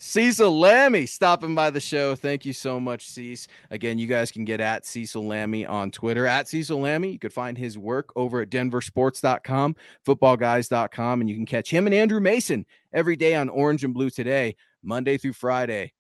Cecil 0.04 0.60
Lammey 0.60 1.08
stopping 1.08 1.54
by 1.54 1.70
the 1.70 1.78
show. 1.78 2.16
Thank 2.16 2.44
you 2.44 2.52
so 2.52 2.80
much, 2.80 3.06
Cease. 3.06 3.46
Again, 3.70 4.00
you 4.00 4.08
guys 4.08 4.32
can 4.32 4.44
get 4.44 4.60
at 4.60 4.84
Cecil 4.84 5.22
Lammey 5.22 5.64
on 5.66 5.92
Twitter. 5.92 6.26
At 6.26 6.48
Cecil 6.48 6.80
Lammey, 6.80 7.12
you 7.12 7.20
could 7.20 7.32
find 7.32 7.56
his 7.56 7.78
work 7.78 8.12
over 8.16 8.40
at 8.40 8.50
denversports.com, 8.50 9.76
footballguys.com, 10.04 11.20
and 11.20 11.30
you 11.30 11.36
can 11.36 11.46
catch 11.46 11.70
him 11.70 11.86
and 11.86 11.94
Andrew 11.94 12.18
Mason 12.18 12.66
every 12.92 13.14
day 13.14 13.36
on 13.36 13.48
Orange 13.48 13.84
and 13.84 13.94
Blue 13.94 14.10
today, 14.10 14.56
Monday 14.82 15.18
through 15.18 15.34
Friday, 15.34 15.92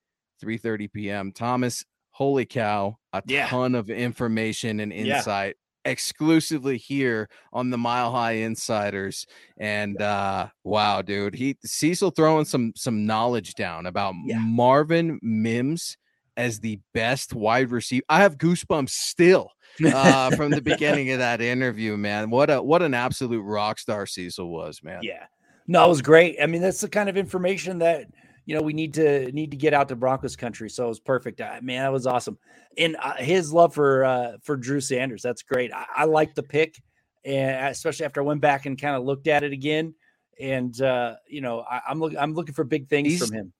3:30 0.42 0.92
p.m. 0.92 1.30
Thomas, 1.30 1.84
holy 2.10 2.44
cow, 2.44 2.98
a 3.12 3.22
yeah. 3.26 3.46
ton 3.46 3.76
of 3.76 3.88
information 3.88 4.80
and 4.80 4.92
insight 4.92 5.54
exclusively 5.84 6.78
here 6.78 7.28
on 7.52 7.70
the 7.70 7.78
Mile 7.78 8.12
High 8.12 8.32
Insiders. 8.32 9.26
And 9.58 10.00
uh 10.00 10.48
wow, 10.64 11.02
dude, 11.02 11.34
he 11.34 11.56
Cecil 11.64 12.10
throwing 12.10 12.44
some 12.44 12.72
some 12.76 13.06
knowledge 13.06 13.54
down 13.54 13.86
about 13.86 14.14
yeah. 14.24 14.38
Marvin 14.38 15.18
Mims 15.22 15.96
as 16.36 16.60
the 16.60 16.78
best 16.94 17.34
wide 17.34 17.70
receiver. 17.70 18.04
I 18.08 18.20
have 18.20 18.38
goosebumps 18.38 18.90
still 18.90 19.50
uh 19.84 20.30
from 20.36 20.50
the 20.50 20.62
beginning 20.62 21.10
of 21.10 21.18
that 21.18 21.40
interview, 21.40 21.96
man. 21.96 22.30
What 22.30 22.50
a 22.50 22.62
what 22.62 22.82
an 22.82 22.94
absolute 22.94 23.42
rock 23.42 23.78
star 23.78 24.06
Cecil 24.06 24.48
was, 24.48 24.82
man. 24.82 25.00
Yeah. 25.02 25.24
No, 25.68 25.84
it 25.84 25.88
was 25.88 26.02
great. 26.02 26.38
I 26.42 26.46
mean, 26.46 26.60
that's 26.60 26.80
the 26.80 26.88
kind 26.88 27.08
of 27.08 27.16
information 27.16 27.78
that 27.78 28.06
you 28.44 28.54
know 28.56 28.62
we 28.62 28.72
need 28.72 28.94
to 28.94 29.30
need 29.32 29.50
to 29.52 29.56
get 29.56 29.74
out 29.74 29.88
to 29.88 29.96
Broncos 29.96 30.36
country. 30.36 30.68
So 30.70 30.84
it 30.84 30.88
was 30.88 31.00
perfect. 31.00 31.40
Uh, 31.40 31.58
man, 31.62 31.82
that 31.82 31.92
was 31.92 32.06
awesome. 32.06 32.38
And 32.78 32.96
uh, 33.02 33.14
his 33.14 33.52
love 33.52 33.74
for 33.74 34.04
uh, 34.04 34.32
for 34.42 34.56
Drew 34.56 34.80
Sanders, 34.80 35.22
that's 35.22 35.42
great. 35.42 35.72
I, 35.72 35.84
I 35.98 36.04
like 36.04 36.34
the 36.34 36.42
pick. 36.42 36.80
and 37.24 37.68
especially 37.68 38.06
after 38.06 38.20
I 38.20 38.24
went 38.24 38.40
back 38.40 38.66
and 38.66 38.80
kind 38.80 38.96
of 38.96 39.04
looked 39.04 39.28
at 39.28 39.42
it 39.44 39.52
again. 39.52 39.94
And 40.40 40.80
uh, 40.80 41.14
you 41.28 41.40
know, 41.40 41.60
I, 41.60 41.80
am 41.88 42.00
looking 42.00 42.18
I'm 42.18 42.34
looking 42.34 42.54
for 42.54 42.64
big 42.64 42.88
things 42.88 43.08
He's- 43.08 43.20
from 43.26 43.32
him. 43.36 43.52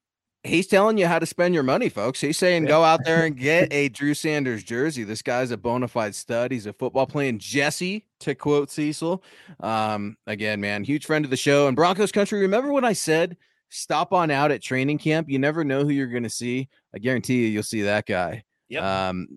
He's 0.45 0.67
telling 0.67 0.99
you 0.99 1.07
how 1.07 1.21
to 1.21 1.27
spend 1.27 1.55
your 1.55 1.63
money, 1.63 1.89
folks. 1.89 2.21
He's 2.21 2.37
saying 2.37 2.65
Yeah. 2.65 2.71
go 2.71 2.83
out 2.83 3.05
there 3.05 3.25
and 3.27 3.37
get 3.37 3.69
a 3.73 3.89
Drew 3.91 4.13
Sanders 4.13 4.65
jersey. 4.65 5.05
This 5.05 5.23
guy's 5.23 5.53
a 5.53 5.57
bona 5.57 5.87
fide 5.87 6.17
stud. 6.17 6.51
He's 6.51 6.67
a 6.67 6.73
football 6.73 7.07
playing 7.07 7.39
Jesse, 7.39 8.07
to 8.19 8.35
quote 8.35 8.69
Cecil. 8.69 9.23
Um, 9.61 10.17
again, 10.27 10.61
man, 10.61 10.83
huge 10.83 11.07
friend 11.07 11.25
of 11.25 11.31
the 11.31 11.37
show 11.37 11.69
and 11.69 11.77
Broncos 11.77 12.11
country. 12.11 12.41
Remember 12.41 12.73
when 12.73 12.85
I 12.85 12.93
said 12.93 13.37
stop 13.73 14.13
on 14.13 14.31
out 14.31 14.53
at 14.53 14.63
training 14.63 14.99
camp? 14.99 15.29
You 15.29 15.39
never 15.39 15.65
know 15.65 15.83
who 15.83 15.91
you're 15.91 16.07
going 16.07 16.23
to 16.23 16.31
see. 16.31 16.69
I 16.95 16.99
guarantee 16.99 17.43
you, 17.43 17.49
you'll 17.49 17.63
see 17.63 17.83
that 17.83 18.07
guy. 18.07 18.45
Yep. 18.69 18.83
Um, 18.83 19.29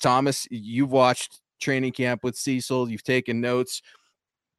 Thomas, 0.00 0.46
you've 0.50 0.92
watched 0.92 1.40
training 1.60 1.92
camp 1.92 2.24
with 2.24 2.36
Cecil. 2.36 2.90
You've 2.90 3.02
taken 3.02 3.40
notes. 3.40 3.82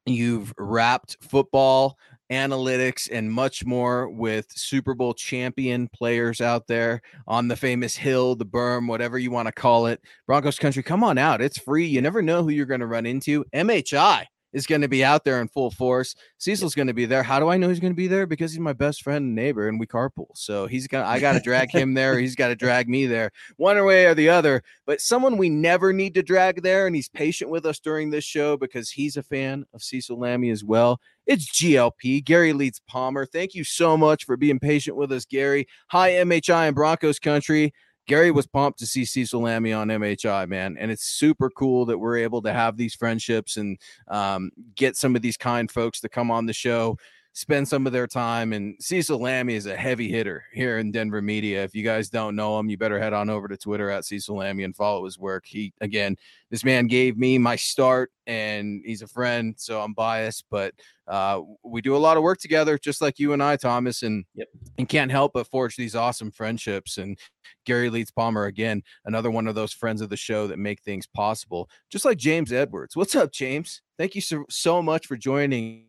You've 0.06 0.52
wrapped 0.58 1.16
football 1.20 1.96
analytics 2.30 3.08
and 3.12 3.30
much 3.30 3.64
more 3.64 4.08
with 4.08 4.46
Super 4.50 4.94
Bowl 4.94 5.12
champion 5.12 5.88
players 5.88 6.40
out 6.40 6.66
there 6.66 7.02
on 7.26 7.48
the 7.48 7.56
famous 7.56 7.94
hill, 7.94 8.34
the 8.34 8.46
berm, 8.46 8.88
whatever 8.88 9.18
you 9.18 9.30
want 9.30 9.46
to 9.46 9.52
call 9.52 9.86
it. 9.86 10.00
Broncos 10.26 10.58
country, 10.58 10.82
come 10.82 11.04
on 11.04 11.18
out. 11.18 11.42
It's 11.42 11.58
free. 11.58 11.86
You 11.86 12.00
never 12.00 12.22
know 12.22 12.42
who 12.42 12.50
you're 12.50 12.66
going 12.66 12.80
to 12.80 12.86
run 12.86 13.06
into. 13.06 13.44
MHI 13.54 14.24
is 14.52 14.66
going 14.66 14.80
to 14.80 14.88
be 14.88 15.04
out 15.04 15.24
there 15.24 15.40
in 15.40 15.48
full 15.48 15.70
force. 15.70 16.14
Cecil's 16.38 16.74
going 16.74 16.88
to 16.88 16.94
be 16.94 17.06
there. 17.06 17.22
How 17.22 17.40
do 17.40 17.48
I 17.48 17.56
know 17.56 17.68
he's 17.68 17.80
going 17.80 17.92
to 17.92 17.96
be 17.96 18.08
there? 18.08 18.26
Because 18.26 18.52
he's 18.52 18.60
my 18.60 18.72
best 18.72 19.02
friend 19.02 19.24
and 19.24 19.34
neighbor 19.34 19.68
and 19.68 19.78
we 19.78 19.86
carpool. 19.86 20.28
So 20.34 20.66
he's 20.66 20.86
going 20.86 21.04
to 21.04 21.08
I 21.08 21.20
got 21.20 21.32
to 21.32 21.40
drag 21.40 21.70
him 21.74 21.94
there. 21.94 22.18
He's 22.18 22.36
got 22.36 22.48
to 22.48 22.56
drag 22.56 22.88
me 22.88 23.06
there. 23.06 23.30
One 23.56 23.82
way 23.84 24.06
or 24.06 24.14
the 24.14 24.28
other, 24.28 24.62
but 24.86 25.00
someone 25.00 25.36
we 25.36 25.48
never 25.48 25.92
need 25.92 26.14
to 26.14 26.22
drag 26.22 26.62
there 26.62 26.86
and 26.86 26.94
he's 26.94 27.08
patient 27.08 27.50
with 27.50 27.66
us 27.66 27.78
during 27.78 28.10
this 28.10 28.24
show 28.24 28.56
because 28.56 28.90
he's 28.90 29.16
a 29.16 29.22
fan 29.22 29.64
of 29.72 29.82
Cecil 29.82 30.18
Lammey 30.18 30.52
as 30.52 30.64
well. 30.64 31.00
It's 31.26 31.50
GLP, 31.50 32.24
Gary 32.24 32.52
Leeds 32.52 32.80
Palmer. 32.86 33.26
Thank 33.26 33.54
you 33.54 33.64
so 33.64 33.96
much 33.96 34.24
for 34.24 34.36
being 34.36 34.58
patient 34.58 34.96
with 34.96 35.12
us, 35.12 35.24
Gary. 35.24 35.66
Hi, 35.88 36.10
MHI 36.10 36.66
and 36.66 36.74
Broncos 36.74 37.18
country. 37.18 37.72
Gary 38.06 38.30
was 38.30 38.46
pumped 38.46 38.78
to 38.80 38.86
see 38.86 39.04
Cecil 39.04 39.42
Lammey 39.42 39.76
on 39.76 39.88
MHI, 39.88 40.48
man. 40.48 40.76
And 40.78 40.90
it's 40.90 41.04
super 41.04 41.50
cool 41.50 41.86
that 41.86 41.98
we're 41.98 42.18
able 42.18 42.42
to 42.42 42.52
have 42.52 42.76
these 42.76 42.94
friendships 42.94 43.56
and 43.56 43.78
um, 44.08 44.50
get 44.74 44.96
some 44.96 45.14
of 45.14 45.22
these 45.22 45.36
kind 45.36 45.70
folks 45.70 46.00
to 46.00 46.08
come 46.08 46.30
on 46.30 46.46
the 46.46 46.52
show, 46.52 46.96
spend 47.34 47.66
some 47.66 47.86
of 47.86 47.92
their 47.92 48.06
time. 48.06 48.52
And 48.52 48.76
Cecil 48.78 49.18
Lammey 49.18 49.54
is 49.54 49.66
a 49.66 49.76
heavy 49.76 50.08
hitter 50.08 50.44
here 50.52 50.78
in 50.78 50.92
Denver 50.92 51.22
media. 51.22 51.64
If 51.64 51.74
you 51.74 51.82
guys 51.82 52.10
don't 52.10 52.36
know 52.36 52.58
him, 52.58 52.68
you 52.68 52.76
better 52.76 52.98
head 52.98 53.12
on 53.14 53.30
over 53.30 53.48
to 53.48 53.56
Twitter 53.56 53.90
at 53.90 54.04
Cecil 54.04 54.36
Lammey 54.36 54.64
and 54.64 54.76
follow 54.76 55.04
his 55.04 55.18
work. 55.18 55.44
He, 55.46 55.72
again, 55.80 56.16
this 56.50 56.64
man 56.64 56.86
gave 56.86 57.16
me 57.16 57.38
my 57.38 57.56
start 57.56 58.10
and 58.26 58.82
he's 58.84 59.00
a 59.02 59.06
friend, 59.06 59.54
so 59.56 59.80
I'm 59.80 59.94
biased, 59.94 60.44
but 60.50 60.74
uh, 61.08 61.40
we 61.64 61.80
do 61.80 61.96
a 61.96 61.98
lot 61.98 62.16
of 62.16 62.22
work 62.22 62.38
together, 62.38 62.78
just 62.78 63.00
like 63.00 63.18
you 63.18 63.32
and 63.32 63.42
I, 63.42 63.56
Thomas, 63.56 64.02
and 64.02 64.24
Yep. 64.34 64.48
and 64.78 64.88
can't 64.88 65.10
help 65.10 65.32
but 65.32 65.48
forge 65.48 65.76
these 65.76 65.96
awesome 65.96 66.30
friendships. 66.30 66.98
And 66.98 67.18
Gary 67.64 67.90
Leeds 67.90 68.10
Palmer, 68.10 68.44
again, 68.44 68.82
another 69.06 69.30
one 69.30 69.46
of 69.48 69.54
those 69.54 69.72
friends 69.72 70.00
of 70.02 70.10
the 70.10 70.16
show 70.16 70.46
that 70.46 70.58
make 70.58 70.82
things 70.82 71.06
possible, 71.06 71.68
just 71.90 72.04
like 72.04 72.18
James 72.18 72.52
Edwards. 72.52 72.94
What's 72.94 73.16
up, 73.16 73.32
James? 73.32 73.80
Thank 73.98 74.14
you 74.14 74.20
so, 74.20 74.44
so 74.50 74.82
much 74.82 75.06
for 75.06 75.16
joining. 75.16 75.86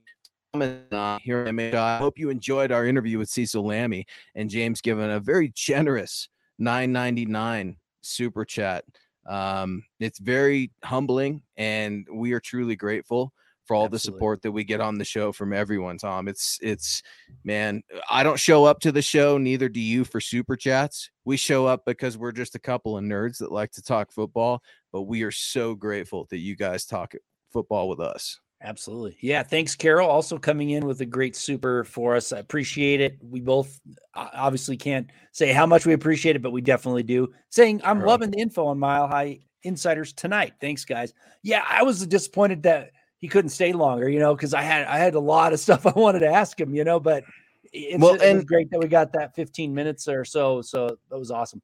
Uh, 0.54 1.18
Here 1.24 1.40
at 1.40 1.48
MHI. 1.48 1.74
I 1.74 1.98
hope 1.98 2.20
you 2.20 2.30
enjoyed 2.30 2.72
our 2.72 2.86
interview 2.86 3.18
with 3.18 3.28
Cecil 3.28 3.64
Lammey 3.64 4.06
and 4.36 4.52
James 4.52 4.82
Given 4.82 5.10
a 5.10 5.20
very 5.20 5.52
generous 5.56 6.30
999 6.60 7.78
super 8.04 8.46
chat. 8.46 8.86
Um, 9.28 9.84
it's 10.00 10.20
very 10.20 10.72
humbling, 10.84 11.42
and 11.58 12.08
we 12.14 12.34
are 12.34 12.40
truly 12.40 12.76
grateful 12.76 13.34
for 13.66 13.76
all 13.76 13.90
the 13.90 13.98
support 13.98 14.44
that 14.44 14.52
we 14.52 14.64
get 14.64 14.80
on 14.80 15.00
the 15.00 15.06
show 15.06 15.32
from 15.32 15.54
everyone. 15.54 15.98
Tom, 15.98 16.28
it's 16.28 16.60
it's 16.62 17.02
man, 17.44 17.82
I 18.12 18.22
don't 18.22 18.40
show 18.40 18.66
up 18.66 18.80
to 18.82 18.92
the 18.92 19.02
show, 19.02 19.40
neither 19.40 19.70
do 19.70 19.80
you 19.80 20.04
for 20.04 20.22
super 20.22 20.56
chats. 20.56 21.10
We 21.26 21.36
show 21.36 21.66
up 21.66 21.82
because 21.88 22.16
we're 22.16 22.32
just 22.32 22.54
a 22.54 22.60
couple 22.60 22.96
of 22.96 23.04
nerds 23.04 23.40
that 23.40 23.52
like 23.52 23.72
to 23.72 23.82
talk 23.82 24.12
football, 24.12 24.62
but 24.92 25.04
we 25.04 25.24
are 25.24 25.32
so 25.32 25.74
grateful 25.74 26.28
that 26.30 26.40
you 26.40 26.56
guys 26.56 26.86
talk 26.86 27.16
football 27.52 27.90
with 27.90 28.00
us. 28.00 28.40
Absolutely. 28.64 29.18
Yeah. 29.22 29.44
Thanks, 29.44 29.76
Carol. 29.76 30.10
Also 30.10 30.38
coming 30.38 30.70
in 30.70 30.86
with 30.86 31.02
a 31.02 31.06
great 31.06 31.36
super 31.36 31.84
for 31.84 32.16
us. 32.16 32.32
I 32.32 32.40
appreciate 32.40 33.02
it. 33.02 33.18
We 33.22 33.42
both 33.42 33.82
obviously 34.16 34.78
can't 34.78 35.10
say 35.34 35.52
how 35.52 35.66
much 35.66 35.86
we 35.86 35.92
appreciate 35.94 36.38
it, 36.38 36.42
but 36.42 36.52
we 36.52 36.62
definitely 36.62 37.04
do. 37.04 37.34
Saying, 37.50 37.82
I'm 37.84 38.02
loving 38.02 38.32
the 38.32 38.40
info 38.40 38.66
on 38.68 38.80
Mile 38.80 39.08
High 39.08 39.40
Insiders 39.64 40.14
tonight. 40.14 40.54
Thanks, 40.62 40.86
guys. 40.86 41.14
Yeah, 41.42 41.64
I 41.70 41.84
was 41.84 42.08
disappointed 42.08 42.64
that 42.64 42.92
he 43.18 43.28
couldn't 43.28 43.50
stay 43.50 43.74
longer, 43.74 44.08
you 44.10 44.20
know, 44.20 44.34
because 44.34 44.54
I 44.54 44.62
had 44.62 44.86
I 44.88 44.98
had 44.98 45.16
a 45.16 45.20
lot 45.20 45.52
of 45.52 45.60
stuff 45.60 45.86
I 45.86 45.92
wanted 45.92 46.20
to 46.20 46.28
ask 46.30 46.58
him, 46.60 46.74
you 46.74 46.86
know, 46.86 47.00
but 47.02 47.26
it's, 47.74 48.02
Well, 48.02 48.12
it 48.16 48.22
was 48.22 48.30
and- 48.30 48.48
great 48.48 48.70
that 48.72 48.80
we 48.80 48.88
got 48.88 49.12
that 49.14 49.36
15 49.36 49.74
minutes 49.74 50.08
or 50.08 50.24
so. 50.24 50.62
So 50.62 50.98
that 51.10 51.20
was 51.20 51.32
awesome. 51.32 51.62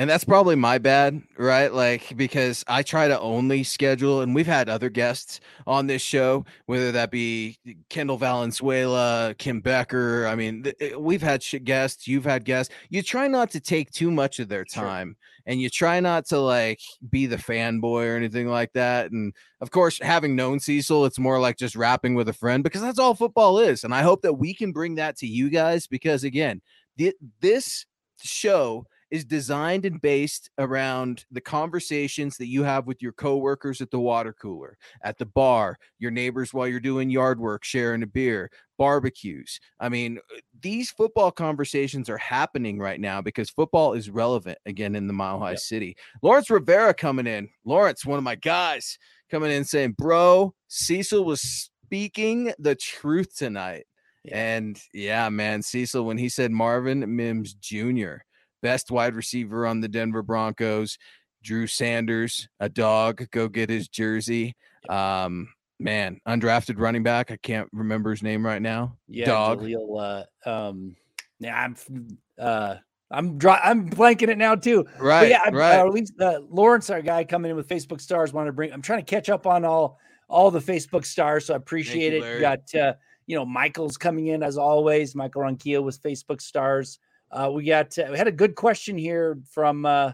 And 0.00 0.08
that's 0.08 0.24
probably 0.24 0.56
my 0.56 0.78
bad, 0.78 1.22
right? 1.36 1.70
Like, 1.70 2.16
because 2.16 2.64
I 2.66 2.82
try 2.82 3.06
to 3.06 3.20
only 3.20 3.62
schedule, 3.62 4.22
and 4.22 4.34
we've 4.34 4.46
had 4.46 4.70
other 4.70 4.88
guests 4.88 5.40
on 5.66 5.88
this 5.88 6.00
show, 6.00 6.46
whether 6.64 6.90
that 6.92 7.10
be 7.10 7.58
Kendall 7.90 8.16
Valenzuela, 8.16 9.34
Kim 9.36 9.60
Becker. 9.60 10.26
I 10.26 10.36
mean, 10.36 10.62
th- 10.62 10.76
eh, 10.80 10.94
we've 10.96 11.20
had 11.20 11.42
sh- 11.42 11.56
guests, 11.64 12.08
you've 12.08 12.24
had 12.24 12.46
guests. 12.46 12.72
You 12.88 13.02
try 13.02 13.28
not 13.28 13.50
to 13.50 13.60
take 13.60 13.90
too 13.90 14.10
much 14.10 14.38
of 14.38 14.48
their 14.48 14.64
Sure. 14.66 14.82
time 14.84 15.16
and 15.44 15.60
you 15.60 15.68
try 15.68 16.00
not 16.00 16.24
to 16.28 16.38
like 16.38 16.80
be 17.10 17.26
the 17.26 17.36
fanboy 17.36 18.06
or 18.06 18.16
anything 18.16 18.48
like 18.48 18.72
that. 18.72 19.10
And 19.10 19.34
of 19.60 19.70
course, 19.70 19.98
having 20.00 20.34
known 20.34 20.60
Cecil, 20.60 21.04
it's 21.04 21.18
more 21.18 21.38
like 21.38 21.58
just 21.58 21.76
rapping 21.76 22.14
with 22.14 22.30
a 22.30 22.32
friend 22.32 22.64
because 22.64 22.80
that's 22.80 22.98
all 22.98 23.14
football 23.14 23.58
is. 23.58 23.84
And 23.84 23.94
I 23.94 24.00
hope 24.00 24.22
that 24.22 24.32
we 24.32 24.54
can 24.54 24.72
bring 24.72 24.94
that 24.94 25.18
to 25.18 25.26
you 25.26 25.50
guys 25.50 25.86
because, 25.86 26.24
again, 26.24 26.62
thi- 26.96 27.12
this 27.42 27.84
show 28.22 28.86
is 29.10 29.24
designed 29.24 29.84
and 29.84 30.00
based 30.00 30.50
around 30.58 31.24
the 31.30 31.40
conversations 31.40 32.36
that 32.36 32.46
you 32.46 32.62
have 32.62 32.86
with 32.86 33.02
your 33.02 33.12
coworkers 33.12 33.80
at 33.80 33.90
the 33.90 33.98
water 34.00 34.32
cooler, 34.32 34.76
at 35.02 35.18
the 35.18 35.26
bar, 35.26 35.76
your 35.98 36.10
neighbors 36.10 36.54
while 36.54 36.66
you're 36.68 36.80
doing 36.80 37.10
yard 37.10 37.40
work, 37.40 37.64
sharing 37.64 38.02
a 38.02 38.06
beer, 38.06 38.50
barbecues. 38.78 39.60
I 39.78 39.88
mean, 39.88 40.18
uh, 40.18 40.40
these 40.62 40.90
football 40.90 41.30
conversations 41.30 42.08
are 42.08 42.18
happening 42.18 42.78
right 42.78 43.00
now 43.00 43.20
because 43.20 43.50
football 43.50 43.94
is 43.94 44.10
relevant 44.10 44.58
again 44.66 44.94
in 44.94 45.06
the 45.06 45.12
Mile 45.12 45.38
High 45.38 45.50
Yep. 45.50 45.58
City. 45.58 45.96
Lawrence 46.22 46.48
Rivera 46.50 46.94
coming 46.94 47.26
in. 47.26 47.48
Lawrence, 47.64 48.06
one 48.06 48.18
of 48.18 48.24
my 48.24 48.36
guys, 48.36 48.96
coming 49.30 49.50
in 49.50 49.64
saying, 49.64 49.96
Bro, 49.98 50.54
Cecil 50.68 51.24
was 51.24 51.70
speaking 51.86 52.52
the 52.58 52.74
truth 52.74 53.36
tonight. 53.36 53.84
And 54.30 54.78
yeah, 54.92 55.28
man, 55.30 55.62
Cecil, 55.62 56.04
when 56.04 56.18
he 56.18 56.28
said 56.28 56.50
Marvin 56.50 57.16
Mims 57.16 57.54
Jr., 57.54 58.16
best 58.62 58.90
wide 58.90 59.14
receiver 59.14 59.66
on 59.66 59.80
the 59.80 59.88
Denver 59.88 60.22
Broncos, 60.22 60.98
Drew 61.42 61.66
Sanders, 61.66 62.48
a 62.60 62.68
dog, 62.68 63.28
go 63.30 63.48
get 63.48 63.70
his 63.70 63.88
jersey. 63.88 64.54
Um, 64.88 65.48
man, 65.78 66.20
undrafted 66.28 66.78
running 66.78 67.02
back. 67.02 67.30
I 67.30 67.36
can't 67.36 67.68
remember 67.72 68.10
his 68.10 68.22
name 68.22 68.44
right 68.44 68.62
now. 68.62 68.96
Yeah, 69.08 69.26
dog. 69.26 69.60
Jaleel, 69.60 70.26
uh, 70.46 70.50
um, 70.50 70.96
yeah, 71.38 71.58
I'm, 71.58 71.76
uh, 72.38 72.76
I'm 73.10 73.38
dry, 73.38 73.60
I'm 73.64 73.90
blanking 73.90 74.28
it 74.28 74.38
now 74.38 74.54
too. 74.54 74.84
But 74.84 75.02
Right, 75.02 75.30
yeah, 75.30 75.40
I, 75.44 75.50
right. 75.50 75.78
or 75.78 75.86
at 75.86 75.92
least 75.92 76.12
uh, 76.20 76.40
Lawrence, 76.48 76.90
our 76.90 77.02
guy 77.02 77.24
coming 77.24 77.50
in 77.50 77.56
with 77.56 77.68
Facebook 77.68 78.00
stars, 78.00 78.32
wanted 78.32 78.48
to 78.48 78.52
bring. 78.52 78.72
I'm 78.72 78.82
trying 78.82 79.04
to 79.04 79.10
catch 79.10 79.28
up 79.28 79.46
on 79.46 79.64
all 79.64 79.98
all 80.28 80.50
the 80.50 80.60
Facebook 80.60 81.04
stars, 81.04 81.46
so 81.46 81.54
I 81.54 81.56
appreciate 81.56 82.14
it. 82.14 82.34
You 82.34 82.40
got 82.40 82.74
uh, 82.74 82.94
you 83.26 83.36
know 83.36 83.44
Michael's 83.44 83.96
coming 83.96 84.28
in 84.28 84.42
as 84.42 84.56
always. 84.56 85.16
Michael 85.16 85.42
Ronquillo 85.42 85.82
with 85.82 86.00
Facebook 86.02 86.40
stars. 86.40 87.00
Uh, 87.30 87.50
we 87.52 87.64
got 87.64 87.96
uh, 87.98 88.08
we 88.10 88.18
had 88.18 88.28
a 88.28 88.32
good 88.32 88.54
question 88.54 88.98
here 88.98 89.38
from 89.50 89.86
uh, 89.86 90.12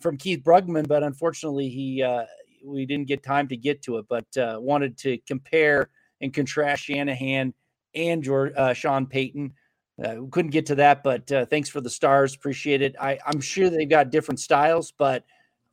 from 0.00 0.16
Keith 0.16 0.42
Brugman, 0.44 0.86
but 0.86 1.02
unfortunately 1.02 1.68
he 1.68 2.02
uh, 2.02 2.24
we 2.64 2.86
didn't 2.86 3.08
get 3.08 3.22
time 3.22 3.48
to 3.48 3.56
get 3.56 3.82
to 3.82 3.98
it. 3.98 4.06
But 4.08 4.36
uh, 4.36 4.58
wanted 4.60 4.98
to 4.98 5.18
compare 5.26 5.90
and 6.20 6.32
contrast 6.32 6.84
Shanahan 6.84 7.54
and 7.94 8.22
George, 8.22 8.52
uh, 8.56 8.74
Sean 8.74 9.06
Payton. 9.06 9.54
We 9.98 10.28
couldn't 10.30 10.50
get 10.50 10.66
to 10.66 10.74
that, 10.76 11.04
but 11.04 11.28
thanks 11.48 11.68
for 11.68 11.80
the 11.80 11.90
stars. 11.90 12.34
Appreciate 12.34 12.82
it. 12.82 12.96
I, 13.00 13.18
I'm 13.24 13.40
sure 13.40 13.70
they've 13.70 13.88
got 13.88 14.10
different 14.10 14.40
styles, 14.40 14.92
but 14.96 15.24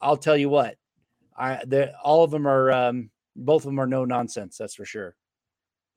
I'll 0.01 0.17
tell 0.17 0.37
you 0.37 0.49
what, 0.49 0.75
I 1.35 1.63
all 2.03 2.23
of 2.23 2.29
them 2.29 2.47
are 2.47 2.71
um, 2.71 3.09
both 3.35 3.63
of 3.63 3.67
them 3.67 3.79
are 3.79 3.87
no 3.87 4.05
nonsense. 4.05 4.57
That's 4.57 4.75
for 4.75 4.85
sure. 4.85 5.15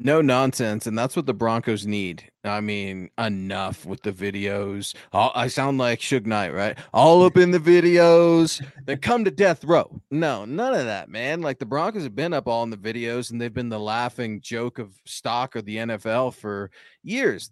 No 0.05 0.21
nonsense, 0.21 0.87
and 0.87 0.99
that's 0.99 1.15
what 1.15 1.27
the 1.27 1.35
Broncos 1.35 1.87
need. 1.87 2.31
I 2.45 2.61
mean, 2.61 3.11
enough 3.19 3.87
with 3.87 4.03
the 4.03 4.13
videos. 4.13 4.95
All, 5.13 5.31
I 5.35 5.47
sound 5.47 5.79
like 5.79 6.01
Suge 6.01 6.27
Knight, 6.27 6.53
right? 6.53 6.77
All 6.93 7.25
up 7.25 7.37
in 7.37 7.53
the 7.53 7.61
videos. 7.61 8.65
Then 8.85 8.99
come 8.99 9.25
to 9.25 9.31
death 9.31 9.63
row. 9.65 10.01
No, 10.11 10.45
none 10.45 10.75
of 10.75 10.87
that, 10.87 11.09
man. 11.09 11.41
Like 11.41 11.61
the 11.61 11.67
Broncos 11.67 12.03
have 12.03 12.17
been 12.17 12.33
up 12.33 12.49
all 12.49 12.65
in 12.65 12.71
the 12.71 12.77
videos, 12.77 13.31
and 13.31 13.41
they've 13.41 13.55
been 13.55 13.69
the 13.69 13.79
laughing 13.79 14.41
joke 14.41 14.79
of 14.81 14.93
stock 15.05 15.55
of 15.55 15.65
the 15.65 15.77
NFL 15.77 16.35
for 16.35 16.71
years. 17.05 17.51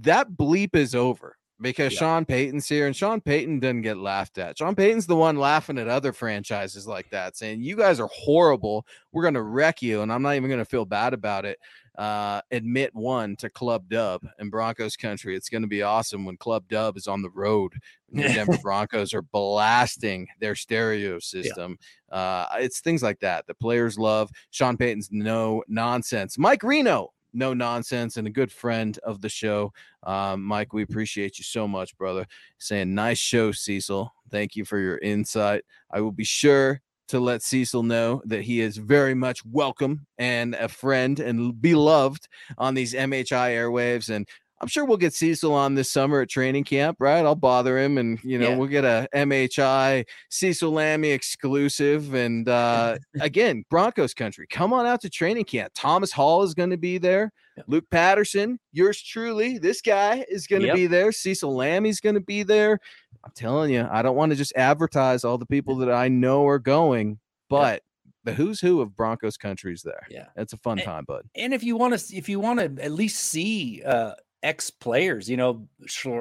That 0.00 0.30
bleep 0.32 0.76
is 0.76 0.94
over. 0.94 1.36
because 1.60 1.92
Yeah. 1.92 1.98
Sean 1.98 2.24
Payton's 2.24 2.68
here 2.68 2.86
and 2.86 2.94
Sean 2.94 3.20
Payton 3.20 3.60
doesn't 3.60 3.82
get 3.82 3.96
laughed 3.96 4.38
at. 4.38 4.58
Sean 4.58 4.74
Payton's 4.74 5.06
the 5.06 5.16
one 5.16 5.36
laughing 5.36 5.78
at 5.78 5.88
other 5.88 6.12
franchises 6.12 6.86
like 6.86 7.10
that, 7.10 7.36
saying, 7.36 7.62
You 7.62 7.76
guys 7.76 7.98
are 7.98 8.08
horrible. 8.12 8.86
We're 9.12 9.22
going 9.22 9.34
to 9.34 9.42
wreck 9.42 9.82
you. 9.82 10.02
And 10.02 10.12
I'm 10.12 10.22
not 10.22 10.36
even 10.36 10.48
going 10.48 10.60
to 10.60 10.64
feel 10.64 10.84
bad 10.84 11.14
about 11.14 11.44
it. 11.44 11.58
Uh, 11.98 12.40
admit 12.52 12.94
one 12.94 13.34
to 13.34 13.50
Club 13.50 13.88
Dub 13.88 14.22
in 14.38 14.50
Broncos 14.50 14.96
country. 14.96 15.34
It's 15.34 15.48
going 15.48 15.62
to 15.62 15.68
be 15.68 15.82
awesome 15.82 16.24
when 16.24 16.36
Club 16.36 16.62
Dub 16.68 16.96
is 16.96 17.08
on 17.08 17.22
the 17.22 17.30
road. 17.30 17.72
and 18.12 18.22
The 18.22 18.28
Denver 18.28 18.58
Broncos 18.62 19.12
are 19.12 19.22
blasting 19.22 20.28
their 20.38 20.54
stereo 20.54 21.18
system. 21.18 21.76
Uh, 22.10 22.46
it's 22.58 22.78
things 22.78 23.02
like 23.02 23.18
that. 23.18 23.48
The 23.48 23.54
players 23.54 23.98
love 23.98 24.30
Sean 24.50 24.76
Payton's 24.76 25.08
no 25.10 25.64
nonsense. 25.66 26.38
Mike 26.38 26.62
Reno, 26.62 27.12
no 27.32 27.52
nonsense, 27.52 28.16
and 28.16 28.28
a 28.28 28.30
good 28.30 28.52
friend 28.52 28.96
of 29.02 29.20
the 29.20 29.28
show. 29.28 29.72
Um, 30.04 30.44
Mike, 30.44 30.72
we 30.72 30.84
appreciate 30.84 31.36
you 31.38 31.44
so 31.44 31.66
much, 31.66 31.98
brother. 31.98 32.26
Saying 32.58 32.94
nice 32.94 33.18
show, 33.18 33.50
Cecil. 33.50 34.14
Thank 34.30 34.54
you 34.54 34.64
for 34.64 34.78
your 34.78 34.98
insight. 34.98 35.64
I 35.90 36.00
will 36.00 36.12
be 36.12 36.24
sure 36.24 36.80
to 37.08 37.20
let 37.20 37.42
Cecil 37.42 37.82
know 37.82 38.22
that 38.26 38.42
he 38.42 38.60
is 38.60 38.76
very 38.76 39.14
much 39.14 39.44
welcome 39.44 40.06
and 40.18 40.54
a 40.54 40.68
friend 40.68 41.20
and 41.20 41.60
beloved 41.60 42.28
on 42.56 42.74
these 42.74 42.94
MHI 42.94 43.50
airwaves. 43.52 44.08
And 44.14 44.26
I'm 44.60 44.66
sure 44.68 44.84
we'll 44.84 44.96
get 44.96 45.14
Cecil 45.14 45.54
on 45.54 45.74
this 45.76 45.90
summer 45.90 46.20
at 46.22 46.28
training 46.28 46.64
camp, 46.64 46.96
right? 47.00 47.24
I'll 47.24 47.36
bother 47.36 47.78
him 47.78 47.96
and, 47.96 48.18
you 48.24 48.38
know, 48.38 48.48
Yeah. 48.50 48.56
we'll 48.56 48.66
get 48.68 48.84
a 48.84 49.08
MHI 49.14 50.04
Cecil 50.30 50.72
Lammey 50.72 51.12
exclusive. 51.14 52.14
And 52.14 52.48
uh, 52.48 52.98
again, 53.20 53.64
Broncos 53.70 54.14
country, 54.14 54.46
come 54.50 54.72
on 54.72 54.84
out 54.84 55.00
to 55.02 55.10
training 55.10 55.44
camp. 55.44 55.72
Thomas 55.74 56.10
Hall 56.12 56.42
is 56.42 56.54
going 56.54 56.70
to 56.70 56.76
be 56.76 56.98
there. 56.98 57.30
Luke 57.66 57.86
Patterson, 57.90 58.58
yours 58.72 59.02
truly, 59.02 59.58
this 59.58 59.80
guy 59.80 60.24
is 60.28 60.46
going 60.46 60.62
to 60.62 60.68
Yep. 60.68 60.76
be 60.76 60.86
there. 60.86 61.10
Cecil 61.12 61.54
Lammey's 61.54 62.00
going 62.00 62.14
to 62.14 62.20
be 62.20 62.42
there. 62.44 62.78
I'm 63.24 63.32
telling 63.34 63.72
you, 63.72 63.86
I 63.90 64.02
don't 64.02 64.16
want 64.16 64.30
to 64.32 64.36
just 64.36 64.52
advertise 64.56 65.24
all 65.24 65.38
the 65.38 65.46
people 65.46 65.76
that 65.76 65.90
I 65.90 66.08
know 66.08 66.46
are 66.46 66.58
going, 66.58 67.18
but 67.50 67.82
the 68.24 68.32
who's 68.32 68.60
who 68.60 68.80
of 68.80 68.94
Broncos 68.96 69.36
country 69.36 69.72
is 69.72 69.82
there. 69.82 70.06
Yeah. 70.10 70.26
It's 70.36 70.52
a 70.52 70.56
fun 70.58 70.78
Eh, 70.78 70.84
time, 70.84 71.04
bud. 71.06 71.22
And 71.34 71.52
if 71.54 71.62
you 71.62 71.76
want 71.76 71.98
to, 71.98 72.16
if 72.16 72.28
you 72.28 72.40
want 72.40 72.60
to 72.60 72.82
at 72.82 72.92
least 72.92 73.18
see 73.20 73.82
uh, 73.84 74.14
ex 74.42 74.70
players, 74.70 75.28
you 75.28 75.36
know, 75.36 75.66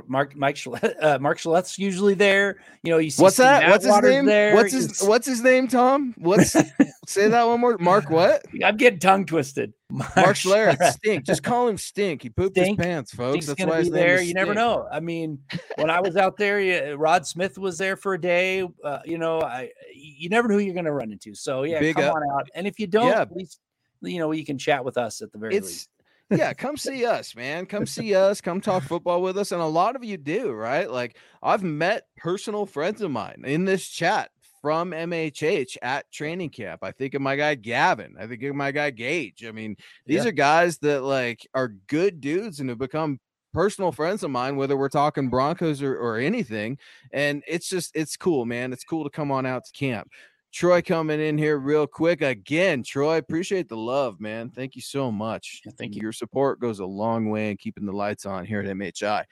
Mark 0.07 0.35
Mike 0.35 0.57
uh, 1.01 1.19
Mark 1.19 1.37
Schlett's 1.37 1.77
usually 1.77 2.13
there. 2.15 2.57
You 2.83 2.91
know, 2.91 2.97
you 2.97 3.09
see 3.11 3.21
What's 3.21 3.37
that? 3.37 3.69
What's 3.69 3.85
his 3.85 4.01
name? 4.01 4.25
There. 4.25 4.55
What's 4.55 4.73
his 4.73 4.85
It's- 4.85 5.03
What's 5.03 5.27
his 5.27 5.41
name? 5.41 5.67
Tom? 5.67 6.13
What's 6.17 6.51
say 7.07 7.27
that 7.27 7.43
one 7.47 7.59
more? 7.59 7.77
Mark 7.77 8.09
what? 8.09 8.43
I'm 8.63 8.77
getting 8.77 8.99
tongue 8.99 9.25
twisted. 9.25 9.73
Mark 9.89 10.15
Mark 10.15 10.35
Schlereth. 10.35 10.93
Stink. 10.93 11.25
Just 11.25 11.43
call 11.43 11.67
him 11.67 11.77
Stink. 11.77 12.23
He 12.23 12.29
pooped 12.29 12.57
Stink. 12.57 12.77
his 12.79 12.85
pants, 12.85 13.13
folks. 13.13 13.45
Stink's 13.45 13.59
That's 13.59 13.69
why 13.69 13.81
name 13.83 13.91
there. 13.91 14.21
You 14.21 14.33
never 14.33 14.53
know. 14.53 14.87
I 14.91 14.99
mean, 14.99 15.39
when 15.75 15.89
I 15.89 16.01
was 16.01 16.17
out 16.17 16.37
there, 16.37 16.97
Rod 16.97 17.25
Smith 17.25 17.57
was 17.57 17.77
there 17.77 17.95
for 17.95 18.15
a 18.15 18.19
day. 18.21 18.67
Uh, 18.83 18.99
you 19.05 19.17
know, 19.17 19.41
I 19.41 19.69
you 19.93 20.29
never 20.29 20.47
know 20.47 20.55
who 20.55 20.59
you're 20.61 20.73
going 20.73 20.85
to 20.85 20.91
run 20.91 21.11
into. 21.11 21.33
So 21.35 21.63
yeah, 21.63 21.79
Big 21.79 21.95
come 21.95 22.05
up. 22.05 22.15
on 22.15 22.23
out. 22.33 22.49
And 22.55 22.65
if 22.67 22.79
you 22.79 22.87
don't, 22.87 23.07
Yeah. 23.09 23.21
at 23.21 23.31
least 23.31 23.59
you 24.01 24.19
know 24.19 24.31
you 24.31 24.43
can 24.43 24.57
chat 24.57 24.83
with 24.83 24.97
us 24.97 25.21
at 25.21 25.31
the 25.31 25.37
very 25.37 25.59
least. 25.59 25.89
Yeah, 26.29 26.53
come 26.53 26.75
see 26.77 27.05
us, 27.05 27.35
man. 27.35 27.65
Come 27.65 27.85
see 27.85 28.13
us. 28.13 28.41
Come 28.41 28.59
talk 28.59 28.83
football 28.83 29.21
with 29.21 29.37
us. 29.37 29.51
And 29.51 29.61
a 29.61 29.65
lot 29.65 29.95
of 29.95 30.03
you 30.03 30.17
do, 30.17 30.51
right? 30.51 30.89
Like 30.89 31.17
I've 31.41 31.63
met 31.63 32.07
personal 32.17 32.65
friends 32.65 33.01
of 33.01 33.11
mine 33.11 33.43
in 33.45 33.63
this 33.65 33.87
chat 33.87 34.31
from 34.61 34.91
MHH 34.91 35.77
at 35.81 36.11
training 36.11 36.49
camp. 36.49 36.83
I 36.83 36.91
think 36.91 37.13
of 37.13 37.21
my 37.21 37.35
guy 37.37 37.55
Gavin. 37.55 38.15
I 38.19 38.27
think 38.27 38.43
of 38.43 38.55
my 38.55 38.71
guy 38.71 38.89
Gage. 38.89 39.45
I 39.45 39.51
mean, 39.51 39.77
these 40.05 40.23
Yeah. 40.23 40.29
are 40.29 40.33
guys 40.33 40.77
that 40.79 41.03
like 41.03 41.47
are 41.53 41.69
good 41.87 42.19
dudes 42.19 42.59
and 42.59 42.69
have 42.69 42.79
become 42.79 43.19
personal 43.53 43.91
friends 43.93 44.23
of 44.23 44.29
mine, 44.31 44.57
whether 44.57 44.75
we're 44.75 44.89
talking 44.89 45.29
Broncos 45.29 45.81
or, 45.81 45.95
or 45.95 46.17
anything. 46.17 46.77
And 47.13 47.43
it's 47.47 47.69
just 47.69 47.95
it's 47.95 48.17
cool, 48.17 48.45
man. 48.45 48.73
It's 48.73 48.83
cool 48.83 49.05
to 49.05 49.09
come 49.09 49.31
on 49.31 49.45
out 49.45 49.63
to 49.65 49.71
camp. 49.71 50.09
Troy 50.53 50.81
coming 50.81 51.19
in 51.19 51.37
here 51.37 51.57
real 51.57 51.85
quick 51.85 52.21
again. 52.21 52.83
Troy, 52.83 53.17
appreciate 53.17 53.69
the 53.69 53.77
love, 53.77 54.19
man. 54.19 54.49
Thank 54.49 54.75
you 54.75 54.81
so 54.81 55.11
much. 55.11 55.61
Thank 55.77 55.95
you. 55.95 56.01
Your 56.01 56.13
support 56.13 56.59
goes 56.59 56.79
a 56.79 56.85
long 56.85 57.29
way 57.29 57.51
in 57.51 57.57
keeping 57.57 57.85
the 57.85 57.91
lights 57.91 58.25
on 58.25 58.45
here 58.45 58.61
at 58.61 58.65
MHI. 58.65 59.23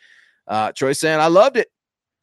Uh, 0.47 0.72
Troy 0.74 0.93
saying, 0.93 1.20
I 1.20 1.28
loved 1.28 1.57
it. 1.57 1.70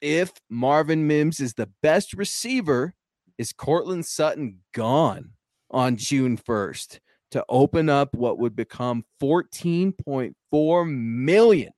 If 0.01 0.33
Marvin 0.51 1.07
Mims 1.07 1.41
is 1.41 1.55
the 1.55 1.71
best 1.81 2.13
receiver, 2.13 2.95
is 3.39 3.53
Courtland 3.53 4.07
Sutton 4.07 4.59
gone 4.73 5.31
on 5.71 5.97
June 5.97 6.37
1st 6.37 6.99
to 7.33 7.45
open 7.49 7.89
up 7.89 8.15
what 8.15 8.39
would 8.39 8.55
become 8.55 9.05
14.4 9.21 10.93
million 10.93 11.73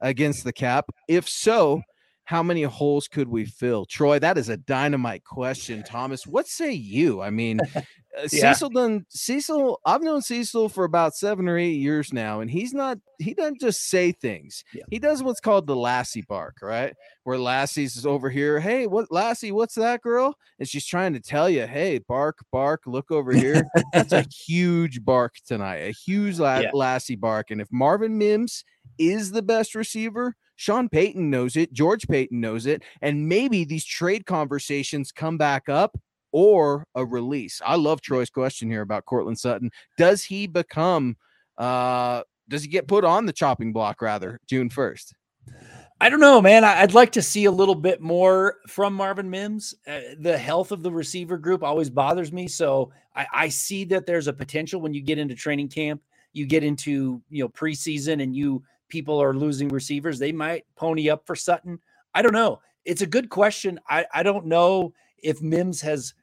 against 0.00 0.44
the 0.44 0.52
cap? 0.52 0.86
If 1.08 1.28
so, 1.28 1.82
how 2.30 2.44
many 2.44 2.62
holes 2.62 3.08
could 3.08 3.26
we 3.26 3.44
fill? 3.44 3.84
Troy, 3.86 4.20
that 4.20 4.38
is 4.38 4.48
a 4.48 4.56
dynamite 4.56 5.24
question. 5.24 5.82
Thomas, 5.82 6.28
what 6.28 6.46
say 6.46 6.70
you? 6.70 7.20
I 7.20 7.30
mean, 7.30 7.58
uh, 7.76 7.80
Yeah. 8.30 8.52
Cecil 8.52 8.70
done 8.70 9.04
Cecil, 9.08 9.80
I've 9.84 10.02
known 10.02 10.22
Cecil 10.22 10.68
for 10.68 10.84
about 10.84 11.16
seven 11.16 11.48
or 11.48 11.58
eight 11.58 11.80
years 11.80 12.12
now, 12.12 12.38
and 12.38 12.48
he's 12.48 12.72
not 12.72 12.98
he 13.18 13.34
doesn't 13.34 13.60
just 13.60 13.88
say 13.88 14.12
things. 14.12 14.62
Yeah. 14.72 14.84
He 14.90 15.00
does 15.00 15.24
what's 15.24 15.40
called 15.40 15.66
the 15.66 15.74
Lassie 15.74 16.22
bark, 16.28 16.58
right? 16.62 16.94
Where 17.24 17.36
Lassie's 17.36 18.06
over 18.06 18.30
here, 18.30 18.60
hey, 18.60 18.86
what 18.86 19.10
Lassie, 19.10 19.50
what's 19.50 19.74
that 19.74 20.00
girl? 20.00 20.36
And 20.60 20.68
she's 20.68 20.86
trying 20.86 21.12
to 21.14 21.20
tell 21.20 21.50
you, 21.50 21.66
hey, 21.66 21.98
bark, 21.98 22.38
bark, 22.52 22.82
look 22.86 23.10
over 23.10 23.32
here. 23.32 23.64
That's 23.92 24.12
a 24.12 24.24
huge 24.46 25.04
bark 25.04 25.34
tonight, 25.44 25.78
a 25.78 25.90
huge 25.90 26.38
la- 26.38 26.60
Yeah. 26.60 26.70
Lassie 26.74 27.16
bark. 27.16 27.50
And 27.50 27.60
if 27.60 27.66
Marvin 27.72 28.16
Mims 28.18 28.62
is 28.98 29.32
the 29.32 29.42
best 29.42 29.74
receiver, 29.74 30.36
Sean 30.60 30.90
Payton 30.90 31.30
knows 31.30 31.56
it, 31.56 31.72
George 31.72 32.06
Paton 32.06 32.38
knows 32.38 32.66
it, 32.66 32.82
and 33.00 33.26
maybe 33.26 33.64
these 33.64 33.82
trade 33.82 34.26
conversations 34.26 35.10
come 35.10 35.38
back 35.38 35.70
up 35.70 35.98
or 36.32 36.86
a 36.94 37.02
release. 37.02 37.62
I 37.64 37.76
love 37.76 38.02
Troy's 38.02 38.28
question 38.28 38.68
here 38.68 38.82
about 38.82 39.06
Courtland 39.06 39.38
Sutton. 39.38 39.70
Does 39.96 40.22
he 40.22 40.46
become 40.46 41.16
uh 41.56 42.24
does 42.48 42.62
he 42.62 42.68
get 42.68 42.86
put 42.86 43.06
on 43.06 43.24
the 43.24 43.32
chopping 43.32 43.72
block 43.72 44.02
rather 44.02 44.38
June 44.46 44.68
1st? 44.68 45.12
I 45.98 46.10
don't 46.10 46.20
know, 46.20 46.42
man. 46.42 46.62
I'd 46.62 46.92
like 46.92 47.12
to 47.12 47.22
see 47.22 47.46
a 47.46 47.50
little 47.50 47.74
bit 47.74 48.02
more 48.02 48.56
from 48.68 48.92
Marvin 48.92 49.30
Mims. 49.30 49.74
Uh, 49.86 50.00
the 50.18 50.36
health 50.36 50.72
of 50.72 50.82
the 50.82 50.92
receiver 50.92 51.38
group 51.38 51.62
always 51.62 51.88
bothers 51.88 52.32
me, 52.32 52.48
so 52.48 52.92
I, 53.16 53.26
I 53.32 53.48
see 53.48 53.84
that 53.84 54.04
there's 54.04 54.26
a 54.26 54.32
potential 54.32 54.82
when 54.82 54.92
you 54.92 55.00
get 55.00 55.18
into 55.18 55.34
training 55.34 55.68
camp, 55.68 56.02
you 56.34 56.44
get 56.44 56.64
into 56.64 57.22
you 57.30 57.44
know 57.44 57.48
preseason, 57.48 58.22
and 58.22 58.36
you 58.36 58.62
people 58.90 59.20
are 59.22 59.34
losing 59.34 59.68
receivers. 59.68 60.18
They 60.18 60.32
might 60.32 60.66
pony 60.76 61.08
up 61.08 61.26
for 61.26 61.36
Sutton. 61.36 61.78
I 62.14 62.22
don't 62.22 62.34
know. 62.34 62.60
It's 62.84 63.02
a 63.02 63.06
good 63.06 63.30
question. 63.30 63.80
I 63.88 64.04
I 64.12 64.22
don't 64.22 64.46
know 64.46 64.92
if 65.18 65.40
Mims 65.40 65.80
has 65.82 66.14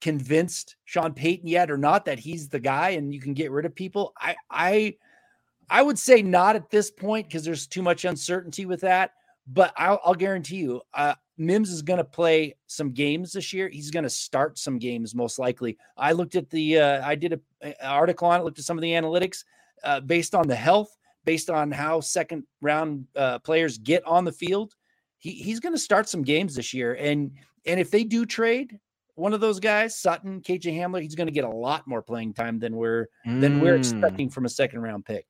convinced 0.00 0.76
Sean 0.84 1.12
Payton 1.12 1.48
yet 1.48 1.70
or 1.70 1.76
not 1.76 2.06
that 2.06 2.18
he's 2.18 2.48
the 2.48 2.60
guy 2.60 2.90
and 2.90 3.12
you 3.12 3.20
can 3.20 3.34
get 3.34 3.50
rid 3.50 3.66
of 3.66 3.74
people. 3.74 4.14
I 4.18 4.36
I 4.50 4.96
I 5.68 5.82
would 5.82 5.98
say 5.98 6.22
not 6.22 6.56
at 6.56 6.70
this 6.70 6.90
point 6.90 7.28
because 7.28 7.44
there's 7.44 7.66
too 7.66 7.82
much 7.82 8.04
uncertainty 8.04 8.66
with 8.66 8.80
that. 8.80 9.12
But 9.46 9.72
I'll, 9.76 10.00
I'll 10.04 10.14
guarantee 10.14 10.56
you, 10.56 10.80
uh, 10.94 11.14
Mims 11.36 11.70
is 11.70 11.82
going 11.82 11.98
to 11.98 12.04
play 12.04 12.54
some 12.66 12.90
games 12.90 13.32
this 13.32 13.52
year. 13.52 13.68
He's 13.68 13.90
going 13.90 14.04
to 14.04 14.10
start 14.10 14.58
some 14.58 14.78
games 14.78 15.14
most 15.14 15.38
likely. 15.38 15.76
I 15.96 16.12
looked 16.12 16.36
at 16.36 16.50
the, 16.50 16.78
uh, 16.78 17.08
I 17.08 17.14
did 17.16 17.32
a, 17.32 17.40
a 17.62 17.86
article 17.86 18.28
on 18.28 18.38
it, 18.38 18.44
looked 18.44 18.58
at 18.58 18.64
some 18.64 18.78
of 18.78 18.82
the 18.82 18.92
analytics 18.92 19.44
uh, 19.82 20.00
based 20.00 20.34
on 20.34 20.46
the 20.46 20.54
health, 20.54 20.96
based 21.30 21.48
on 21.48 21.70
how 21.70 22.00
second 22.00 22.42
round 22.60 23.06
uh, 23.14 23.38
players 23.38 23.78
get 23.78 24.04
on 24.04 24.24
the 24.24 24.32
field. 24.32 24.74
He, 25.18 25.30
he's 25.30 25.60
going 25.60 25.72
to 25.72 25.78
start 25.78 26.08
some 26.08 26.22
games 26.22 26.56
this 26.56 26.74
year, 26.74 26.94
and 26.94 27.30
and 27.66 27.78
if 27.78 27.88
they 27.92 28.02
do 28.02 28.26
trade 28.26 28.80
one 29.14 29.32
of 29.32 29.40
those 29.40 29.60
guys, 29.60 29.96
Sutton, 29.96 30.40
KJ 30.40 30.74
Hamler, 30.76 31.00
he's 31.00 31.14
going 31.14 31.28
to 31.28 31.32
get 31.32 31.44
a 31.44 31.48
lot 31.48 31.86
more 31.86 32.02
playing 32.02 32.34
time 32.34 32.58
than 32.58 32.74
we're 32.74 33.06
than 33.24 33.60
we're 33.60 33.76
Mm. 33.76 33.78
expecting 33.78 34.28
from 34.28 34.44
a 34.44 34.48
second 34.48 34.80
round 34.80 35.04
pick. 35.04 35.24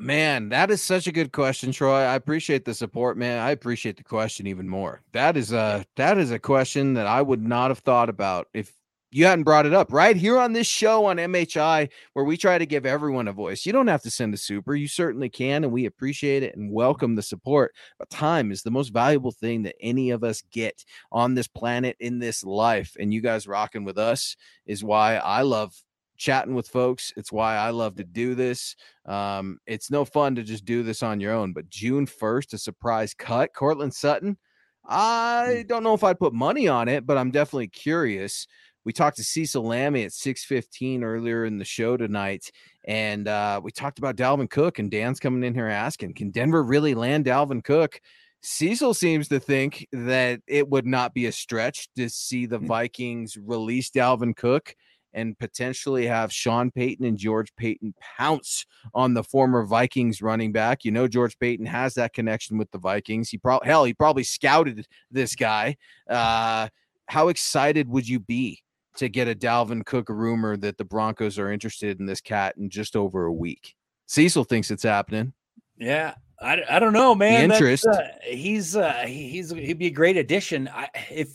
Man, 0.00 0.48
that 0.48 0.70
is 0.72 0.82
such 0.82 1.06
a 1.06 1.12
good 1.12 1.30
question, 1.30 1.70
Troy. 1.70 2.00
I 2.00 2.16
appreciate 2.16 2.64
the 2.64 2.74
support, 2.74 3.16
man. 3.16 3.38
I 3.40 3.52
appreciate 3.52 3.96
the 3.98 4.04
question 4.04 4.48
even 4.48 4.68
more. 4.68 5.02
That 5.12 5.36
is 5.36 5.52
a 5.52 5.84
that 5.94 6.18
is 6.18 6.32
a 6.32 6.40
question 6.40 6.94
that 6.94 7.06
I 7.06 7.22
would 7.22 7.42
not 7.46 7.70
have 7.70 7.80
thought 7.80 8.08
about 8.08 8.48
if 8.52 8.72
you 9.10 9.24
hadn't 9.24 9.44
brought 9.44 9.66
it 9.66 9.72
up 9.72 9.92
right 9.92 10.16
here 10.16 10.38
on 10.38 10.52
this 10.52 10.66
show 10.66 11.06
on 11.06 11.16
MHI, 11.16 11.88
where 12.12 12.24
we 12.24 12.36
try 12.36 12.58
to 12.58 12.66
give 12.66 12.84
everyone 12.84 13.28
a 13.28 13.32
voice. 13.32 13.64
You 13.64 13.72
don't 13.72 13.86
have 13.86 14.02
to 14.02 14.10
send 14.10 14.34
a 14.34 14.36
super, 14.36 14.74
you 14.74 14.88
certainly 14.88 15.28
can, 15.28 15.64
and 15.64 15.72
we 15.72 15.86
appreciate 15.86 16.42
it 16.42 16.56
and 16.56 16.72
welcome 16.72 17.14
the 17.14 17.22
support. 17.22 17.74
But 17.98 18.10
time 18.10 18.52
is 18.52 18.62
the 18.62 18.70
most 18.70 18.92
valuable 18.92 19.32
thing 19.32 19.62
that 19.62 19.76
any 19.80 20.10
of 20.10 20.24
us 20.24 20.42
get 20.50 20.84
on 21.10 21.34
this 21.34 21.48
planet 21.48 21.96
in 22.00 22.18
this 22.18 22.44
life, 22.44 22.96
and 23.00 23.12
you 23.12 23.22
guys 23.22 23.46
rocking 23.46 23.84
with 23.84 23.98
us 23.98 24.36
is 24.66 24.84
why 24.84 25.16
I 25.16 25.42
love 25.42 25.74
chatting 26.18 26.54
with 26.54 26.68
folks. 26.68 27.12
It's 27.16 27.32
why 27.32 27.56
I 27.56 27.70
love 27.70 27.94
to 27.96 28.04
do 28.04 28.34
this. 28.34 28.76
Um, 29.06 29.58
it's 29.66 29.90
no 29.90 30.04
fun 30.04 30.34
to 30.34 30.42
just 30.42 30.64
do 30.64 30.82
this 30.82 31.02
on 31.02 31.20
your 31.20 31.32
own, 31.32 31.52
but 31.52 31.70
June 31.70 32.06
1st, 32.06 32.52
a 32.52 32.58
surprise 32.58 33.14
cut. 33.14 33.54
Courtland 33.54 33.94
Sutton, 33.94 34.36
I 34.84 35.64
don't 35.68 35.82
know 35.82 35.94
if 35.94 36.02
I'd 36.02 36.18
put 36.18 36.32
money 36.32 36.66
on 36.66 36.88
it, 36.88 37.06
but 37.06 37.18
I'm 37.18 37.30
definitely 37.30 37.68
curious. 37.68 38.46
We 38.88 38.94
talked 38.94 39.18
to 39.18 39.22
Cecil 39.22 39.64
Lammey 39.64 40.06
at 40.06 40.12
6:15 40.12 41.02
earlier 41.02 41.44
in 41.44 41.58
the 41.58 41.64
show 41.66 41.98
tonight, 41.98 42.50
and 42.86 43.28
uh, 43.28 43.60
we 43.62 43.70
talked 43.70 43.98
about 43.98 44.16
Dalvin 44.16 44.48
Cook. 44.48 44.78
And 44.78 44.90
Dan's 44.90 45.20
coming 45.20 45.44
in 45.44 45.52
here 45.52 45.66
asking, 45.66 46.14
can 46.14 46.30
Denver 46.30 46.62
really 46.62 46.94
land 46.94 47.26
Dalvin 47.26 47.62
Cook? 47.62 48.00
Cecil 48.40 48.94
seems 48.94 49.28
to 49.28 49.40
think 49.40 49.86
that 49.92 50.40
it 50.46 50.70
would 50.70 50.86
not 50.86 51.12
be 51.12 51.26
a 51.26 51.32
stretch 51.32 51.90
to 51.96 52.08
see 52.08 52.46
the 52.46 52.60
Hmm. 52.60 52.64
Vikings 52.64 53.36
release 53.36 53.90
Dalvin 53.90 54.34
Cook 54.34 54.74
and 55.12 55.38
potentially 55.38 56.06
have 56.06 56.32
Sean 56.32 56.70
Payton 56.70 57.04
and 57.04 57.18
George 57.18 57.54
Paton 57.56 57.92
pounce 58.16 58.64
on 58.94 59.12
the 59.12 59.22
former 59.22 59.66
Vikings 59.66 60.22
running 60.22 60.50
back. 60.50 60.86
You 60.86 60.92
know, 60.92 61.06
George 61.06 61.38
Paton 61.38 61.66
has 61.66 61.92
that 61.96 62.14
connection 62.14 62.56
with 62.56 62.70
the 62.70 62.78
Vikings. 62.78 63.28
He 63.28 63.36
probably 63.36 63.68
hell, 63.68 63.84
he 63.84 63.92
probably 63.92 64.24
scouted 64.24 64.86
this 65.10 65.36
guy. 65.36 65.76
Uh, 66.08 66.70
how 67.04 67.28
excited 67.28 67.86
would 67.86 68.08
you 68.08 68.18
be 68.18 68.62
to 68.98 69.08
get 69.08 69.28
a 69.28 69.34
Dalvin 69.34 69.84
Cook 69.84 70.08
rumor 70.08 70.56
that 70.58 70.78
the 70.78 70.84
Broncos 70.84 71.38
are 71.38 71.50
interested 71.50 71.98
in 71.98 72.06
this 72.06 72.20
cat 72.20 72.56
in 72.56 72.70
just 72.70 72.96
over 72.96 73.24
a 73.24 73.32
week? 73.32 73.74
Cecil 74.06 74.44
thinks 74.44 74.70
it's 74.70 74.82
happening. 74.82 75.32
Yeah, 75.78 76.14
I, 76.40 76.62
I 76.68 76.78
don't 76.78 76.92
know, 76.92 77.14
man. 77.14 77.48
That's, 77.48 77.60
interest. 77.60 77.86
uh, 77.86 78.00
he's 78.22 78.76
uh, 78.76 79.04
he's 79.06 79.50
he'd 79.50 79.78
be 79.78 79.86
a 79.86 79.90
great 79.90 80.16
addition. 80.16 80.68
I, 80.68 80.88
if 81.10 81.30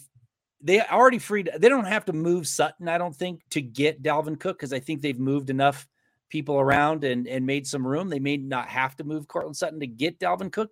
they 0.61 0.82
already 0.82 1.20
freed, 1.20 1.49
they 1.57 1.70
don't 1.70 1.86
have 1.86 2.05
to 2.05 2.14
move 2.14 2.47
Sutton. 2.47 2.88
I 2.88 2.97
don't 2.97 3.16
think 3.16 3.41
to 3.51 3.61
get 3.61 4.01
Dalvin 4.01 4.39
Cook 4.39 4.57
because 4.57 4.74
I 4.74 4.80
think 4.80 5.01
they've 5.01 5.20
moved 5.20 5.49
enough 5.49 5.88
people 6.30 6.59
around 6.59 7.03
and 7.03 7.28
and 7.28 7.45
made 7.45 7.68
some 7.68 7.86
room. 7.86 8.09
They 8.09 8.20
may 8.20 8.38
not 8.38 8.68
have 8.68 8.95
to 8.97 9.03
move 9.03 9.28
Courtland 9.28 9.55
Sutton 9.55 9.80
to 9.80 9.88
get 9.88 10.20
Dalvin 10.20 10.51
Cook. 10.51 10.72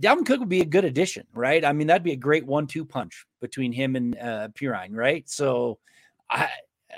Dalvin 0.00 0.24
Cook 0.24 0.40
would 0.40 0.48
be 0.48 0.62
a 0.62 0.66
good 0.66 0.84
addition, 0.84 1.26
right? 1.34 1.64
I 1.64 1.72
mean, 1.72 1.86
that'd 1.86 2.02
be 2.02 2.12
a 2.12 2.16
great 2.16 2.46
one-two 2.46 2.84
punch 2.84 3.26
between 3.42 3.72
him 3.72 3.94
and 3.94 4.16
uh, 4.18 4.48
Perine, 4.54 4.94
right? 4.94 5.28
So, 5.28 5.78
I 6.32 6.48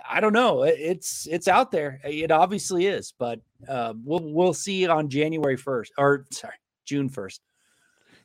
I 0.09 0.21
don't 0.21 0.33
know. 0.33 0.63
It's 0.63 1.27
it's 1.31 1.49
out 1.49 1.71
there. 1.71 2.01
It 2.05 2.31
obviously 2.31 2.87
is, 2.87 3.15
but 3.19 3.41
uh, 3.69 3.95
we'll 4.05 4.33
we'll 4.33 4.55
see 4.55 4.87
on 4.87 5.09
January 5.09 5.57
first 5.57 5.93
or 5.99 6.27
sorry 6.31 6.55
June 6.85 7.09
first. 7.09 7.41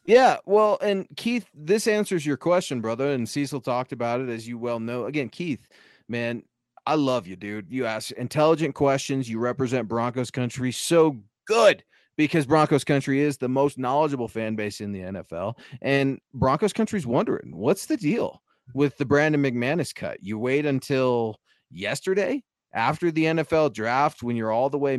Yeah, 0.05 0.37
well, 0.45 0.77
and 0.81 1.07
Keith, 1.17 1.47
this 1.53 1.87
answers 1.87 2.25
your 2.25 2.37
question, 2.37 2.81
brother. 2.81 3.11
And 3.11 3.27
Cecil 3.29 3.61
talked 3.61 3.91
about 3.91 4.21
it, 4.21 4.29
as 4.29 4.47
you 4.47 4.57
well 4.57 4.79
know. 4.79 5.05
Again, 5.05 5.29
Keith, 5.29 5.67
man, 6.07 6.43
I 6.85 6.95
love 6.95 7.27
you, 7.27 7.35
dude. 7.35 7.67
You 7.69 7.85
ask 7.85 8.11
intelligent 8.11 8.73
questions. 8.73 9.29
You 9.29 9.39
represent 9.39 9.87
Broncos 9.87 10.31
country 10.31 10.71
so 10.71 11.17
good 11.45 11.83
because 12.17 12.45
Broncos 12.45 12.83
country 12.83 13.21
is 13.21 13.37
the 13.37 13.49
most 13.49 13.77
knowledgeable 13.77 14.27
fan 14.27 14.55
base 14.55 14.81
in 14.81 14.91
the 14.91 15.01
NFL. 15.01 15.57
And 15.81 16.19
Broncos 16.33 16.73
country's 16.73 17.05
wondering 17.05 17.55
what's 17.55 17.85
the 17.85 17.97
deal 17.97 18.41
with 18.73 18.97
the 18.97 19.05
Brandon 19.05 19.41
McManus 19.41 19.93
cut? 19.93 20.17
You 20.21 20.37
wait 20.39 20.65
until 20.65 21.37
yesterday 21.71 22.43
after 22.73 23.11
the 23.11 23.25
NFL 23.25 23.73
draft 23.73 24.23
when 24.23 24.35
you're 24.35 24.51
all 24.51 24.69
the 24.69 24.77
way 24.77 24.97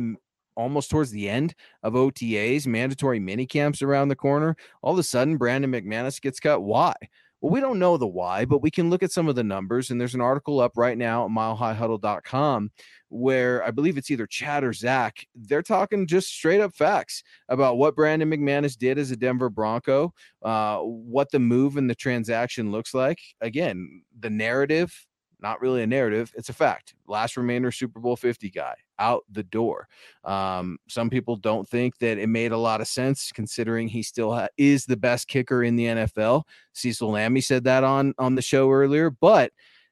almost 0.55 0.89
towards 0.91 1.11
the 1.11 1.29
end 1.29 1.55
of 1.83 1.93
OTAs, 1.93 2.67
mandatory 2.67 3.19
mini 3.19 3.45
camps 3.45 3.81
around 3.81 4.09
the 4.09 4.15
corner. 4.15 4.55
All 4.81 4.93
of 4.93 4.99
a 4.99 5.03
sudden, 5.03 5.37
Brandon 5.37 5.71
McManus 5.71 6.21
gets 6.21 6.39
cut. 6.39 6.61
Why? 6.61 6.93
Well, 7.41 7.51
we 7.51 7.59
don't 7.59 7.79
know 7.79 7.97
the 7.97 8.07
why, 8.07 8.45
but 8.45 8.61
we 8.61 8.69
can 8.69 8.89
look 8.89 9.01
at 9.01 9.11
some 9.11 9.27
of 9.27 9.35
the 9.35 9.43
numbers. 9.43 9.89
And 9.89 9.99
there's 9.99 10.13
an 10.13 10.21
article 10.21 10.59
up 10.59 10.73
right 10.75 10.97
now 10.97 11.25
at 11.25 11.31
milehighhuddle.com 11.31 12.71
where 13.09 13.63
I 13.63 13.71
believe 13.71 13.97
it's 13.97 14.11
either 14.11 14.27
Chad 14.27 14.63
or 14.63 14.73
Zach. 14.73 15.25
They're 15.35 15.63
talking 15.63 16.07
just 16.07 16.29
straight 16.29 16.61
up 16.61 16.73
facts 16.73 17.23
about 17.49 17.77
what 17.77 17.95
Brandon 17.95 18.29
McManus 18.29 18.77
did 18.77 18.97
as 18.97 19.11
a 19.11 19.17
Denver 19.17 19.49
Bronco, 19.49 20.13
uh, 20.43 20.77
what 20.77 21.31
the 21.31 21.39
move 21.39 21.77
and 21.77 21.89
the 21.89 21.95
transaction 21.95 22.71
looks 22.71 22.93
like. 22.93 23.19
Again, 23.41 24.03
the 24.17 24.29
narrative, 24.29 24.95
not 25.41 25.61
really 25.61 25.83
a 25.83 25.87
narrative, 25.87 26.31
it's 26.35 26.49
a 26.49 26.53
fact. 26.53 26.93
Last 27.07 27.37
remainder 27.37 27.71
Super 27.71 27.99
Bowl 27.99 28.15
50 28.15 28.49
guy 28.49 28.75
out 28.99 29.23
the 29.31 29.43
door. 29.43 29.87
Um, 30.23 30.77
some 30.87 31.09
people 31.09 31.35
don't 31.35 31.67
think 31.67 31.97
that 31.97 32.17
it 32.17 32.27
made 32.27 32.51
a 32.51 32.57
lot 32.57 32.81
of 32.81 32.87
sense 32.87 33.31
considering 33.31 33.87
he 33.87 34.03
still 34.03 34.33
ha- 34.33 34.49
is 34.57 34.85
the 34.85 34.97
best 34.97 35.27
kicker 35.27 35.63
in 35.63 35.75
the 35.75 35.85
NFL. 35.85 36.43
Cecil 36.73 37.11
Lammey 37.11 37.43
said 37.43 37.63
that 37.63 37.83
on 37.83 38.13
on 38.17 38.35
the 38.35 38.41
show 38.41 38.69
earlier, 38.69 39.09
but 39.09 39.51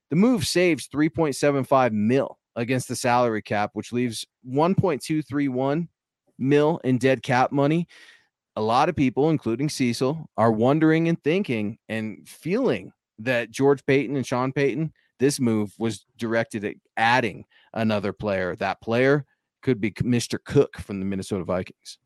the 0.10 0.16
move 0.16 0.48
saves 0.48 0.88
3.75 0.88 1.92
mil 1.92 2.40
against 2.56 2.88
the 2.88 2.96
salary 2.96 3.42
cap, 3.42 3.72
which 3.74 3.94
leaves 3.94 4.26
1.231 4.48 5.88
mil 6.38 6.80
in 6.84 6.98
dead 6.98 7.24
cap 7.24 7.52
money. 7.52 7.88
A 8.56 8.62
lot 8.62 8.90
of 8.90 8.96
people, 8.96 9.30
including 9.30 9.70
Cecil, 9.70 10.30
are 10.36 10.52
wondering 10.52 11.08
and 11.08 11.22
thinking 11.24 11.78
and 11.88 12.28
feeling 12.28 12.92
that 13.20 13.52
George 13.52 13.86
Paton 13.86 14.16
and 14.16 14.26
Sean 14.26 14.52
Payton, 14.52 14.92
this 15.20 15.40
move 15.40 15.74
was 15.78 16.06
directed 16.18 16.66
at 16.66 16.76
adding 16.98 17.46
another 17.74 18.14
player. 18.14 18.56
That 18.56 18.82
player 18.82 19.26
could 19.62 19.82
be 19.82 19.92
Mr. 19.92 20.40
Cook 20.44 20.78
from 20.78 21.00
the 21.00 21.06
Minnesota 21.06 21.44
Vikings. 21.44 21.98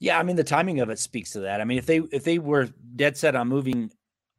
Yeah, 0.00 0.18
I 0.18 0.22
mean 0.22 0.36
the 0.36 0.44
timing 0.44 0.80
of 0.80 0.90
it 0.90 0.98
speaks 0.98 1.32
to 1.32 1.40
that. 1.40 1.60
I 1.60 1.64
mean, 1.64 1.78
if 1.78 1.86
they 1.86 1.98
if 1.98 2.24
they 2.24 2.38
were 2.38 2.68
dead 2.94 3.16
set 3.16 3.34
on 3.34 3.48
moving 3.48 3.90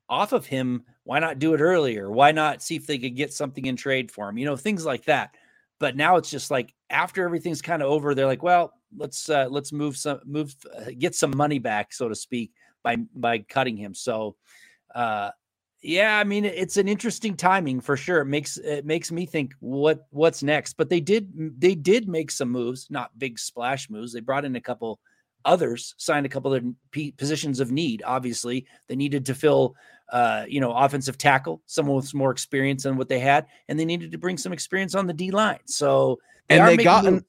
off 0.07 0.31
of 0.31 0.45
him, 0.45 0.83
why 1.03 1.19
not 1.19 1.39
do 1.39 1.53
it 1.53 1.59
earlier? 1.59 2.09
Why 2.09 2.31
not 2.31 2.63
see 2.63 2.75
if 2.75 2.87
they 2.87 2.97
could 2.97 3.15
get 3.15 3.33
something 3.33 3.65
in 3.65 3.75
trade 3.75 4.11
for 4.11 4.29
him? 4.29 4.37
You 4.37 4.45
know, 4.45 4.55
things 4.55 4.85
like 4.85 5.05
that. 5.05 5.35
But 5.79 5.95
now 5.95 6.17
it's 6.17 6.29
just 6.29 6.49
like 6.51 6.73
after 6.89 7.23
everything's 7.23 7.61
kind 7.61 7.81
of 7.81 7.89
over, 7.89 8.13
they're 8.15 8.25
like, 8.25 8.43
well, 8.43 8.73
let's 8.95 9.29
uh, 9.29 9.47
let's 9.49 9.71
move 9.71 9.97
some 9.97 10.19
move 10.25 10.55
uh, 10.77 10.91
get 10.97 11.15
some 11.15 11.35
money 11.35 11.59
back, 11.59 11.93
so 11.93 12.09
to 12.09 12.15
speak, 12.15 12.51
by 12.83 12.97
by 13.15 13.39
cutting 13.39 13.77
him. 13.77 13.93
So, 13.93 14.35
uh, 14.95 15.31
yeah, 15.81 16.17
I 16.17 16.23
mean 16.23 16.45
it's 16.45 16.77
an 16.77 16.87
interesting 16.87 17.35
timing 17.35 17.79
for 17.79 17.95
sure. 17.95 18.21
It 18.21 18.25
makes 18.25 18.57
it 18.57 18.85
makes 18.85 19.11
me 19.11 19.25
think 19.25 19.53
what 19.59 20.07
what's 20.09 20.43
next. 20.43 20.73
But 20.73 20.89
they 20.89 20.99
did 20.99 21.31
they 21.59 21.75
did 21.75 22.07
make 22.07 22.31
some 22.31 22.49
moves, 22.49 22.87
not 22.89 23.17
big 23.17 23.39
splash 23.39 23.89
moves. 23.89 24.13
They 24.13 24.19
brought 24.19 24.45
in 24.45 24.55
a 24.55 24.61
couple 24.61 24.99
others 25.45 25.95
signed 25.97 26.25
a 26.25 26.29
couple 26.29 26.53
of 26.53 26.63
positions 27.17 27.59
of 27.59 27.71
need. 27.71 28.03
Obviously, 28.05 28.65
they 28.87 28.95
needed 28.95 29.25
to 29.27 29.33
fill, 29.35 29.75
uh, 30.11 30.45
you 30.47 30.59
know, 30.59 30.73
offensive 30.73 31.17
tackle, 31.17 31.61
someone 31.65 31.95
with 31.95 32.13
more 32.13 32.31
experience 32.31 32.83
than 32.83 32.97
what 32.97 33.07
they 33.07 33.19
had, 33.19 33.45
and 33.69 33.79
they 33.79 33.85
needed 33.85 34.11
to 34.11 34.17
bring 34.17 34.37
some 34.37 34.51
experience 34.51 34.95
on 34.95 35.07
the 35.07 35.13
D 35.13 35.31
line. 35.31 35.59
So, 35.65 36.19
and 36.49 36.67
they 36.67 36.83
got 36.83 37.05
an, 37.05 37.25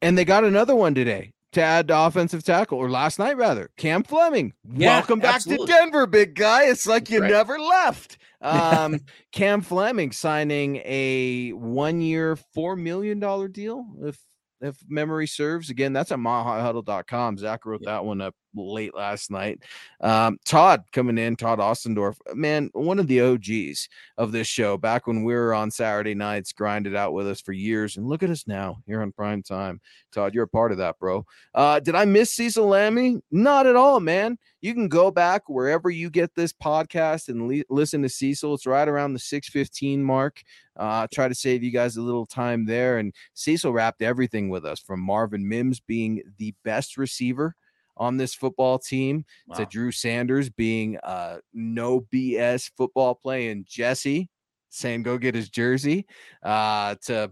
and 0.00 0.18
they 0.18 0.24
got 0.24 0.42
another 0.44 0.74
one 0.74 0.94
today 0.94 1.32
to 1.52 1.62
add 1.62 1.88
to 1.88 1.98
offensive 1.98 2.42
tackle, 2.44 2.78
or 2.78 2.90
last 2.90 3.18
night 3.18 3.36
rather. 3.36 3.70
Cam 3.76 4.02
Fleming, 4.02 4.52
Yeah, 4.74 4.96
welcome 4.98 5.18
back 5.20 5.36
absolutely. 5.36 5.66
to 5.66 5.72
Denver, 5.72 6.06
big 6.06 6.34
guy. 6.34 6.64
It's 6.64 6.86
like 6.86 7.10
you 7.10 7.20
Right. 7.20 7.30
never 7.30 7.58
left. 7.58 8.18
Um, 8.42 8.98
Cam 9.30 9.60
Fleming 9.60 10.10
signing 10.10 10.78
a 10.84 11.50
one-year, 11.52 12.34
four 12.52 12.74
million 12.74 13.20
dollar 13.20 13.46
deal, 13.46 13.86
if 14.02 14.18
if 14.60 14.78
memory 14.88 15.28
serves. 15.28 15.70
Again, 15.70 15.92
that's 15.92 16.10
at 16.10 16.18
milehighhuddle.com. 16.18 17.38
Zach 17.38 17.64
wrote 17.64 17.82
that 17.84 18.04
one 18.04 18.20
up 18.20 18.34
late 18.54 18.94
last 18.94 19.30
night. 19.30 19.62
Um, 20.00 20.38
Todd 20.44 20.84
coming 20.92 21.18
in, 21.18 21.36
Todd 21.36 21.58
Ostendorf, 21.58 22.16
man, 22.34 22.70
one 22.72 22.98
of 22.98 23.06
the 23.06 23.20
OGs 23.20 23.88
of 24.18 24.32
this 24.32 24.46
show 24.46 24.76
back 24.76 25.06
when 25.06 25.24
we 25.24 25.34
were 25.34 25.54
on 25.54 25.70
Saturday 25.70 26.14
nights, 26.14 26.52
grinded 26.52 26.94
out 26.94 27.12
with 27.12 27.28
us 27.28 27.40
for 27.40 27.52
years. 27.52 27.96
And 27.96 28.08
look 28.08 28.22
at 28.22 28.30
us 28.30 28.46
now 28.46 28.82
here 28.86 29.02
on 29.02 29.12
prime 29.12 29.42
time. 29.42 29.80
Todd, 30.12 30.34
you're 30.34 30.44
a 30.44 30.48
part 30.48 30.72
of 30.72 30.78
that, 30.78 30.98
bro. 30.98 31.24
Uh, 31.54 31.80
did 31.80 31.94
I 31.94 32.04
miss 32.04 32.32
Cecil 32.32 32.68
Lammey? 32.68 33.20
Not 33.30 33.66
at 33.66 33.76
all, 33.76 34.00
man. 34.00 34.38
You 34.60 34.74
can 34.74 34.88
go 34.88 35.10
back 35.10 35.48
wherever 35.48 35.90
you 35.90 36.08
get 36.08 36.34
this 36.34 36.52
podcast 36.52 37.28
and 37.28 37.48
le- 37.48 37.64
listen 37.68 38.02
to 38.02 38.08
Cecil. 38.08 38.54
It's 38.54 38.66
right 38.66 38.86
around 38.86 39.12
the 39.12 39.18
615 39.18 40.02
mark. 40.02 40.42
Uh, 40.76 41.06
try 41.12 41.28
to 41.28 41.34
save 41.34 41.62
you 41.62 41.70
guys 41.70 41.96
a 41.96 42.02
little 42.02 42.26
time 42.26 42.64
there. 42.64 42.98
And 42.98 43.12
Cecil 43.34 43.72
wrapped 43.72 44.02
everything 44.02 44.48
with 44.48 44.64
us 44.64 44.80
from 44.80 45.00
Marvin 45.00 45.48
Mims 45.48 45.80
being 45.80 46.22
the 46.38 46.54
best 46.64 46.96
receiver 46.96 47.56
on 47.96 48.16
this 48.16 48.34
football 48.34 48.78
team 48.78 49.24
to 49.56 49.66
Drew 49.66 49.92
Sanders 49.92 50.48
being 50.50 50.98
uh 50.98 51.38
no 51.52 52.00
BS 52.12 52.70
football 52.76 53.14
playing 53.14 53.64
Jesse 53.68 54.28
saying 54.70 55.02
go 55.02 55.18
get 55.18 55.34
his 55.34 55.50
jersey 55.50 56.06
uh 56.42 56.94
to 57.02 57.30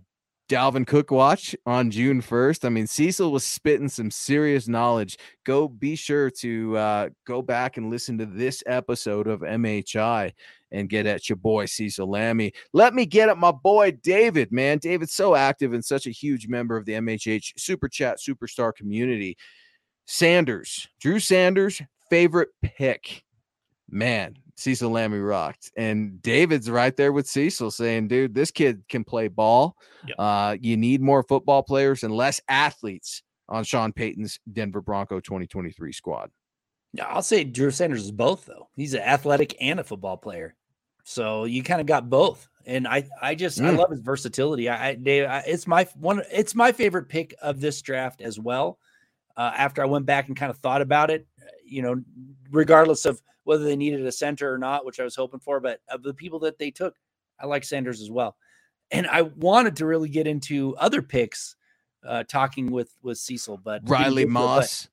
Dalvin 0.50 0.84
Cook 0.84 1.12
watch 1.12 1.54
on 1.64 1.92
June 1.92 2.20
1st. 2.20 2.64
I 2.64 2.70
mean, 2.70 2.88
Cecil 2.88 3.30
was 3.30 3.44
spitting 3.44 3.88
some 3.88 4.10
serious 4.10 4.66
knowledge. 4.66 5.16
Go 5.46 5.68
be 5.68 5.94
sure 5.94 6.28
to 6.40 6.76
uh, 6.76 7.08
go 7.24 7.40
back 7.40 7.76
and 7.76 7.88
listen 7.88 8.18
to 8.18 8.26
this 8.26 8.60
episode 8.66 9.28
of 9.28 9.42
MHI 9.42 10.32
and 10.72 10.88
get 10.88 11.06
at 11.06 11.28
your 11.28 11.36
boy 11.36 11.66
Cecil 11.66 12.08
Lammey. 12.08 12.52
Let 12.72 12.94
me 12.94 13.06
get 13.06 13.28
at 13.28 13.38
my 13.38 13.52
boy 13.52 13.92
David, 14.02 14.50
man. 14.50 14.78
David's 14.78 15.14
so 15.14 15.36
active 15.36 15.72
and 15.72 15.84
such 15.84 16.08
a 16.08 16.10
huge 16.10 16.48
member 16.48 16.76
of 16.76 16.84
the 16.84 16.94
MHH 16.94 17.52
Super 17.56 17.88
Chat 17.88 18.18
Superstar 18.18 18.74
community. 18.74 19.36
Sanders, 20.12 20.88
Drew 21.00 21.20
Sanders, 21.20 21.80
favorite 22.10 22.48
pick. 22.62 23.22
Man, 23.88 24.34
Cecil 24.56 24.90
Lammey 24.90 25.24
rocked. 25.24 25.70
And 25.76 26.20
David's 26.20 26.68
right 26.68 26.96
there 26.96 27.12
with 27.12 27.28
Cecil 27.28 27.70
saying, 27.70 28.08
dude, 28.08 28.34
this 28.34 28.50
kid 28.50 28.82
can 28.88 29.04
play 29.04 29.28
ball. 29.28 29.76
Yep. 30.08 30.16
Uh, 30.18 30.56
you 30.60 30.76
need 30.76 31.00
more 31.00 31.22
football 31.22 31.62
players 31.62 32.02
and 32.02 32.12
less 32.12 32.40
athletes 32.48 33.22
on 33.48 33.62
Sean 33.62 33.92
Payton's 33.92 34.40
Denver 34.52 34.80
Bronco 34.80 35.20
2023 35.20 35.92
squad. 35.92 36.32
Yeah, 36.92 37.06
I'll 37.06 37.22
say 37.22 37.44
Drew 37.44 37.70
Sanders 37.70 38.02
is 38.02 38.10
both 38.10 38.46
though. 38.46 38.68
He's 38.74 38.94
an 38.94 39.02
athletic 39.02 39.56
and 39.60 39.78
a 39.78 39.84
football 39.84 40.16
player. 40.16 40.56
So 41.04 41.44
you 41.44 41.62
kind 41.62 41.80
of 41.80 41.86
got 41.86 42.10
both. 42.10 42.48
And 42.66 42.88
I, 42.88 43.04
I 43.22 43.36
just, 43.36 43.60
mm. 43.60 43.66
I 43.66 43.70
love 43.70 43.92
his 43.92 44.00
versatility. 44.00 44.68
I, 44.68 44.88
I 44.88 44.94
Dave, 44.96 45.28
I, 45.28 45.44
it's 45.46 45.68
my 45.68 45.86
one, 45.94 46.22
it's 46.32 46.56
my 46.56 46.72
favorite 46.72 47.08
pick 47.08 47.32
of 47.40 47.60
this 47.60 47.80
draft 47.80 48.20
as 48.20 48.40
well. 48.40 48.80
Uh, 49.36 49.52
after 49.56 49.82
I 49.82 49.86
went 49.86 50.06
back 50.06 50.28
and 50.28 50.36
kind 50.36 50.50
of 50.50 50.58
thought 50.58 50.82
about 50.82 51.10
it, 51.10 51.26
you 51.64 51.82
know, 51.82 52.02
regardless 52.50 53.06
of 53.06 53.22
whether 53.44 53.64
they 53.64 53.76
needed 53.76 54.04
a 54.04 54.12
center 54.12 54.52
or 54.52 54.58
not, 54.58 54.84
which 54.84 55.00
I 55.00 55.04
was 55.04 55.16
hoping 55.16 55.40
for, 55.40 55.60
but 55.60 55.80
of 55.88 56.02
the 56.02 56.14
people 56.14 56.40
that 56.40 56.58
they 56.58 56.70
took, 56.70 56.96
I 57.38 57.46
like 57.46 57.64
Sanders 57.64 58.02
as 58.02 58.10
well. 58.10 58.36
And 58.90 59.06
I 59.06 59.22
wanted 59.22 59.76
to 59.76 59.86
really 59.86 60.08
get 60.08 60.26
into 60.26 60.76
other 60.76 61.00
picks, 61.00 61.56
uh, 62.04 62.24
talking 62.24 62.70
with 62.70 62.94
with 63.02 63.18
Cecil, 63.18 63.58
but 63.58 63.82
Riley 63.84 64.24
Moss. 64.24 64.88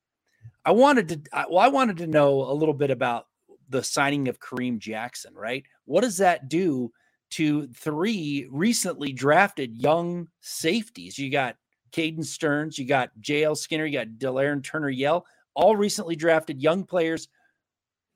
I 0.66 0.72
wanted 0.72 1.08
to, 1.10 1.22
I, 1.32 1.46
well, 1.50 1.60
I 1.60 1.70
wanted 1.70 1.98
to 1.98 2.08
know 2.08 2.42
a 2.42 2.54
little 2.54 2.74
bit 2.74 2.92
about 2.92 3.28
the 3.70 3.84
signing 3.84 4.28
of 4.28 4.40
Kareem 4.40 4.80
Jackson, 4.80 5.34
right? 5.34 5.64
What 5.86 6.02
does 6.02 6.18
that 6.18 6.50
do 6.50 6.92
to 7.32 7.68
three 7.68 8.48
recently 8.52 9.14
drafted 9.14 9.76
young 9.76 10.28
safeties? 10.42 11.18
You 11.18 11.32
got 11.32 11.56
Caden 11.98 12.24
Sterns, 12.24 12.78
you 12.78 12.86
got 12.86 13.10
JL 13.20 13.58
Skinner, 13.58 13.86
you 13.86 13.98
got 13.98 14.08
Delarrin 14.20 14.64
Turner 14.64 14.90
Yell, 14.90 15.26
all 15.56 15.76
recently 15.76 16.16
drafted 16.16 16.62
young 16.62 16.84
players. 16.84 17.28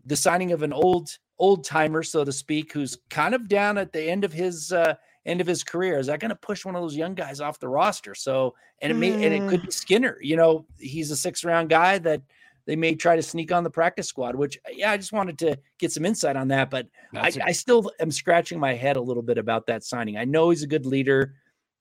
The 0.05 0.15
signing 0.15 0.51
of 0.51 0.61
an 0.61 0.71
old 0.71 1.09
old 1.39 1.63
timer, 1.63 2.03
so 2.03 2.23
to 2.23 2.32
speak, 2.32 2.71
who's 2.71 2.99
kind 3.09 3.34
of 3.34 3.47
down 3.47 3.79
at 3.79 3.91
the 3.91 4.03
end 4.03 4.23
of 4.23 4.32
his 4.32 4.71
uh, 4.71 4.95
end 5.25 5.41
of 5.41 5.47
his 5.47 5.63
career. 5.63 5.97
Is 5.97 6.07
that 6.07 6.19
going 6.19 6.29
to 6.29 6.36
push 6.36 6.63
one 6.63 6.75
of 6.75 6.82
those 6.82 6.95
young 6.95 7.15
guys 7.15 7.41
off 7.41 7.59
the 7.59 7.67
roster? 7.67 8.13
So, 8.13 8.53
and 8.82 8.91
it 8.91 8.95
may, 8.95 9.13
and 9.25 9.34
it 9.34 9.49
could 9.49 9.63
be 9.63 9.71
Skinner. 9.71 10.17
You 10.21 10.36
know, 10.38 10.65
he's 10.79 11.09
a 11.11 11.15
six 11.15 11.43
round 11.43 11.69
guy 11.69 11.97
that 11.99 12.21
they 12.67 12.75
may 12.75 12.93
try 12.93 13.15
to 13.15 13.23
sneak 13.23 13.51
on 13.51 13.63
the 13.63 13.69
practice 13.71 14.07
squad, 14.07 14.36
which, 14.36 14.59
yeah, 14.71 14.91
I 14.91 14.97
just 14.97 15.11
wanted 15.11 15.39
to 15.39 15.57
get 15.79 15.91
some 15.91 16.05
insight 16.05 16.36
on 16.36 16.47
that. 16.49 16.69
But 16.69 16.88
I, 17.15 17.29
a- 17.29 17.45
I 17.45 17.51
still 17.51 17.91
am 17.99 18.11
scratching 18.11 18.59
my 18.59 18.75
head 18.75 18.97
a 18.97 19.01
little 19.01 19.23
bit 19.23 19.39
about 19.39 19.65
that 19.67 19.84
signing. 19.84 20.17
I 20.17 20.25
know 20.25 20.51
he's 20.51 20.61
a 20.63 20.67
good 20.67 20.86
leader, 20.86 21.34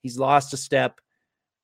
he's 0.02 0.18
lost 0.18 0.54
a 0.54 0.56
step. 0.56 1.00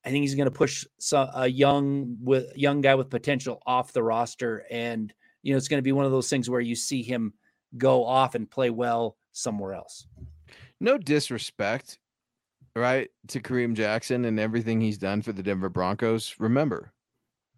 I 0.06 0.10
think 0.10 0.22
he's 0.22 0.36
going 0.36 0.46
to 0.46 0.52
push 0.52 0.86
a 1.12 1.48
young 1.48 2.16
with 2.22 2.56
young 2.56 2.80
guy 2.80 2.94
with 2.94 3.10
potential 3.10 3.60
off 3.66 3.92
the 3.92 4.04
roster, 4.04 4.64
and 4.70 5.12
you 5.42 5.52
know 5.52 5.56
it's 5.56 5.66
going 5.66 5.78
to 5.78 5.82
be 5.82 5.90
one 5.90 6.04
of 6.04 6.12
those 6.12 6.30
things 6.30 6.48
where 6.48 6.60
you 6.60 6.76
see 6.76 7.02
him 7.02 7.34
go 7.76 8.04
off 8.04 8.36
and 8.36 8.48
play 8.48 8.70
well 8.70 9.16
somewhere 9.32 9.74
else. 9.74 10.06
No 10.80 10.96
disrespect, 10.96 11.98
right, 12.76 13.10
to 13.28 13.40
Kareem 13.40 13.74
Jackson 13.74 14.26
and 14.26 14.38
everything 14.38 14.80
he's 14.80 14.96
done 14.96 15.22
for 15.22 15.32
the 15.32 15.42
Denver 15.42 15.68
Broncos. 15.68 16.36
Remember, 16.38 16.92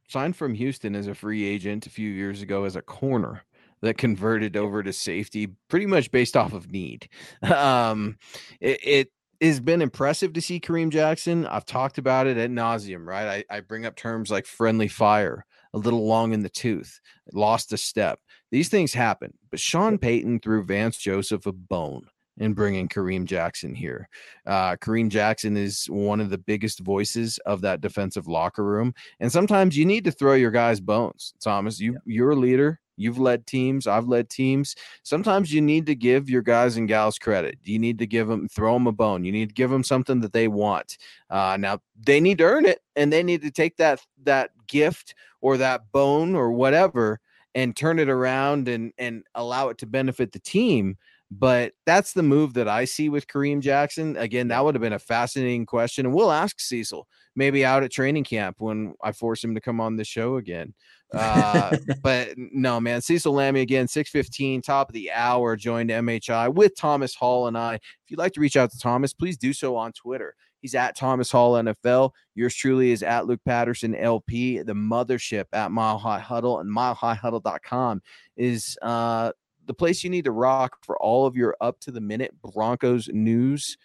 signed 0.09 0.34
from 0.34 0.55
Houston 0.55 0.96
as 0.96 1.07
a 1.07 1.14
free 1.14 1.44
agent 1.44 1.86
a 1.86 1.90
few 1.90 2.09
years 2.09 2.40
ago 2.40 2.64
as 2.64 2.76
a 2.76 2.82
corner 2.82 3.42
that 3.82 3.99
converted 3.99 4.57
over 4.57 4.82
to 4.82 4.92
safety 4.92 5.49
pretty 5.68 5.86
much 5.86 6.11
based 6.11 6.36
off 6.36 6.55
of 6.55 6.72
need. 6.72 7.09
Um, 7.42 8.16
it, 8.61 8.78
it 8.82 9.12
has 9.41 9.61
been 9.61 9.82
impressive 9.82 10.32
to 10.32 10.41
see 10.41 10.61
Kareem 10.61 10.91
Jackson. 10.91 11.47
I've 11.47 11.66
talked 11.66 11.99
about 11.99 12.26
it 12.26 12.36
at 12.36 12.51
nauseum, 12.51 13.07
right? 13.07 13.45
I, 13.51 13.57
I 13.57 13.61
bring 13.61 13.86
up 13.86 13.97
terms 13.97 14.30
like 14.30 14.47
friendly 14.47 14.89
fire, 14.89 15.45
a 15.74 15.78
little 15.78 16.07
long 16.07 16.32
in 16.32 16.43
the 16.43 16.49
tooth, 16.49 17.01
lost 17.32 17.72
a 17.72 17.76
step. 17.76 18.18
These 18.51 18.68
things 18.68 18.93
happen. 18.93 19.32
But 19.51 19.61
Sean 19.61 19.99
Payton 19.99 20.41
threw 20.41 20.64
Vance 20.64 20.97
Joseph 20.97 21.47
a 21.47 21.53
bone 21.53 22.07
in 22.39 22.55
bringing 22.55 22.89
Kareem 22.89 23.24
Jackson 23.24 23.74
here. 23.74 24.09
Uh, 24.47 24.76
Kareem 24.76 25.09
Jackson 25.09 25.57
is 25.57 25.86
one 25.86 26.20
of 26.20 26.30
the 26.30 26.39
biggest 26.39 26.80
voices 26.80 27.39
of 27.47 27.61
that 27.62 27.80
defensive 27.80 28.26
locker 28.26 28.64
room, 28.64 28.95
and 29.20 29.30
sometimes 29.30 29.76
you 29.76 29.84
need 29.84 30.05
to 30.05 30.12
throw 30.12 30.34
your 30.34 30.51
guys 30.51 30.80
bones. 30.80 31.34
Thomas, 31.43 31.80
you 31.80 31.99
you're 32.05 32.30
a 32.30 32.36
leader. 32.36 32.80
You've 32.99 33.18
led 33.18 33.46
teams. 33.46 33.86
I've 33.86 34.09
led 34.09 34.28
teams. 34.28 34.74
Sometimes 35.03 35.53
you 35.53 35.61
need 35.61 35.86
to 35.86 35.94
give 35.94 36.28
your 36.28 36.42
guys 36.42 36.76
and 36.76 36.88
gals 36.88 37.18
credit. 37.18 37.59
You 37.62 37.78
need 37.78 37.99
to 37.99 38.07
give 38.07 38.28
them, 38.28 38.49
throw 38.49 38.74
them 38.74 38.86
a 38.86 38.92
bone. 38.92 39.24
You 39.24 39.32
need 39.32 39.49
to 39.51 39.55
give 39.55 39.70
them 39.70 39.84
something 39.84 40.20
that 40.20 40.32
they 40.32 40.49
want. 40.49 40.99
Uh, 41.30 41.57
now 41.59 41.80
they 42.01 42.20
need 42.20 42.38
to 42.38 42.44
earn 42.44 42.66
it, 42.66 42.80
and 42.96 43.12
they 43.12 43.22
need 43.22 43.42
to 43.42 43.51
take 43.51 43.76
that 43.76 44.01
that 44.24 44.51
gift 44.66 45.14
or 45.40 45.57
that 45.57 45.90
bone 45.92 46.34
or 46.34 46.53
whatever 46.53 47.20
and 47.55 47.76
turn 47.76 47.99
it 47.99 48.09
around 48.09 48.68
and 48.68 48.92
and 48.99 49.24
allow 49.34 49.68
it 49.68 49.78
to 49.78 49.86
benefit 49.86 50.32
the 50.32 50.38
team. 50.38 50.96
But 51.31 51.72
that's 51.85 52.14
the 52.14 52.22
move 52.22 52.55
that 52.55 52.68
I 52.68 52.87
see 52.87 53.09
with 53.09 53.26
Kareem 53.26 53.61
Jackson. 53.61 54.16
Again, 54.16 54.49
that 54.49 54.64
would 54.64 54.74
have 54.74 54.83
been 54.83 54.95
a 54.95 54.99
fascinating 54.99 55.66
question. 55.66 56.07
And 56.07 56.14
we'll 56.14 56.33
ask 56.33 56.59
Cecil 56.59 57.07
maybe 57.37 57.64
out 57.64 57.83
at 57.83 57.93
training 57.93 58.24
camp 58.24 58.57
when 58.61 58.95
I 59.03 59.12
force 59.12 59.45
him 59.45 59.55
to 59.55 59.61
come 59.61 59.81
on 59.81 59.97
the 59.97 60.05
show 60.05 60.37
again. 60.37 60.74
Uh, 61.12 61.76
but 62.03 62.31
no, 62.37 62.81
man, 62.81 63.03
Cecil 63.03 63.35
Lammey 63.35 63.61
again, 63.61 63.87
615, 63.89 64.62
top 64.62 64.89
of 64.89 64.95
the 64.95 65.12
hour, 65.12 65.55
joined 65.55 65.91
MHI 65.91 66.53
with 66.53 66.76
Thomas 66.76 67.14
Hall 67.14 67.47
and 67.47 67.59
I. 67.59 67.74
If 67.74 67.83
you'd 68.09 68.18
like 68.18 68.33
to 68.33 68.41
reach 68.41 68.57
out 68.57 68.70
to 68.72 68.79
Thomas, 68.79 69.12
please 69.12 69.37
do 69.37 69.53
so 69.53 69.76
on 69.76 69.93
Twitter. 69.93 70.35
He's 70.61 70.74
at 70.74 70.97
Thomas 70.97 71.31
Hall 71.31 71.53
NFL. 71.53 72.11
Yours 72.35 72.55
truly 72.55 72.91
is 72.91 73.03
at 73.03 73.26
Luke 73.26 73.41
Patterson 73.45 73.95
LP. 73.95 74.62
The 74.62 74.72
mothership 74.72 75.45
at 75.53 75.70
Mile 75.70 75.99
High 75.99 76.18
Huddle 76.18 76.59
and 76.59 76.70
milehighhuddle.com 76.70 78.03
is 78.37 78.76
uh 78.83 79.33
the 79.69 79.75
place 79.75 80.03
you 80.03 80.11
need 80.11 80.25
to 80.25 80.33
rock 80.33 80.79
for 80.83 80.99
all 80.99 81.27
of 81.27 81.37
your 81.37 81.55
up 81.61 81.79
to 81.81 81.93
the 81.93 82.01
minute 82.01 82.35
Broncos 82.43 83.09
news 83.12 83.77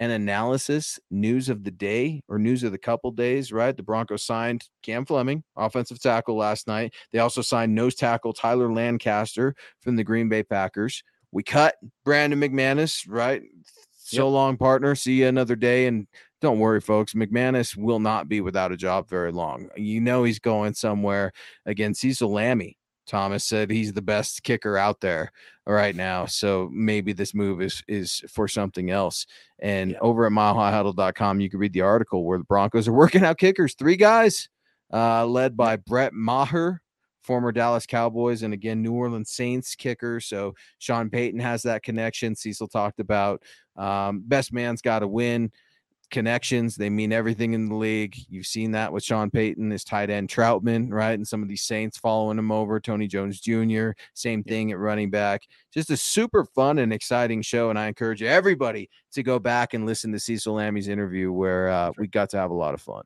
and 0.00 0.10
analysis, 0.10 0.98
news 1.10 1.48
of 1.48 1.62
the 1.62 1.70
day 1.70 2.22
or 2.28 2.38
news 2.38 2.62
of 2.62 2.72
the 2.72 2.78
couple 2.78 3.10
days, 3.10 3.52
right? 3.52 3.76
The 3.76 3.82
Broncos 3.82 4.24
signed 4.24 4.68
Cam 4.82 5.04
Fleming, 5.06 5.44
offensive 5.54 6.00
tackle 6.00 6.36
last 6.36 6.66
night. 6.66 6.94
They 7.12 7.18
also 7.18 7.42
signed 7.42 7.74
nose 7.74 7.94
tackle 7.94 8.32
Tyler 8.32 8.72
Lancaster 8.72 9.54
from 9.80 9.96
the 9.96 10.04
Green 10.04 10.28
Bay 10.28 10.42
Packers. 10.42 11.02
We 11.32 11.42
cut 11.42 11.76
Brandon 12.04 12.40
McManus, 12.40 13.04
right? 13.06 13.42
So 13.98 14.24
yep. 14.24 14.32
long, 14.32 14.56
partner. 14.56 14.94
See 14.94 15.20
you 15.20 15.26
another 15.26 15.56
day. 15.56 15.86
And 15.86 16.06
don't 16.40 16.58
worry, 16.58 16.80
folks. 16.80 17.12
McManus 17.14 17.76
will 17.76 18.00
not 18.00 18.28
be 18.28 18.40
without 18.40 18.72
a 18.72 18.76
job 18.76 19.08
very 19.08 19.32
long. 19.32 19.68
You 19.76 20.00
know 20.00 20.24
he's 20.24 20.38
going 20.38 20.74
somewhere. 20.74 21.32
Again, 21.66 21.94
Cecil 21.94 22.30
Lammey 22.30 22.76
Thomas 23.06 23.44
said 23.44 23.70
he's 23.70 23.92
the 23.92 24.02
best 24.02 24.42
kicker 24.42 24.76
out 24.76 25.00
there 25.00 25.32
right 25.66 25.94
now. 25.94 26.26
So 26.36 26.68
maybe 26.70 27.12
this 27.12 27.34
move 27.34 27.62
is 27.62 27.82
is 27.88 28.22
for 28.28 28.46
something 28.46 28.90
else. 28.90 29.26
And 29.58 29.92
yeah. 29.92 29.98
over 30.00 30.26
at 30.26 30.32
milehighhuddle.com, 30.32 31.40
you 31.40 31.48
can 31.48 31.58
read 31.58 31.72
the 31.72 31.80
article 31.80 32.24
where 32.24 32.38
the 32.38 32.44
Broncos 32.44 32.88
are 32.88 32.92
working 33.04 33.24
out 33.24 33.38
kickers. 33.38 33.74
Three 33.74 33.96
guys, 33.96 34.48
uh, 34.92 35.24
led 35.24 35.56
by 35.56 35.76
Brett 35.76 36.12
Maher, 36.12 36.82
former 37.22 37.52
Dallas 37.52 37.86
Cowboys 37.86 38.42
and 38.42 38.54
again 38.54 38.82
New 38.82 38.92
Orleans 38.92 39.30
Saints 39.30 39.74
kicker. 39.74 40.20
So 40.20 40.54
Sean 40.78 41.10
Payton 41.10 41.40
has 41.40 41.62
that 41.62 41.82
connection. 41.82 42.36
Cecil 42.36 42.68
talked 42.68 43.00
about 43.00 43.42
um, 43.76 44.22
best 44.26 44.52
man's 44.52 44.82
got 44.82 45.00
to 45.00 45.08
win 45.08 45.50
connections. 46.10 46.76
They 46.76 46.90
mean 46.90 47.12
everything 47.12 47.52
in 47.52 47.68
the 47.68 47.74
league. 47.74 48.16
You've 48.28 48.46
seen 48.46 48.72
that 48.72 48.92
with 48.92 49.04
Sean 49.04 49.30
Payton, 49.30 49.70
his 49.70 49.84
tight 49.84 50.10
end 50.10 50.28
Trautman, 50.28 50.92
right? 50.92 51.12
And 51.12 51.26
some 51.26 51.42
of 51.42 51.48
these 51.48 51.62
Saints 51.62 51.98
following 51.98 52.38
him 52.38 52.52
over, 52.52 52.80
Tony 52.80 53.06
Jones 53.06 53.40
Jr., 53.40 53.90
same 54.14 54.42
thing 54.42 54.72
at 54.72 54.78
running 54.78 55.10
back. 55.10 55.42
Just 55.72 55.90
a 55.90 55.96
super 55.96 56.44
fun 56.44 56.78
and 56.78 56.92
exciting 56.92 57.42
show. 57.42 57.70
And 57.70 57.78
I 57.78 57.88
encourage 57.88 58.22
everybody 58.22 58.88
to 59.12 59.22
go 59.22 59.38
back 59.38 59.74
and 59.74 59.86
listen 59.86 60.12
to 60.12 60.20
Cecil 60.20 60.54
Lammey's 60.54 60.88
interview 60.88 61.32
where 61.32 61.68
uh, 61.68 61.92
we 61.98 62.06
got 62.06 62.30
to 62.30 62.38
have 62.38 62.50
a 62.50 62.54
lot 62.54 62.74
of 62.74 62.80
fun. 62.80 63.02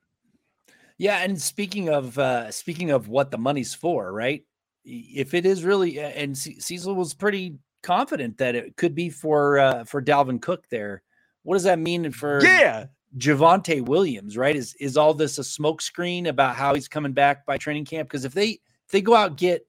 Yeah, 0.99 1.21
and 1.23 1.41
speaking 1.41 1.89
of 1.89 2.19
uh 2.19 2.51
speaking 2.51 2.91
of 2.91 3.09
what 3.09 3.31
the 3.31 3.39
money's 3.39 3.73
for, 3.73 4.13
right? 4.13 4.45
If 4.85 5.33
it 5.33 5.47
is 5.47 5.65
really 5.65 5.99
and 5.99 6.37
Cecil 6.37 6.95
was 6.95 7.15
pretty 7.15 7.57
confident 7.83 8.37
that 8.37 8.55
it 8.55 8.77
could 8.77 8.95
be 8.95 9.09
for 9.09 9.59
uh 9.59 9.85
for 9.85 10.03
Dalvin 10.03 10.43
Cook 10.43 10.67
there 10.69 11.03
what 11.43 11.55
does 11.55 11.65
that 11.65 11.79
mean 11.79 12.11
for 12.13 12.43
yeah 12.43 12.87
Javonte 13.17 13.85
Williams? 13.85 14.37
Right? 14.37 14.57
Is 14.57 14.75
is 14.75 14.97
all 14.97 15.15
this 15.15 15.39
a 15.39 15.43
smokescreen 15.43 16.29
about 16.29 16.57
how 16.57 16.75
he's 16.75 16.89
coming 16.89 17.13
back 17.13 17.45
by 17.47 17.59
training 17.59 17.85
camp? 17.85 18.09
Because 18.09 18.25
if 18.25 18.33
they 18.33 18.51
if 18.51 18.93
they 18.93 19.03
go 19.03 19.15
out 19.15 19.37
get 19.37 19.67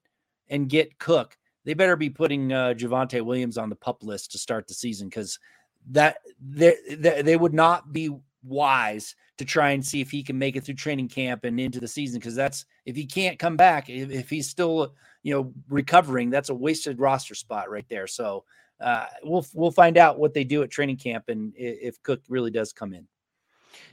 and 0.49 0.69
get 0.69 0.99
Cook, 0.99 1.37
they 1.65 1.73
better 1.73 1.95
be 1.95 2.09
putting 2.09 2.51
uh, 2.51 2.73
Javonte 2.77 3.21
Williams 3.23 3.57
on 3.57 3.69
the 3.69 3.75
pup 3.75 4.03
list 4.03 4.31
to 4.31 4.37
start 4.37 4.67
the 4.67 4.73
season 4.73 5.07
because 5.09 5.39
that 5.89 6.17
they, 6.39 6.75
they 6.91 7.21
they 7.21 7.37
would 7.37 7.53
not 7.53 7.91
be 7.91 8.11
wise 8.43 9.15
to 9.37 9.45
try 9.45 9.71
and 9.71 9.85
see 9.85 10.01
if 10.01 10.11
he 10.11 10.23
can 10.23 10.37
make 10.37 10.55
it 10.55 10.63
through 10.63 10.75
training 10.75 11.07
camp 11.07 11.43
and 11.43 11.59
into 11.59 11.79
the 11.79 11.87
season 11.87 12.19
because 12.19 12.35
that's 12.35 12.65
if 12.85 12.95
he 12.95 13.05
can't 13.05 13.37
come 13.37 13.55
back 13.55 13.89
if, 13.89 14.09
if 14.09 14.29
he's 14.29 14.49
still 14.49 14.95
you 15.21 15.33
know 15.33 15.53
recovering 15.69 16.29
that's 16.29 16.49
a 16.49 16.53
wasted 16.53 16.99
roster 16.99 17.35
spot 17.35 17.69
right 17.69 17.85
there 17.87 18.07
so 18.07 18.43
uh, 18.81 19.05
we'll 19.23 19.45
we'll 19.53 19.71
find 19.71 19.97
out 19.97 20.19
what 20.19 20.33
they 20.33 20.43
do 20.43 20.63
at 20.63 20.71
training 20.71 20.97
camp 20.97 21.25
and 21.27 21.53
if 21.55 22.01
Cook 22.03 22.21
really 22.27 22.51
does 22.51 22.73
come 22.73 22.93
in. 22.93 23.07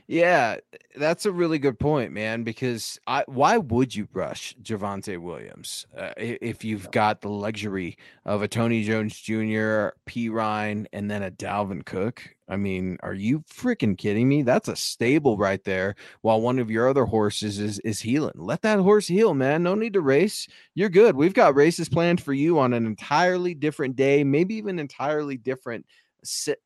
Yeah, 0.07 0.57
that's 0.95 1.27
a 1.27 1.31
really 1.31 1.59
good 1.59 1.77
point, 1.77 2.11
man. 2.11 2.43
Because 2.43 2.99
I, 3.05 3.23
why 3.27 3.57
would 3.57 3.95
you 3.95 4.07
rush 4.11 4.55
Javonte 4.61 5.19
Williams 5.19 5.85
uh, 5.95 6.13
if 6.17 6.63
you've 6.63 6.89
got 6.91 7.21
the 7.21 7.29
luxury 7.29 7.97
of 8.25 8.41
a 8.41 8.47
Tony 8.47 8.83
Jones 8.83 9.19
Jr., 9.19 9.89
Perine, 10.07 10.87
and 10.93 11.11
then 11.11 11.21
a 11.21 11.29
Dalvin 11.29 11.85
Cook? 11.85 12.35
I 12.49 12.55
mean, 12.55 12.97
are 13.03 13.13
you 13.13 13.41
freaking 13.41 13.95
kidding 13.95 14.27
me? 14.27 14.41
That's 14.41 14.67
a 14.67 14.75
stable 14.75 15.37
right 15.37 15.63
there. 15.63 15.95
While 16.21 16.41
one 16.41 16.57
of 16.57 16.71
your 16.71 16.89
other 16.89 17.05
horses 17.05 17.59
is 17.59 17.79
is 17.81 18.01
healing. 18.01 18.33
Let 18.35 18.63
that 18.63 18.79
horse 18.79 19.07
heal, 19.07 19.35
man. 19.35 19.61
No 19.61 19.75
need 19.75 19.93
to 19.93 20.01
race. 20.01 20.47
You're 20.73 20.89
good. 20.89 21.15
We've 21.15 21.35
got 21.35 21.55
races 21.55 21.87
planned 21.87 22.21
for 22.21 22.33
you 22.33 22.57
on 22.57 22.73
an 22.73 22.87
entirely 22.87 23.53
different 23.53 23.95
day, 23.95 24.23
maybe 24.23 24.55
even 24.55 24.79
entirely 24.79 25.37
different 25.37 25.85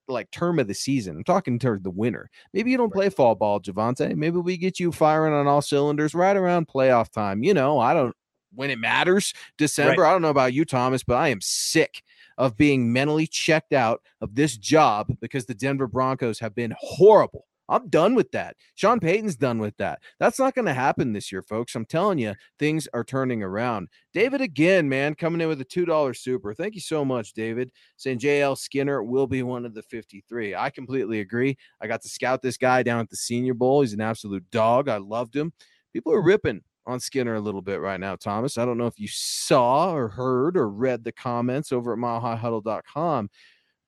like 0.08 0.32
term 0.32 0.60
of 0.60 0.68
the 0.68 0.74
season. 0.74 1.18
I'm 1.18 1.24
talking 1.24 1.60
to 1.60 1.80
the 1.82 1.90
winter. 1.90 2.30
Maybe 2.54 2.72
you 2.72 2.78
don't 2.78 2.94
play 2.94 3.10
fall 3.10 3.36
ball, 3.36 3.60
Javonte. 3.60 4.16
Maybe 4.16 4.38
we 4.38 4.58
get 4.58 4.80
you 4.80 4.92
firing 4.92 5.34
on 5.34 5.48
all 5.48 5.62
cylinders 5.62 6.14
right 6.14 6.36
around 6.36 6.68
playoff 6.68 7.12
time. 7.12 7.44
You 7.44 7.54
know, 7.54 7.80
I 7.80 7.94
don't 7.94 8.16
when 8.56 8.70
it 8.70 8.80
matters, 8.80 9.34
December. 9.58 10.04
Right. 10.04 10.10
I 10.10 10.12
don't 10.12 10.22
know 10.22 10.30
about 10.30 10.54
you, 10.54 10.66
Thomas, 10.66 11.04
but 11.04 11.16
I 11.16 11.30
am 11.30 11.42
sick 11.42 12.04
of 12.38 12.58
being 12.58 12.92
mentally 12.92 13.28
checked 13.28 13.74
out 13.74 14.02
of 14.22 14.36
this 14.36 14.58
job 14.58 15.08
because 15.22 15.46
the 15.46 15.54
Denver 15.54 15.88
Broncos 15.88 16.40
have 16.40 16.56
been 16.56 16.74
horrible 16.80 17.46
I'm 17.74 17.90
done 17.90 18.14
with 18.14 18.32
that. 18.32 18.56
Sean 18.76 19.00
Payton's 19.00 19.36
done 19.36 19.58
with 19.58 19.76
that. 19.78 20.00
That's 20.20 20.38
not 20.38 20.54
going 20.54 20.68
to 20.68 20.74
happen 20.74 21.12
this 21.12 21.32
year, 21.32 21.42
folks. 21.42 21.74
I'm 21.76 21.86
telling 21.86 22.20
you, 22.20 22.36
things 22.60 22.88
are 22.94 23.04
turning 23.04 23.42
around. 23.42 23.88
David, 24.14 24.42
again, 24.42 24.88
man, 24.88 25.16
coming 25.16 25.42
in 25.42 25.48
with 25.48 25.60
a 25.60 25.66
$2 25.66 26.16
super. 26.16 26.54
Thank 26.54 26.76
you 26.76 26.82
so 26.82 27.04
much, 27.04 27.34
David. 27.34 27.72
Saying 27.98 28.20
JL 28.20 28.58
Skinner 28.58 29.04
will 29.04 29.26
be 29.26 29.42
one 29.42 29.66
of 29.66 29.74
the 29.74 29.82
53. 29.82 30.56
I 30.56 30.70
completely 30.70 31.22
agree. 31.22 31.58
I 31.82 31.88
got 31.88 32.04
to 32.04 32.10
scout 32.10 32.44
this 32.44 32.58
guy 32.58 32.84
down 32.84 33.00
at 33.00 33.10
the 33.10 33.18
Senior 33.18 33.56
Bowl. 33.56 33.82
He's 33.82 33.94
an 33.94 34.02
absolute 34.02 34.50
dog. 34.52 34.88
I 34.88 34.98
loved 34.98 35.36
him. 35.36 35.52
People 35.94 36.14
are 36.14 36.22
ripping 36.22 36.62
on 36.86 37.00
Skinner 37.00 37.36
a 37.36 37.40
little 37.40 37.62
bit 37.62 37.80
right 37.80 38.00
now, 38.00 38.16
Thomas. 38.16 38.58
I 38.58 38.66
don't 38.66 38.78
know 38.78 38.88
if 38.88 39.00
you 39.00 39.08
saw 39.08 39.94
or 39.94 40.10
heard 40.10 40.58
or 40.58 40.70
read 40.70 41.04
the 41.04 41.12
comments 41.12 41.72
over 41.72 41.94
at 41.94 42.00
milehighhuddle.com, 42.00 43.30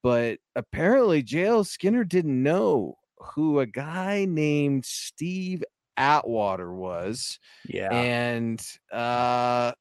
but 0.02 0.40
apparently 0.56 1.22
JL 1.22 1.66
Skinner 1.66 2.04
didn't 2.04 2.42
know 2.42 2.96
who 3.34 3.60
a 3.60 3.66
guy 3.66 4.26
named 4.26 4.86
Steve 4.86 5.64
Atwater 5.98 6.74
was. 6.74 7.40
Yeah. 7.68 7.94
And 7.94 8.62
uh 8.92 9.74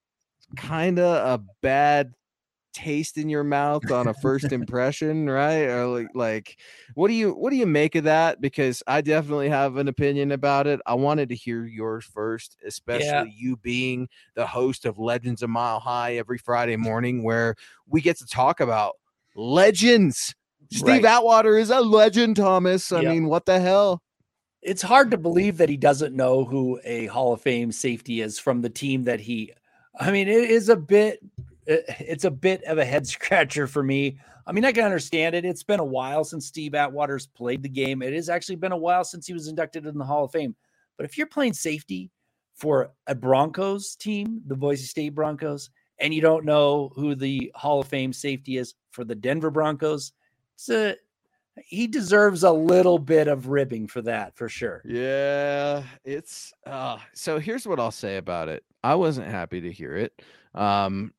kind 0.56 0.98
of 0.98 1.40
a 1.40 1.44
bad 1.62 2.14
taste 2.74 3.16
in 3.16 3.28
your 3.28 3.44
mouth 3.44 3.90
on 3.90 4.08
a 4.08 4.14
first 4.14 4.46
impression, 4.52 5.30
right? 5.30 5.62
Or 5.62 5.86
like, 5.86 6.08
like 6.14 6.58
what 6.94 7.08
do 7.08 7.14
you 7.14 7.32
what 7.32 7.50
do 7.50 7.56
you 7.56 7.66
make 7.66 7.94
of 7.94 8.04
that? 8.04 8.40
Because 8.40 8.82
I 8.86 9.00
definitely 9.00 9.48
have 9.48 9.76
an 9.76 9.88
opinion 9.88 10.32
about 10.32 10.66
it. 10.66 10.80
I 10.84 10.94
wanted 10.94 11.30
to 11.30 11.34
hear 11.34 11.64
yours 11.64 12.04
first, 12.04 12.58
especially 12.66 13.06
yeah. 13.06 13.24
you 13.24 13.56
being 13.56 14.08
the 14.34 14.46
host 14.46 14.84
of 14.84 14.98
Legends 14.98 15.42
a 15.42 15.48
Mile 15.48 15.80
High 15.80 16.16
every 16.16 16.38
Friday 16.38 16.76
morning, 16.76 17.22
where 17.22 17.54
we 17.86 18.02
get 18.02 18.18
to 18.18 18.26
talk 18.26 18.60
about 18.60 18.96
legends 19.36 20.34
Steve 20.74 21.04
right. 21.04 21.04
Atwater 21.04 21.56
is 21.56 21.70
a 21.70 21.80
legend, 21.80 22.36
Thomas. 22.36 22.90
I 22.90 23.02
yep. 23.02 23.12
mean, 23.12 23.26
what 23.26 23.46
the 23.46 23.60
hell? 23.60 24.02
It's 24.60 24.82
hard 24.82 25.10
to 25.12 25.18
believe 25.18 25.58
that 25.58 25.68
he 25.68 25.76
doesn't 25.76 26.16
know 26.16 26.44
who 26.44 26.80
a 26.84 27.06
Hall 27.06 27.32
of 27.32 27.42
Fame 27.42 27.70
safety 27.70 28.20
is 28.20 28.38
from 28.38 28.60
the 28.60 28.70
team 28.70 29.04
that 29.04 29.20
he. 29.20 29.52
I 30.00 30.10
mean, 30.10 30.26
it 30.26 30.50
is 30.50 30.68
a 30.68 30.76
bit. 30.76 31.20
It's 31.66 32.24
a 32.24 32.30
bit 32.30 32.64
of 32.64 32.78
a 32.78 32.84
head 32.84 33.06
scratcher 33.06 33.66
for 33.66 33.82
me. 33.82 34.18
I 34.46 34.52
mean, 34.52 34.64
I 34.64 34.72
can 34.72 34.84
understand 34.84 35.34
it. 35.34 35.44
It's 35.44 35.62
been 35.62 35.80
a 35.80 35.84
while 35.84 36.24
since 36.24 36.46
Steve 36.46 36.74
Atwater's 36.74 37.26
played 37.26 37.62
the 37.62 37.68
game. 37.68 38.02
It 38.02 38.12
has 38.12 38.28
actually 38.28 38.56
been 38.56 38.72
a 38.72 38.76
while 38.76 39.04
since 39.04 39.26
he 39.26 39.32
was 39.32 39.48
inducted 39.48 39.86
in 39.86 39.96
the 39.96 40.04
Hall 40.04 40.24
of 40.24 40.32
Fame. 40.32 40.56
But 40.96 41.06
if 41.06 41.16
you're 41.16 41.26
playing 41.26 41.54
safety 41.54 42.10
for 42.54 42.92
a 43.06 43.14
Broncos 43.14 43.96
team, 43.96 44.42
the 44.46 44.56
Boise 44.56 44.84
State 44.84 45.14
Broncos, 45.14 45.70
and 45.98 46.12
you 46.12 46.20
don't 46.20 46.44
know 46.44 46.92
who 46.94 47.14
the 47.14 47.52
Hall 47.54 47.80
of 47.80 47.88
Fame 47.88 48.12
safety 48.12 48.58
is 48.58 48.74
for 48.90 49.04
the 49.04 49.14
Denver 49.14 49.50
Broncos, 49.50 50.12
a 50.70 50.96
he 51.56 51.86
deserves 51.86 52.42
a 52.42 52.50
little 52.50 52.98
bit 52.98 53.28
of 53.28 53.48
ribbing 53.48 53.86
for 53.86 54.02
that 54.02 54.34
for 54.36 54.48
sure. 54.48 54.82
Yeah, 54.84 55.82
it's 56.04 56.52
uh 56.66 56.98
so 57.14 57.38
here's 57.38 57.66
what 57.66 57.78
I'll 57.80 57.90
say 57.90 58.16
about 58.16 58.48
it. 58.48 58.64
I 58.82 58.94
wasn't 58.96 59.30
happy 59.30 59.60
to 59.62 59.72
hear 59.72 59.96
it. 59.96 60.20
Um 60.54 61.12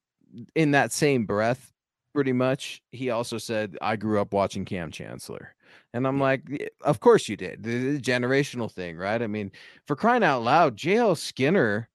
in 0.55 0.71
that 0.71 0.91
same 0.91 1.25
breath, 1.25 1.71
pretty 2.13 2.33
much, 2.33 2.81
he 2.91 3.09
also 3.09 3.37
said, 3.37 3.77
I 3.81 3.97
grew 3.97 4.19
up 4.21 4.33
watching 4.33 4.65
Kam 4.65 4.89
Chancellor. 4.89 5.53
And 5.93 6.07
I'm 6.07 6.19
like, 6.19 6.71
of 6.81 6.99
course 7.01 7.27
you 7.29 7.35
did. 7.35 7.63
The, 7.63 7.93
the 7.93 8.01
generational 8.01 8.71
thing, 8.71 8.97
right? 8.97 9.21
I 9.21 9.27
mean, 9.27 9.51
for 9.85 9.95
crying 9.95 10.23
out 10.23 10.41
loud, 10.41 10.77
JL 10.77 11.17
Skinner 11.17 11.89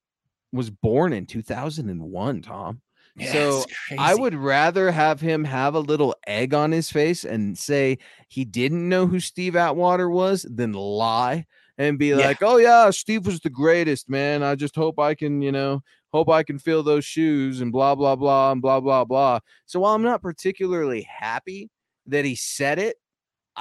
was 0.53 0.71
born 0.71 1.13
in 1.13 1.27
2001, 1.27 2.43
Tom. 2.43 2.81
Yeah, 3.17 3.33
so 3.33 3.65
I 3.99 4.15
would 4.15 4.35
rather 4.35 4.91
have 4.91 5.21
him 5.21 5.45
have 5.45 5.75
a 5.75 5.81
little 5.81 6.15
egg 6.27 6.55
on 6.55 6.71
his 6.71 6.91
face 6.91 7.25
and 7.25 7.59
say 7.59 7.99
he 8.29 8.45
didn't 8.45 8.89
know 8.89 9.07
who 9.07 9.21
Steve 9.21 9.57
Atwater 9.57 10.09
was 10.09 10.47
than 10.49 10.73
lie 10.73 11.47
and 11.77 11.99
be 11.99 12.09
yeah. 12.09 12.17
like, 12.17 12.43
"Oh 12.43 12.59
yeah, 12.59 12.91
Steve 12.91 13.27
was 13.27 13.41
the 13.41 13.51
greatest, 13.51 14.09
man. 14.09 14.43
I 14.43 14.55
just 14.55 14.77
hope 14.77 14.99
I 14.99 15.15
can, 15.15 15.41
you 15.41 15.51
know, 15.51 15.83
hope 16.13 16.29
I 16.29 16.43
can 16.43 16.59
fill 16.59 16.83
those 16.83 17.05
shoes 17.05 17.61
and 17.61 17.73
blah 17.73 17.95
blah 17.95 18.17
blah 18.17 18.53
and 18.53 18.61
blah 18.61 18.81
blah 18.81 19.05
blah." 19.05 19.41
So 19.65 19.81
while 19.81 19.95
I'm 19.95 20.03
not 20.03 20.23
particularly 20.23 21.03
happy 21.03 21.71
that 22.07 22.25
he 22.25 22.37
said 22.37 22.79
it, 22.79 22.97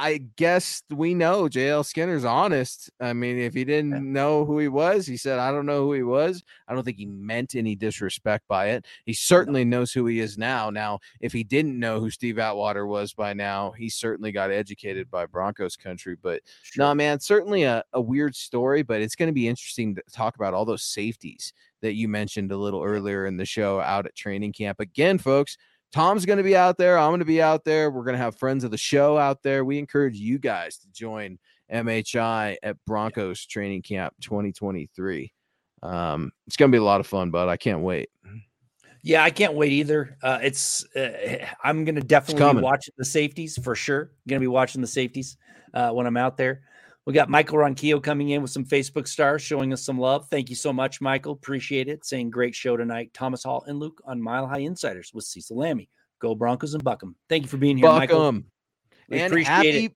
I 0.01 0.19
guess 0.37 0.81
we 0.89 1.13
know 1.13 1.49
JL 1.49 1.85
Skinner's 1.85 2.23
honest. 2.23 2.89
I 3.01 3.11
mean, 3.11 3.37
if 3.37 3.53
he 3.53 3.65
didn't 3.65 3.91
yeah. 3.91 3.99
know 3.99 4.45
who 4.45 4.57
he 4.57 4.69
was, 4.69 5.05
he 5.05 5.17
said, 5.17 5.39
I 5.39 5.51
don't 5.51 5.65
know 5.65 5.83
who 5.83 5.91
he 5.91 6.03
was. 6.03 6.41
I 6.69 6.73
don't 6.73 6.85
think 6.85 6.95
he 6.95 7.05
meant 7.05 7.53
any 7.53 7.75
disrespect 7.75 8.47
by 8.47 8.67
it. 8.69 8.85
He 9.03 9.11
certainly 9.11 9.65
no. 9.65 9.79
knows 9.79 9.91
who 9.91 10.05
he 10.05 10.21
is 10.21 10.37
now. 10.37 10.69
Now, 10.69 10.99
if 11.19 11.33
he 11.33 11.43
didn't 11.43 11.77
know 11.77 11.99
who 11.99 12.09
Steve 12.09 12.39
Atwater 12.39 12.87
was 12.87 13.11
by 13.13 13.33
now, 13.33 13.71
he 13.71 13.89
certainly 13.89 14.31
got 14.31 14.51
educated 14.51 15.11
by 15.11 15.25
Broncos 15.25 15.75
country. 15.75 16.15
But 16.15 16.43
sure. 16.63 16.85
no, 16.85 16.95
man, 16.95 17.19
certainly 17.19 17.63
a, 17.63 17.83
a 17.91 17.99
weird 17.99 18.37
story, 18.37 18.83
but 18.83 19.01
it's 19.01 19.17
going 19.17 19.27
to 19.27 19.33
be 19.33 19.49
interesting 19.49 19.95
to 19.95 20.03
talk 20.13 20.37
about 20.37 20.53
all 20.53 20.63
those 20.63 20.83
safeties 20.83 21.51
that 21.81 21.95
you 21.95 22.07
mentioned 22.07 22.53
a 22.53 22.57
little 22.57 22.81
earlier 22.81 23.25
in 23.25 23.35
the 23.35 23.45
show 23.45 23.81
out 23.81 24.05
at 24.05 24.15
training 24.15 24.53
camp. 24.53 24.79
Again, 24.79 25.17
folks, 25.17 25.57
Tom's 25.91 26.25
going 26.25 26.37
to 26.37 26.43
be 26.43 26.55
out 26.55 26.77
there. 26.77 26.97
I'm 26.97 27.09
going 27.09 27.19
to 27.19 27.25
be 27.25 27.41
out 27.41 27.63
there. 27.63 27.89
We're 27.89 28.03
going 28.03 28.17
to 28.17 28.23
have 28.23 28.37
friends 28.37 28.63
of 28.63 28.71
the 28.71 28.77
show 28.77 29.17
out 29.17 29.41
there. 29.41 29.65
We 29.65 29.79
encourage 29.79 30.17
you 30.17 30.37
guys 30.37 30.77
to 30.77 30.91
join 30.91 31.39
MHI 31.71 32.57
at 32.61 32.77
Broncos 32.85 33.45
Training 33.45 33.81
Camp 33.81 34.13
2023. 34.21 35.33
Um, 35.81 36.31
it's 36.45 36.57
going 36.57 36.71
to 36.71 36.75
be 36.75 36.79
a 36.79 36.83
lot 36.83 36.99
of 36.99 37.07
fun, 37.07 37.31
but 37.31 37.49
I 37.49 37.57
can't 37.57 37.81
wait. 37.81 38.09
Yeah, 39.01 39.23
I 39.23 39.29
can't 39.29 39.53
wait 39.53 39.71
either. 39.71 40.17
Uh, 40.21 40.39
it's 40.41 40.85
uh, 40.95 41.45
I'm 41.63 41.85
going 41.85 41.95
to 41.95 42.01
definitely 42.01 42.59
be 42.59 42.63
watching 42.63 42.93
the 42.97 43.05
safeties 43.05 43.57
for 43.63 43.73
sure. 43.73 44.11
Going 44.27 44.39
to 44.39 44.43
be 44.43 44.47
watching 44.47 44.81
the 44.81 44.87
safeties 44.87 45.37
uh, 45.73 45.91
when 45.91 46.05
I'm 46.05 46.17
out 46.17 46.37
there. 46.37 46.63
We 47.09 47.13
got 47.13 47.27
Michael 47.27 47.57
Ronquillo 47.57 48.03
coming 48.03 48.29
in 48.29 48.43
with 48.43 48.51
some 48.51 48.63
Facebook 48.63 49.07
stars 49.07 49.41
showing 49.41 49.73
us 49.73 49.83
some 49.83 49.97
love. 49.97 50.27
Thank 50.29 50.51
you 50.51 50.55
so 50.55 50.71
much, 50.71 51.01
Michael. 51.01 51.31
Appreciate 51.31 51.87
it. 51.87 52.05
Saying 52.05 52.29
great 52.29 52.53
show 52.53 52.77
tonight. 52.77 53.09
Thomas 53.15 53.43
Hall 53.43 53.63
and 53.65 53.79
Luke 53.79 53.99
on 54.05 54.21
Mile 54.21 54.45
High 54.45 54.59
Insiders 54.59 55.09
with 55.11 55.23
Cecil 55.23 55.57
Lammey. 55.57 55.87
Go 56.19 56.35
Broncos 56.35 56.75
and 56.75 56.83
BuckEm. 56.85 57.15
Thank 57.27 57.45
you 57.45 57.49
for 57.49 57.57
being 57.57 57.77
here, 57.77 57.87
BuckEm. 57.87 57.97
Michael. 57.97 58.41
We 59.09 59.21
and 59.21 59.39
happy 59.39 59.85
it. 59.85 59.95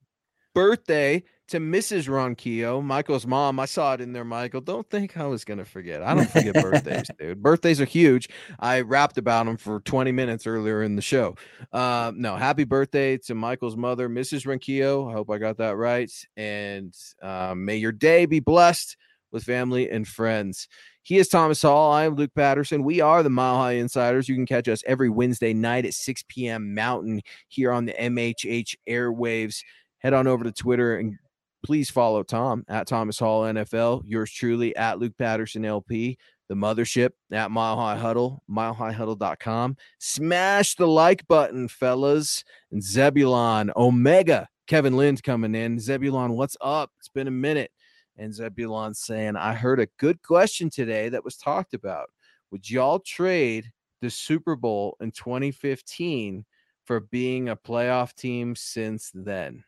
birthday 0.55 1.23
to 1.53 1.59
Mrs. 1.59 2.09
Ronquillo, 2.09 2.83
Michael's 2.83 3.27
mom. 3.27 3.59
I 3.59 3.65
saw 3.65 3.93
it 3.93 4.01
in 4.01 4.11
there, 4.11 4.23
Michael. 4.23 4.59
Don't 4.59 4.89
think 4.89 5.15
I 5.17 5.27
was 5.27 5.45
going 5.45 5.59
to 5.59 5.65
forget. 5.65 6.01
I 6.01 6.15
don't 6.15 6.27
forget 6.27 6.55
birthdays, 6.55 7.07
dude. 7.19 7.43
Birthdays 7.43 7.79
are 7.79 7.85
huge. 7.85 8.27
I 8.59 8.81
rapped 8.81 9.19
about 9.19 9.45
them 9.45 9.57
for 9.57 9.79
20 9.81 10.11
minutes 10.11 10.47
earlier 10.47 10.81
in 10.81 10.95
the 10.95 11.03
show. 11.03 11.35
Uh, 11.71 12.11
no, 12.15 12.37
happy 12.37 12.63
birthday 12.63 13.19
to 13.19 13.35
Michael's 13.35 13.77
mother, 13.77 14.09
Mrs. 14.09 14.47
Ronquillo. 14.47 15.07
I 15.07 15.13
hope 15.13 15.29
I 15.29 15.37
got 15.37 15.57
that 15.57 15.77
right. 15.77 16.11
And 16.35 16.91
uh, 17.21 17.53
may 17.55 17.75
your 17.77 17.91
day 17.91 18.25
be 18.25 18.39
blessed 18.39 18.97
with 19.31 19.43
family 19.43 19.91
and 19.91 20.07
friends. 20.07 20.67
He 21.03 21.19
is 21.19 21.27
Thomas 21.27 21.61
Hall. 21.61 21.91
I 21.91 22.05
am 22.05 22.15
Luke 22.15 22.33
Patterson. 22.33 22.83
We 22.83 22.99
are 22.99 23.21
the 23.21 23.29
Mile 23.29 23.57
High 23.57 23.73
Insiders. 23.73 24.27
You 24.27 24.33
can 24.33 24.47
catch 24.47 24.67
us 24.67 24.81
every 24.87 25.11
Wednesday 25.11 25.53
night 25.53 25.85
at 25.85 25.93
6 25.93 26.23
p.m. 26.29 26.73
Mountain 26.73 27.21
here 27.47 27.71
on 27.71 27.85
the 27.85 27.93
MHH 27.93 28.73
airwaves. 28.89 29.61
Head 29.99 30.13
on 30.13 30.25
over 30.27 30.43
to 30.43 30.51
Twitter 30.51 30.97
and 30.97 31.19
please 31.63 31.89
follow 31.89 32.23
Tom 32.23 32.65
at 32.67 32.87
Thomas 32.87 33.17
Hall 33.17 33.43
NFL, 33.43 34.03
yours 34.05 34.31
truly 34.31 34.75
at 34.75 34.99
Luke 34.99 35.17
Patterson 35.17 35.65
LP, 35.65 36.17
the 36.49 36.55
mothership 36.55 37.11
at 37.31 37.51
Mile 37.51 37.77
High 37.77 37.95
Huddle, 37.95 38.43
milehighhuddle.com. 38.49 39.77
Smash 39.97 40.75
the 40.75 40.87
like 40.87 41.27
button, 41.27 41.67
fellas. 41.67 42.43
And 42.71 42.83
Zebulon 42.83 43.71
Omega, 43.75 44.47
Kevin 44.67 44.97
Lind 44.97 45.23
coming 45.23 45.55
in. 45.55 45.79
Zebulon, 45.79 46.33
what's 46.33 46.57
up? 46.61 46.91
It's 46.99 47.09
been 47.09 47.27
a 47.27 47.31
minute. 47.31 47.71
And 48.17 48.33
Zebulon 48.33 48.93
saying, 48.93 49.35
I 49.35 49.53
heard 49.53 49.79
a 49.79 49.87
good 49.97 50.21
question 50.21 50.69
today 50.69 51.09
that 51.09 51.23
was 51.23 51.37
talked 51.37 51.73
about. 51.73 52.09
Would 52.51 52.69
y'all 52.69 52.99
trade 52.99 53.71
the 54.01 54.09
Super 54.09 54.55
Bowl 54.55 54.97
in 54.99 55.11
2015 55.11 56.45
for 56.85 56.99
being 56.99 57.49
a 57.49 57.55
playoff 57.55 58.13
team 58.13 58.55
since 58.55 59.09
then? 59.15 59.63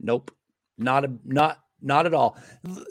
Nope 0.00 0.32
not 0.78 1.04
a 1.04 1.12
not 1.24 1.60
not 1.80 2.06
at 2.06 2.14
all. 2.14 2.38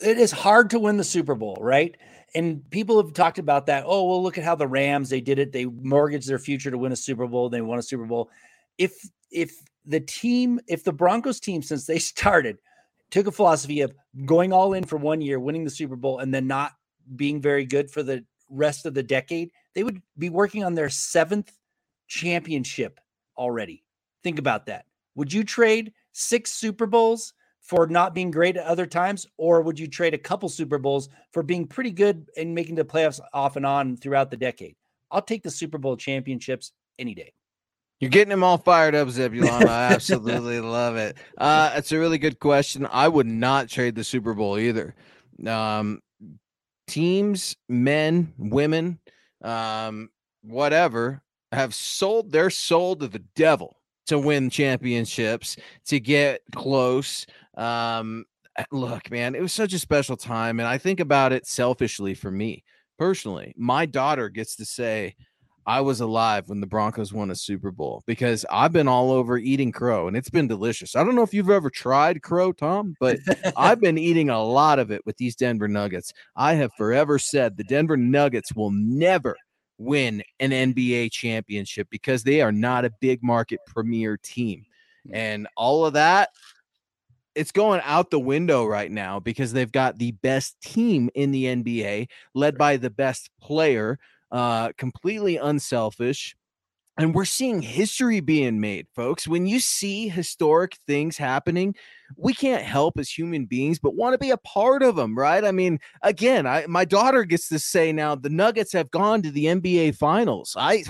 It 0.01 0.17
is 0.17 0.31
hard 0.31 0.69
to 0.69 0.79
win 0.79 0.97
the 0.97 1.03
Super 1.03 1.35
Bowl, 1.35 1.57
right? 1.59 1.95
And 2.35 2.69
people 2.69 3.01
have 3.01 3.13
talked 3.13 3.39
about 3.39 3.65
that. 3.67 3.83
Oh, 3.85 4.07
well, 4.07 4.21
look 4.21 4.37
at 4.37 4.43
how 4.43 4.55
the 4.55 4.67
Rams 4.67 5.09
they 5.09 5.21
did 5.21 5.39
it. 5.39 5.51
They 5.51 5.65
mortgaged 5.65 6.27
their 6.27 6.39
future 6.39 6.71
to 6.71 6.77
win 6.77 6.91
a 6.91 6.95
Super 6.95 7.27
Bowl. 7.27 7.49
They 7.49 7.61
won 7.61 7.79
a 7.79 7.83
Super 7.83 8.05
Bowl. 8.05 8.29
If 8.77 8.93
if 9.31 9.51
the 9.85 9.99
team, 9.99 10.59
if 10.67 10.83
the 10.83 10.93
Broncos 10.93 11.39
team 11.39 11.61
since 11.61 11.85
they 11.85 11.99
started 11.99 12.57
took 13.11 13.27
a 13.27 13.31
philosophy 13.31 13.81
of 13.81 13.93
going 14.25 14.51
all 14.51 14.73
in 14.73 14.83
for 14.83 14.97
one 14.97 15.21
year, 15.21 15.39
winning 15.39 15.63
the 15.63 15.69
Super 15.69 15.95
Bowl, 15.95 16.19
and 16.19 16.33
then 16.33 16.47
not 16.47 16.71
being 17.15 17.41
very 17.41 17.65
good 17.65 17.91
for 17.91 18.01
the 18.01 18.25
rest 18.49 18.85
of 18.85 18.93
the 18.93 19.03
decade, 19.03 19.51
they 19.75 19.83
would 19.83 20.01
be 20.17 20.29
working 20.29 20.63
on 20.63 20.73
their 20.73 20.89
seventh 20.89 21.51
championship 22.07 22.99
already. 23.37 23.83
Think 24.23 24.39
about 24.39 24.65
that. 24.67 24.85
Would 25.15 25.31
you 25.31 25.43
trade 25.43 25.93
six 26.11 26.51
Super 26.51 26.87
Bowls 26.87 27.33
for 27.63 27.87
not 27.87 28.13
being 28.13 28.29
great 28.29 28.57
at 28.57 28.65
other 28.65 28.85
times, 28.85 29.25
or 29.37 29.61
would 29.61 29.79
you 29.79 29.87
trade 29.87 30.13
a 30.13 30.17
couple 30.17 30.49
Super 30.49 30.77
Bowls 30.77 31.09
for 31.31 31.41
being 31.41 31.65
pretty 31.65 31.91
good 31.91 32.29
and 32.37 32.53
making 32.53 32.75
the 32.75 32.85
playoffs 32.85 33.19
off 33.33 33.55
and 33.55 33.65
on 33.65 33.97
throughout 33.97 34.29
the 34.29 34.37
decade? 34.37 34.75
I'll 35.09 35.21
take 35.21 35.43
the 35.43 35.51
Super 35.51 35.77
Bowl 35.77 35.95
championships 35.95 36.73
any 36.99 37.15
day. 37.15 37.33
You're 37.99 38.09
getting 38.09 38.33
him 38.33 38.43
all 38.43 38.57
fired 38.57 38.95
up, 38.95 39.09
Zebulon. 39.09 39.67
I 39.67 39.93
absolutely 39.93 40.59
love 40.59 40.97
it. 40.97 41.15
Uh, 41.37 41.71
it's 41.75 41.93
a 41.93 41.99
really 41.99 42.17
good 42.17 42.39
question. 42.39 42.85
I 42.91 43.07
would 43.07 43.27
not 43.27 43.69
trade 43.69 43.95
the 43.95 44.03
Super 44.03 44.33
Bowl 44.33 44.59
either. 44.59 44.93
Um, 45.47 46.01
teams, 46.87 47.55
men, 47.69 48.33
women, 48.37 48.99
um, 49.41 50.09
whatever, 50.41 51.21
have 51.53 51.73
sold 51.73 52.31
their 52.31 52.49
soul 52.49 52.97
to 52.97 53.07
the 53.07 53.23
devil 53.35 53.77
to 54.07 54.19
win 54.19 54.49
championships, 54.49 55.55
to 55.85 55.99
get 55.99 56.41
close. 56.53 57.25
Um, 57.55 58.25
look, 58.71 59.09
man, 59.11 59.35
it 59.35 59.41
was 59.41 59.53
such 59.53 59.73
a 59.73 59.79
special 59.79 60.17
time. 60.17 60.59
And 60.59 60.67
I 60.67 60.77
think 60.77 60.99
about 60.99 61.33
it 61.33 61.47
selfishly 61.47 62.13
for 62.13 62.31
me 62.31 62.63
personally. 62.97 63.53
My 63.57 63.85
daughter 63.85 64.29
gets 64.29 64.55
to 64.57 64.65
say, 64.65 65.15
I 65.65 65.79
was 65.79 66.01
alive 66.01 66.49
when 66.49 66.59
the 66.59 66.67
Broncos 66.67 67.13
won 67.13 67.31
a 67.31 67.35
Super 67.35 67.71
Bowl 67.71 68.03
because 68.05 68.45
I've 68.51 68.73
been 68.73 68.87
all 68.87 69.11
over 69.11 69.37
eating 69.37 69.71
crow 69.71 70.07
and 70.07 70.17
it's 70.17 70.29
been 70.29 70.47
delicious. 70.47 70.95
I 70.95 71.03
don't 71.03 71.15
know 71.15 71.23
if 71.23 71.33
you've 71.33 71.49
ever 71.49 71.69
tried 71.69 72.21
crow, 72.21 72.51
Tom, 72.51 72.95
but 72.99 73.19
I've 73.57 73.79
been 73.79 73.97
eating 73.97 74.29
a 74.29 74.43
lot 74.43 74.77
of 74.77 74.91
it 74.91 75.05
with 75.05 75.15
these 75.17 75.35
Denver 75.35 75.69
Nuggets. 75.69 76.11
I 76.35 76.55
have 76.55 76.73
forever 76.77 77.17
said 77.17 77.55
the 77.55 77.63
Denver 77.63 77.95
Nuggets 77.95 78.53
will 78.53 78.71
never 78.71 79.37
win 79.77 80.21
an 80.39 80.51
NBA 80.51 81.11
championship 81.11 81.87
because 81.89 82.23
they 82.23 82.41
are 82.41 82.51
not 82.51 82.85
a 82.85 82.91
big 82.99 83.23
market 83.23 83.59
premier 83.65 84.17
team. 84.17 84.65
Hmm. 85.07 85.15
And 85.15 85.47
all 85.55 85.85
of 85.85 85.93
that, 85.93 86.29
it's 87.35 87.51
going 87.51 87.81
out 87.83 88.09
the 88.09 88.19
window 88.19 88.65
right 88.65 88.91
now 88.91 89.19
because 89.19 89.53
they've 89.53 89.71
got 89.71 89.97
the 89.97 90.11
best 90.11 90.59
team 90.61 91.09
in 91.15 91.31
the 91.31 91.45
NBA, 91.45 92.07
led 92.33 92.57
by 92.57 92.77
the 92.77 92.89
best 92.89 93.29
player 93.41 93.99
uh, 94.31 94.71
completely 94.77 95.37
unselfish. 95.37 96.35
And 96.95 97.15
we're 97.15 97.25
seeing 97.25 97.63
history 97.63 98.19
being 98.19 98.59
made, 98.59 98.85
folks. 98.95 99.27
When 99.27 99.47
you 99.47 99.59
see 99.59 100.09
historic 100.09 100.75
things 100.85 101.17
happening, 101.17 101.73
we 102.17 102.35
can't 102.35 102.63
help 102.63 102.99
as 102.99 103.09
human 103.09 103.45
beings, 103.45 103.79
but 103.79 103.95
want 103.95 104.13
to 104.13 104.19
be 104.19 104.29
a 104.29 104.37
part 104.37 104.83
of 104.83 104.95
them, 104.95 105.17
right? 105.17 105.43
I 105.43 105.51
mean, 105.51 105.79
again, 106.03 106.45
I 106.45 106.67
my 106.67 106.85
daughter 106.85 107.23
gets 107.23 107.49
to 107.49 107.57
say 107.57 107.91
now 107.91 108.13
the 108.13 108.29
Nuggets 108.29 108.73
have 108.73 108.91
gone 108.91 109.23
to 109.23 109.31
the 109.31 109.45
NBA 109.45 109.95
Finals. 109.95 110.55
I 110.55 110.83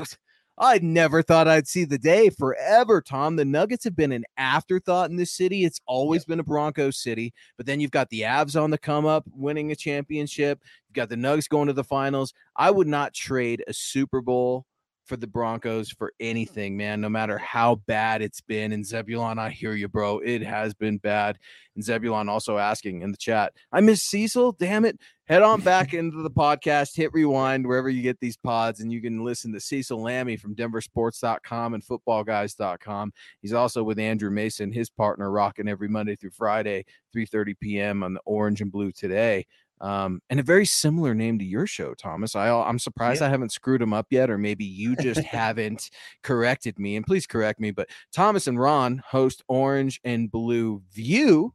I 0.57 0.79
never 0.83 1.23
thought 1.23 1.47
I'd 1.47 1.67
see 1.67 1.83
the 1.83 1.97
day 1.97 2.29
forever, 2.29 3.01
Tom. 3.01 3.35
The 3.35 3.45
Nuggets 3.45 3.83
have 3.85 3.95
been 3.95 4.11
an 4.11 4.23
afterthought 4.37 5.09
in 5.09 5.15
this 5.15 5.31
city. 5.31 5.65
It's 5.65 5.81
always 5.87 6.25
been 6.25 6.39
a 6.39 6.43
Broncos 6.43 7.01
city, 7.01 7.33
but 7.57 7.65
then 7.65 7.79
you've 7.79 7.91
got 7.91 8.09
the 8.09 8.21
Avs 8.21 8.61
on 8.61 8.69
the 8.69 8.77
come 8.77 9.05
up, 9.05 9.25
winning 9.33 9.71
a 9.71 9.75
championship. 9.75 10.59
You've 10.87 10.95
got 10.95 11.09
the 11.09 11.17
Nuggets 11.17 11.47
going 11.47 11.67
to 11.67 11.73
the 11.73 11.83
finals. 11.83 12.33
I 12.55 12.69
would 12.69 12.87
not 12.87 13.13
trade 13.15 13.63
a 13.67 13.73
Super 13.73 14.21
Bowl 14.21 14.65
for 15.05 15.17
the 15.17 15.27
Broncos 15.27 15.89
for 15.89 16.07
mm-hmm. 16.07 16.29
anything, 16.29 16.77
man, 16.77 17.01
no 17.01 17.09
matter 17.09 17.37
how 17.37 17.75
bad 17.75 18.21
it's 18.21 18.41
been. 18.41 18.71
And 18.71 18.85
Zebulon, 18.85 19.39
I 19.39 19.49
hear 19.49 19.73
you, 19.73 19.87
bro. 19.87 20.19
It 20.19 20.41
has 20.41 20.73
been 20.73 20.97
bad. 20.97 21.37
And 21.75 21.83
Zebulon 21.83 22.29
also 22.29 22.57
asking 22.57 23.01
in 23.01 23.11
the 23.11 23.17
chat, 23.17 23.53
I 23.71 23.81
miss 23.81 24.03
Cecil. 24.03 24.53
Damn 24.53 24.85
it. 24.85 24.99
Head 25.25 25.41
on 25.41 25.61
back 25.61 25.93
into 25.93 26.21
the 26.21 26.29
podcast, 26.29 26.95
hit 26.95 27.13
rewind 27.13 27.65
wherever 27.65 27.89
you 27.89 28.01
get 28.01 28.19
these 28.19 28.35
pods, 28.35 28.81
and 28.81 28.91
you 28.91 29.01
can 29.01 29.23
listen 29.23 29.53
to 29.53 29.59
Cecil 29.59 29.99
Lammey 29.99 30.39
from 30.39 30.53
denversports.com 30.53 31.73
and 31.73 31.83
footballguys.com. 31.83 33.13
He's 33.41 33.53
also 33.53 33.83
with 33.83 33.99
Andrew 33.99 34.29
Mason, 34.29 34.71
his 34.71 34.89
partner, 34.89 35.31
rocking 35.31 35.69
every 35.69 35.87
Monday 35.87 36.17
through 36.17 36.31
Friday, 36.31 36.85
3:30 37.15 37.55
p.m. 37.59 38.03
on 38.03 38.13
the 38.13 38.21
Orange 38.25 38.61
and 38.61 38.71
Blue 38.71 38.91
today. 38.91 39.45
Um, 39.83 40.21
and 40.29 40.39
a 40.39 40.43
very 40.43 40.65
similar 40.65 41.13
name 41.13 41.37
to 41.39 41.45
your 41.45 41.67
show, 41.67 41.93
Thomas. 41.93 42.35
I, 42.37 42.49
I'm 42.49 42.79
surprised 42.79 43.21
I 43.21 43.27
haven't 43.27 43.51
screwed 43.51 43.81
him 43.81 43.91
up 43.91 44.07
yet, 44.09 44.29
or 44.29 44.37
maybe 44.37 44.63
you 44.63 44.95
just 44.95 45.21
haven't 45.25 45.89
corrected 46.23 46.79
me. 46.79 46.95
And 46.95 47.05
please 47.05 47.27
correct 47.27 47.59
me. 47.59 47.71
But 47.71 47.89
Thomas 48.13 48.47
and 48.47 48.57
Ron 48.57 49.03
host 49.05 49.43
Orange 49.49 49.99
and 50.05 50.31
Blue 50.31 50.81
View 50.93 51.53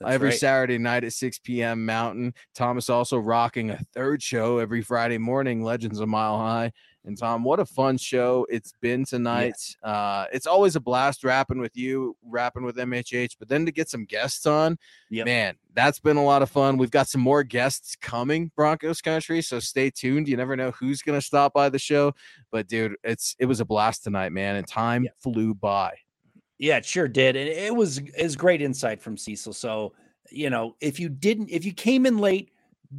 that's 0.00 0.12
every 0.12 0.30
right. 0.30 0.38
Saturday 0.38 0.78
night 0.78 1.04
at 1.04 1.12
6 1.12 1.38
p.m. 1.40 1.84
Mountain. 1.84 2.34
Thomas 2.54 2.88
also 2.88 3.18
rocking 3.18 3.70
a 3.70 3.80
third 3.92 4.22
show 4.22 4.58
every 4.58 4.82
Friday 4.82 5.18
morning, 5.18 5.62
Legends 5.62 6.00
of 6.00 6.08
Mile 6.08 6.38
High. 6.38 6.72
And 7.06 7.18
Tom, 7.18 7.44
what 7.44 7.60
a 7.60 7.66
fun 7.66 7.98
show 7.98 8.46
it's 8.48 8.72
been 8.80 9.04
tonight. 9.04 9.76
Yeah. 9.82 9.90
Uh, 9.90 10.26
it's 10.32 10.46
always 10.46 10.74
a 10.74 10.80
blast 10.80 11.22
rapping 11.22 11.58
with 11.58 11.76
you, 11.76 12.16
rapping 12.22 12.64
with 12.64 12.76
MHH, 12.76 13.36
but 13.38 13.48
then 13.48 13.66
to 13.66 13.72
get 13.72 13.90
some 13.90 14.06
guests 14.06 14.46
on, 14.46 14.78
yep. 15.10 15.26
man, 15.26 15.56
that's 15.74 15.98
been 15.98 16.16
a 16.16 16.24
lot 16.24 16.40
of 16.40 16.50
fun. 16.50 16.78
We've 16.78 16.90
got 16.90 17.08
some 17.08 17.20
more 17.20 17.42
guests 17.42 17.94
coming, 17.96 18.50
Broncos 18.56 19.02
country, 19.02 19.42
so 19.42 19.60
stay 19.60 19.90
tuned. 19.90 20.28
You 20.28 20.38
never 20.38 20.56
know 20.56 20.70
who's 20.70 21.02
gonna 21.02 21.20
stop 21.20 21.52
by 21.52 21.68
the 21.68 21.78
show, 21.78 22.14
but 22.50 22.68
dude, 22.68 22.96
it's 23.04 23.36
it 23.38 23.46
was 23.46 23.60
a 23.60 23.64
blast 23.66 24.04
tonight, 24.04 24.32
man, 24.32 24.56
and 24.56 24.66
time 24.66 25.04
yep. 25.04 25.14
flew 25.20 25.54
by. 25.54 25.94
Yeah, 26.58 26.78
it 26.78 26.86
sure 26.86 27.08
did, 27.08 27.36
and 27.36 27.48
it 27.48 27.74
was 27.74 27.98
is 28.16 28.34
great 28.34 28.62
insight 28.62 29.02
from 29.02 29.18
Cecil. 29.18 29.52
So 29.52 29.92
you 30.30 30.48
know, 30.48 30.76
if 30.80 30.98
you 30.98 31.10
didn't, 31.10 31.50
if 31.50 31.66
you 31.66 31.72
came 31.74 32.06
in 32.06 32.16
late, 32.16 32.50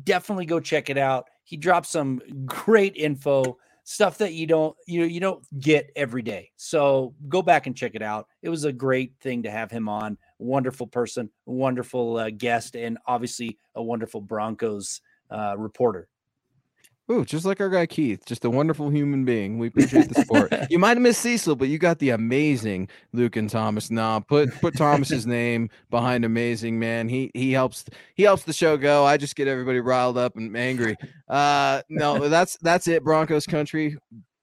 definitely 0.04 0.46
go 0.46 0.60
check 0.60 0.92
it 0.92 0.98
out. 0.98 1.30
He 1.44 1.58
dropped 1.58 1.88
some 1.88 2.22
great 2.46 2.96
info 2.96 3.58
stuff 3.86 4.18
that 4.18 4.34
you 4.34 4.48
don't 4.48 4.76
you 4.88 5.00
know 5.00 5.06
you 5.06 5.20
don't 5.20 5.46
get 5.60 5.92
every 5.96 6.22
day. 6.22 6.52
So 6.58 7.14
go 7.30 7.42
back 7.42 7.68
and 7.68 7.76
check 7.76 7.96
it 7.96 8.02
out. 8.02 8.28
It 8.42 8.50
was 8.50 8.66
a 8.66 8.74
great 8.74 9.14
thing 9.22 9.44
to 9.44 9.52
have 9.52 9.72
him 9.72 9.88
on. 9.88 10.18
Wonderful 10.40 10.88
person, 10.88 11.30
wonderful 11.46 12.18
uh, 12.18 12.30
guest, 12.32 12.76
and 12.76 12.98
obviously 13.08 13.58
a 13.76 13.82
wonderful 13.82 14.20
Broncos 14.20 15.00
uh, 15.32 15.56
reporter. 15.58 16.10
Ooh, 17.12 17.24
just 17.24 17.46
like 17.46 17.62
our 17.62 17.70
guy 17.70 17.86
Keith, 17.86 18.26
just 18.26 18.46
a 18.46 18.50
wonderful 18.50 18.90
human 18.90 19.26
being. 19.26 19.60
We 19.60 19.68
appreciate 19.68 20.10
the 20.10 20.16
support. 20.16 20.52
you 20.72 20.80
might 20.80 20.98
have 20.98 21.02
missed 21.02 21.22
Cecil, 21.22 21.56
but 21.56 21.68
you 21.68 21.78
got 21.78 22.00
the 22.00 22.10
amazing 22.10 22.90
Luke 23.14 23.36
and 23.36 23.48
Thomas. 23.48 23.92
Now 23.92 24.22
put 24.22 24.52
put 24.60 24.76
Thomas's 24.76 25.28
name 25.28 25.70
behind 25.92 26.26
amazing 26.26 26.80
man. 26.80 27.08
He 27.08 27.30
he 27.36 27.52
helps 27.52 27.86
he 28.16 28.24
helps 28.24 28.44
the 28.44 28.54
show 28.54 28.76
go. 28.76 29.06
I 29.06 29.18
just 29.18 29.36
get 29.36 29.48
everybody 29.48 29.82
riled 29.82 30.18
up 30.18 30.36
and 30.36 30.58
angry. 30.58 30.96
Uh 31.28 31.84
no, 31.90 32.28
that's 32.28 32.58
that's 32.62 32.88
it, 32.88 33.04
Broncos 33.04 33.46
country. 33.46 33.98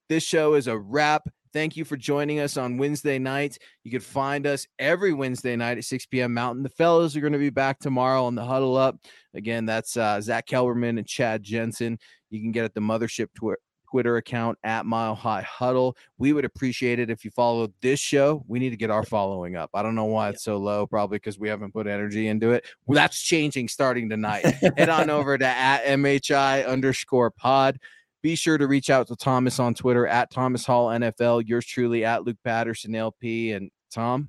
This 0.09 0.23
show 0.23 0.55
is 0.55 0.69
a 0.69 0.79
wrap. 0.79 1.29
Thank 1.53 1.76
you 1.76 1.84
for 1.84 1.96
joining 1.96 2.40
us 2.40 2.57
on 2.57 2.78
Wednesday 2.78 3.18
night. 3.18 3.59
You 3.84 3.90
can 3.90 4.00
find 4.00 4.46
us 4.46 4.66
every 4.78 5.12
Wednesday 5.12 5.55
night 5.55 5.76
at 5.76 5.84
6 5.84 6.07
p.m. 6.07 6.32
Mountain. 6.32 6.62
The 6.62 6.70
fellows 6.70 7.14
are 7.14 7.20
going 7.20 7.34
to 7.34 7.38
be 7.38 7.50
back 7.50 7.78
tomorrow 7.78 8.24
on 8.24 8.34
the 8.34 8.44
huddle 8.44 8.76
up. 8.76 8.96
Again, 9.34 9.66
that's 9.66 9.96
uh, 9.96 10.20
Zack 10.20 10.46
Kelberman 10.46 10.98
and 10.98 11.07
Chad 11.07 11.42
Jensen. 11.42 11.98
You 12.30 12.40
can 12.40 12.53
get 12.53 12.64
at 12.64 12.74
the 12.74 12.80
Mothership 12.80 13.28
tw- 13.34 13.61
Twitter 13.92 14.16
account 14.16 14.59
at 14.64 14.86
Mile 14.86 15.14
High 15.14 15.42
Huddle. 15.42 15.94
We 16.16 16.32
would 16.32 16.46
appreciate 16.46 16.98
it 16.98 17.11
if 17.11 17.26
you 17.26 17.30
followed 17.30 17.74
this 17.82 18.00
show. 18.00 18.42
We 18.48 18.59
need 18.59 18.70
to 18.70 18.76
get 18.76 18.90
our 18.90 19.05
following 19.05 19.55
up. 19.55 19.68
I 19.74 19.82
don't 19.82 19.94
know 19.94 20.07
why 20.07 20.30
it's 20.30 20.42
so 20.42 20.57
low, 20.57 20.86
probably 20.86 21.16
because 21.16 21.38
we 21.38 21.50
haven't 21.50 21.74
put 21.74 21.86
energy 21.86 22.28
into 22.28 22.53
it. 22.53 22.64
Well, 22.86 22.96
that's 22.96 23.20
changing 23.20 23.68
starting 23.68 24.09
tonight. 24.09 24.46
Head 24.78 24.88
on 24.88 25.11
over 25.11 25.36
to 25.36 25.46
at 25.46 25.84
MHI 25.84 26.66
underscore 26.66 27.30
pod. 27.30 27.78
Be 28.23 28.37
sure 28.37 28.57
to 28.57 28.68
reach 28.68 28.89
out 28.89 29.09
to 29.09 29.16
Thomas 29.16 29.59
on 29.59 29.75
Twitter 29.75 30.07
at 30.07 30.31
Thomas 30.31 30.64
Hall 30.64 30.89
NFL. 30.89 31.49
Yours 31.49 31.66
truly 31.66 32.05
at 32.05 32.25
Luke 32.25 32.39
Patterson 32.45 32.95
LP. 32.95 33.53
And 33.53 33.70
Tom, 33.93 34.29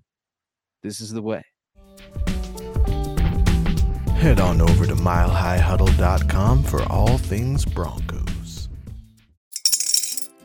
this 0.81 0.99
is 0.99 1.11
the 1.11 1.21
way. 1.21 1.43
Head 4.15 4.39
on 4.39 4.61
over 4.61 4.87
to 4.87 4.95
milehighhuddle.com 4.95 6.63
for 6.63 6.81
all 6.83 7.17
things 7.17 7.65
Broncos. 7.65 8.22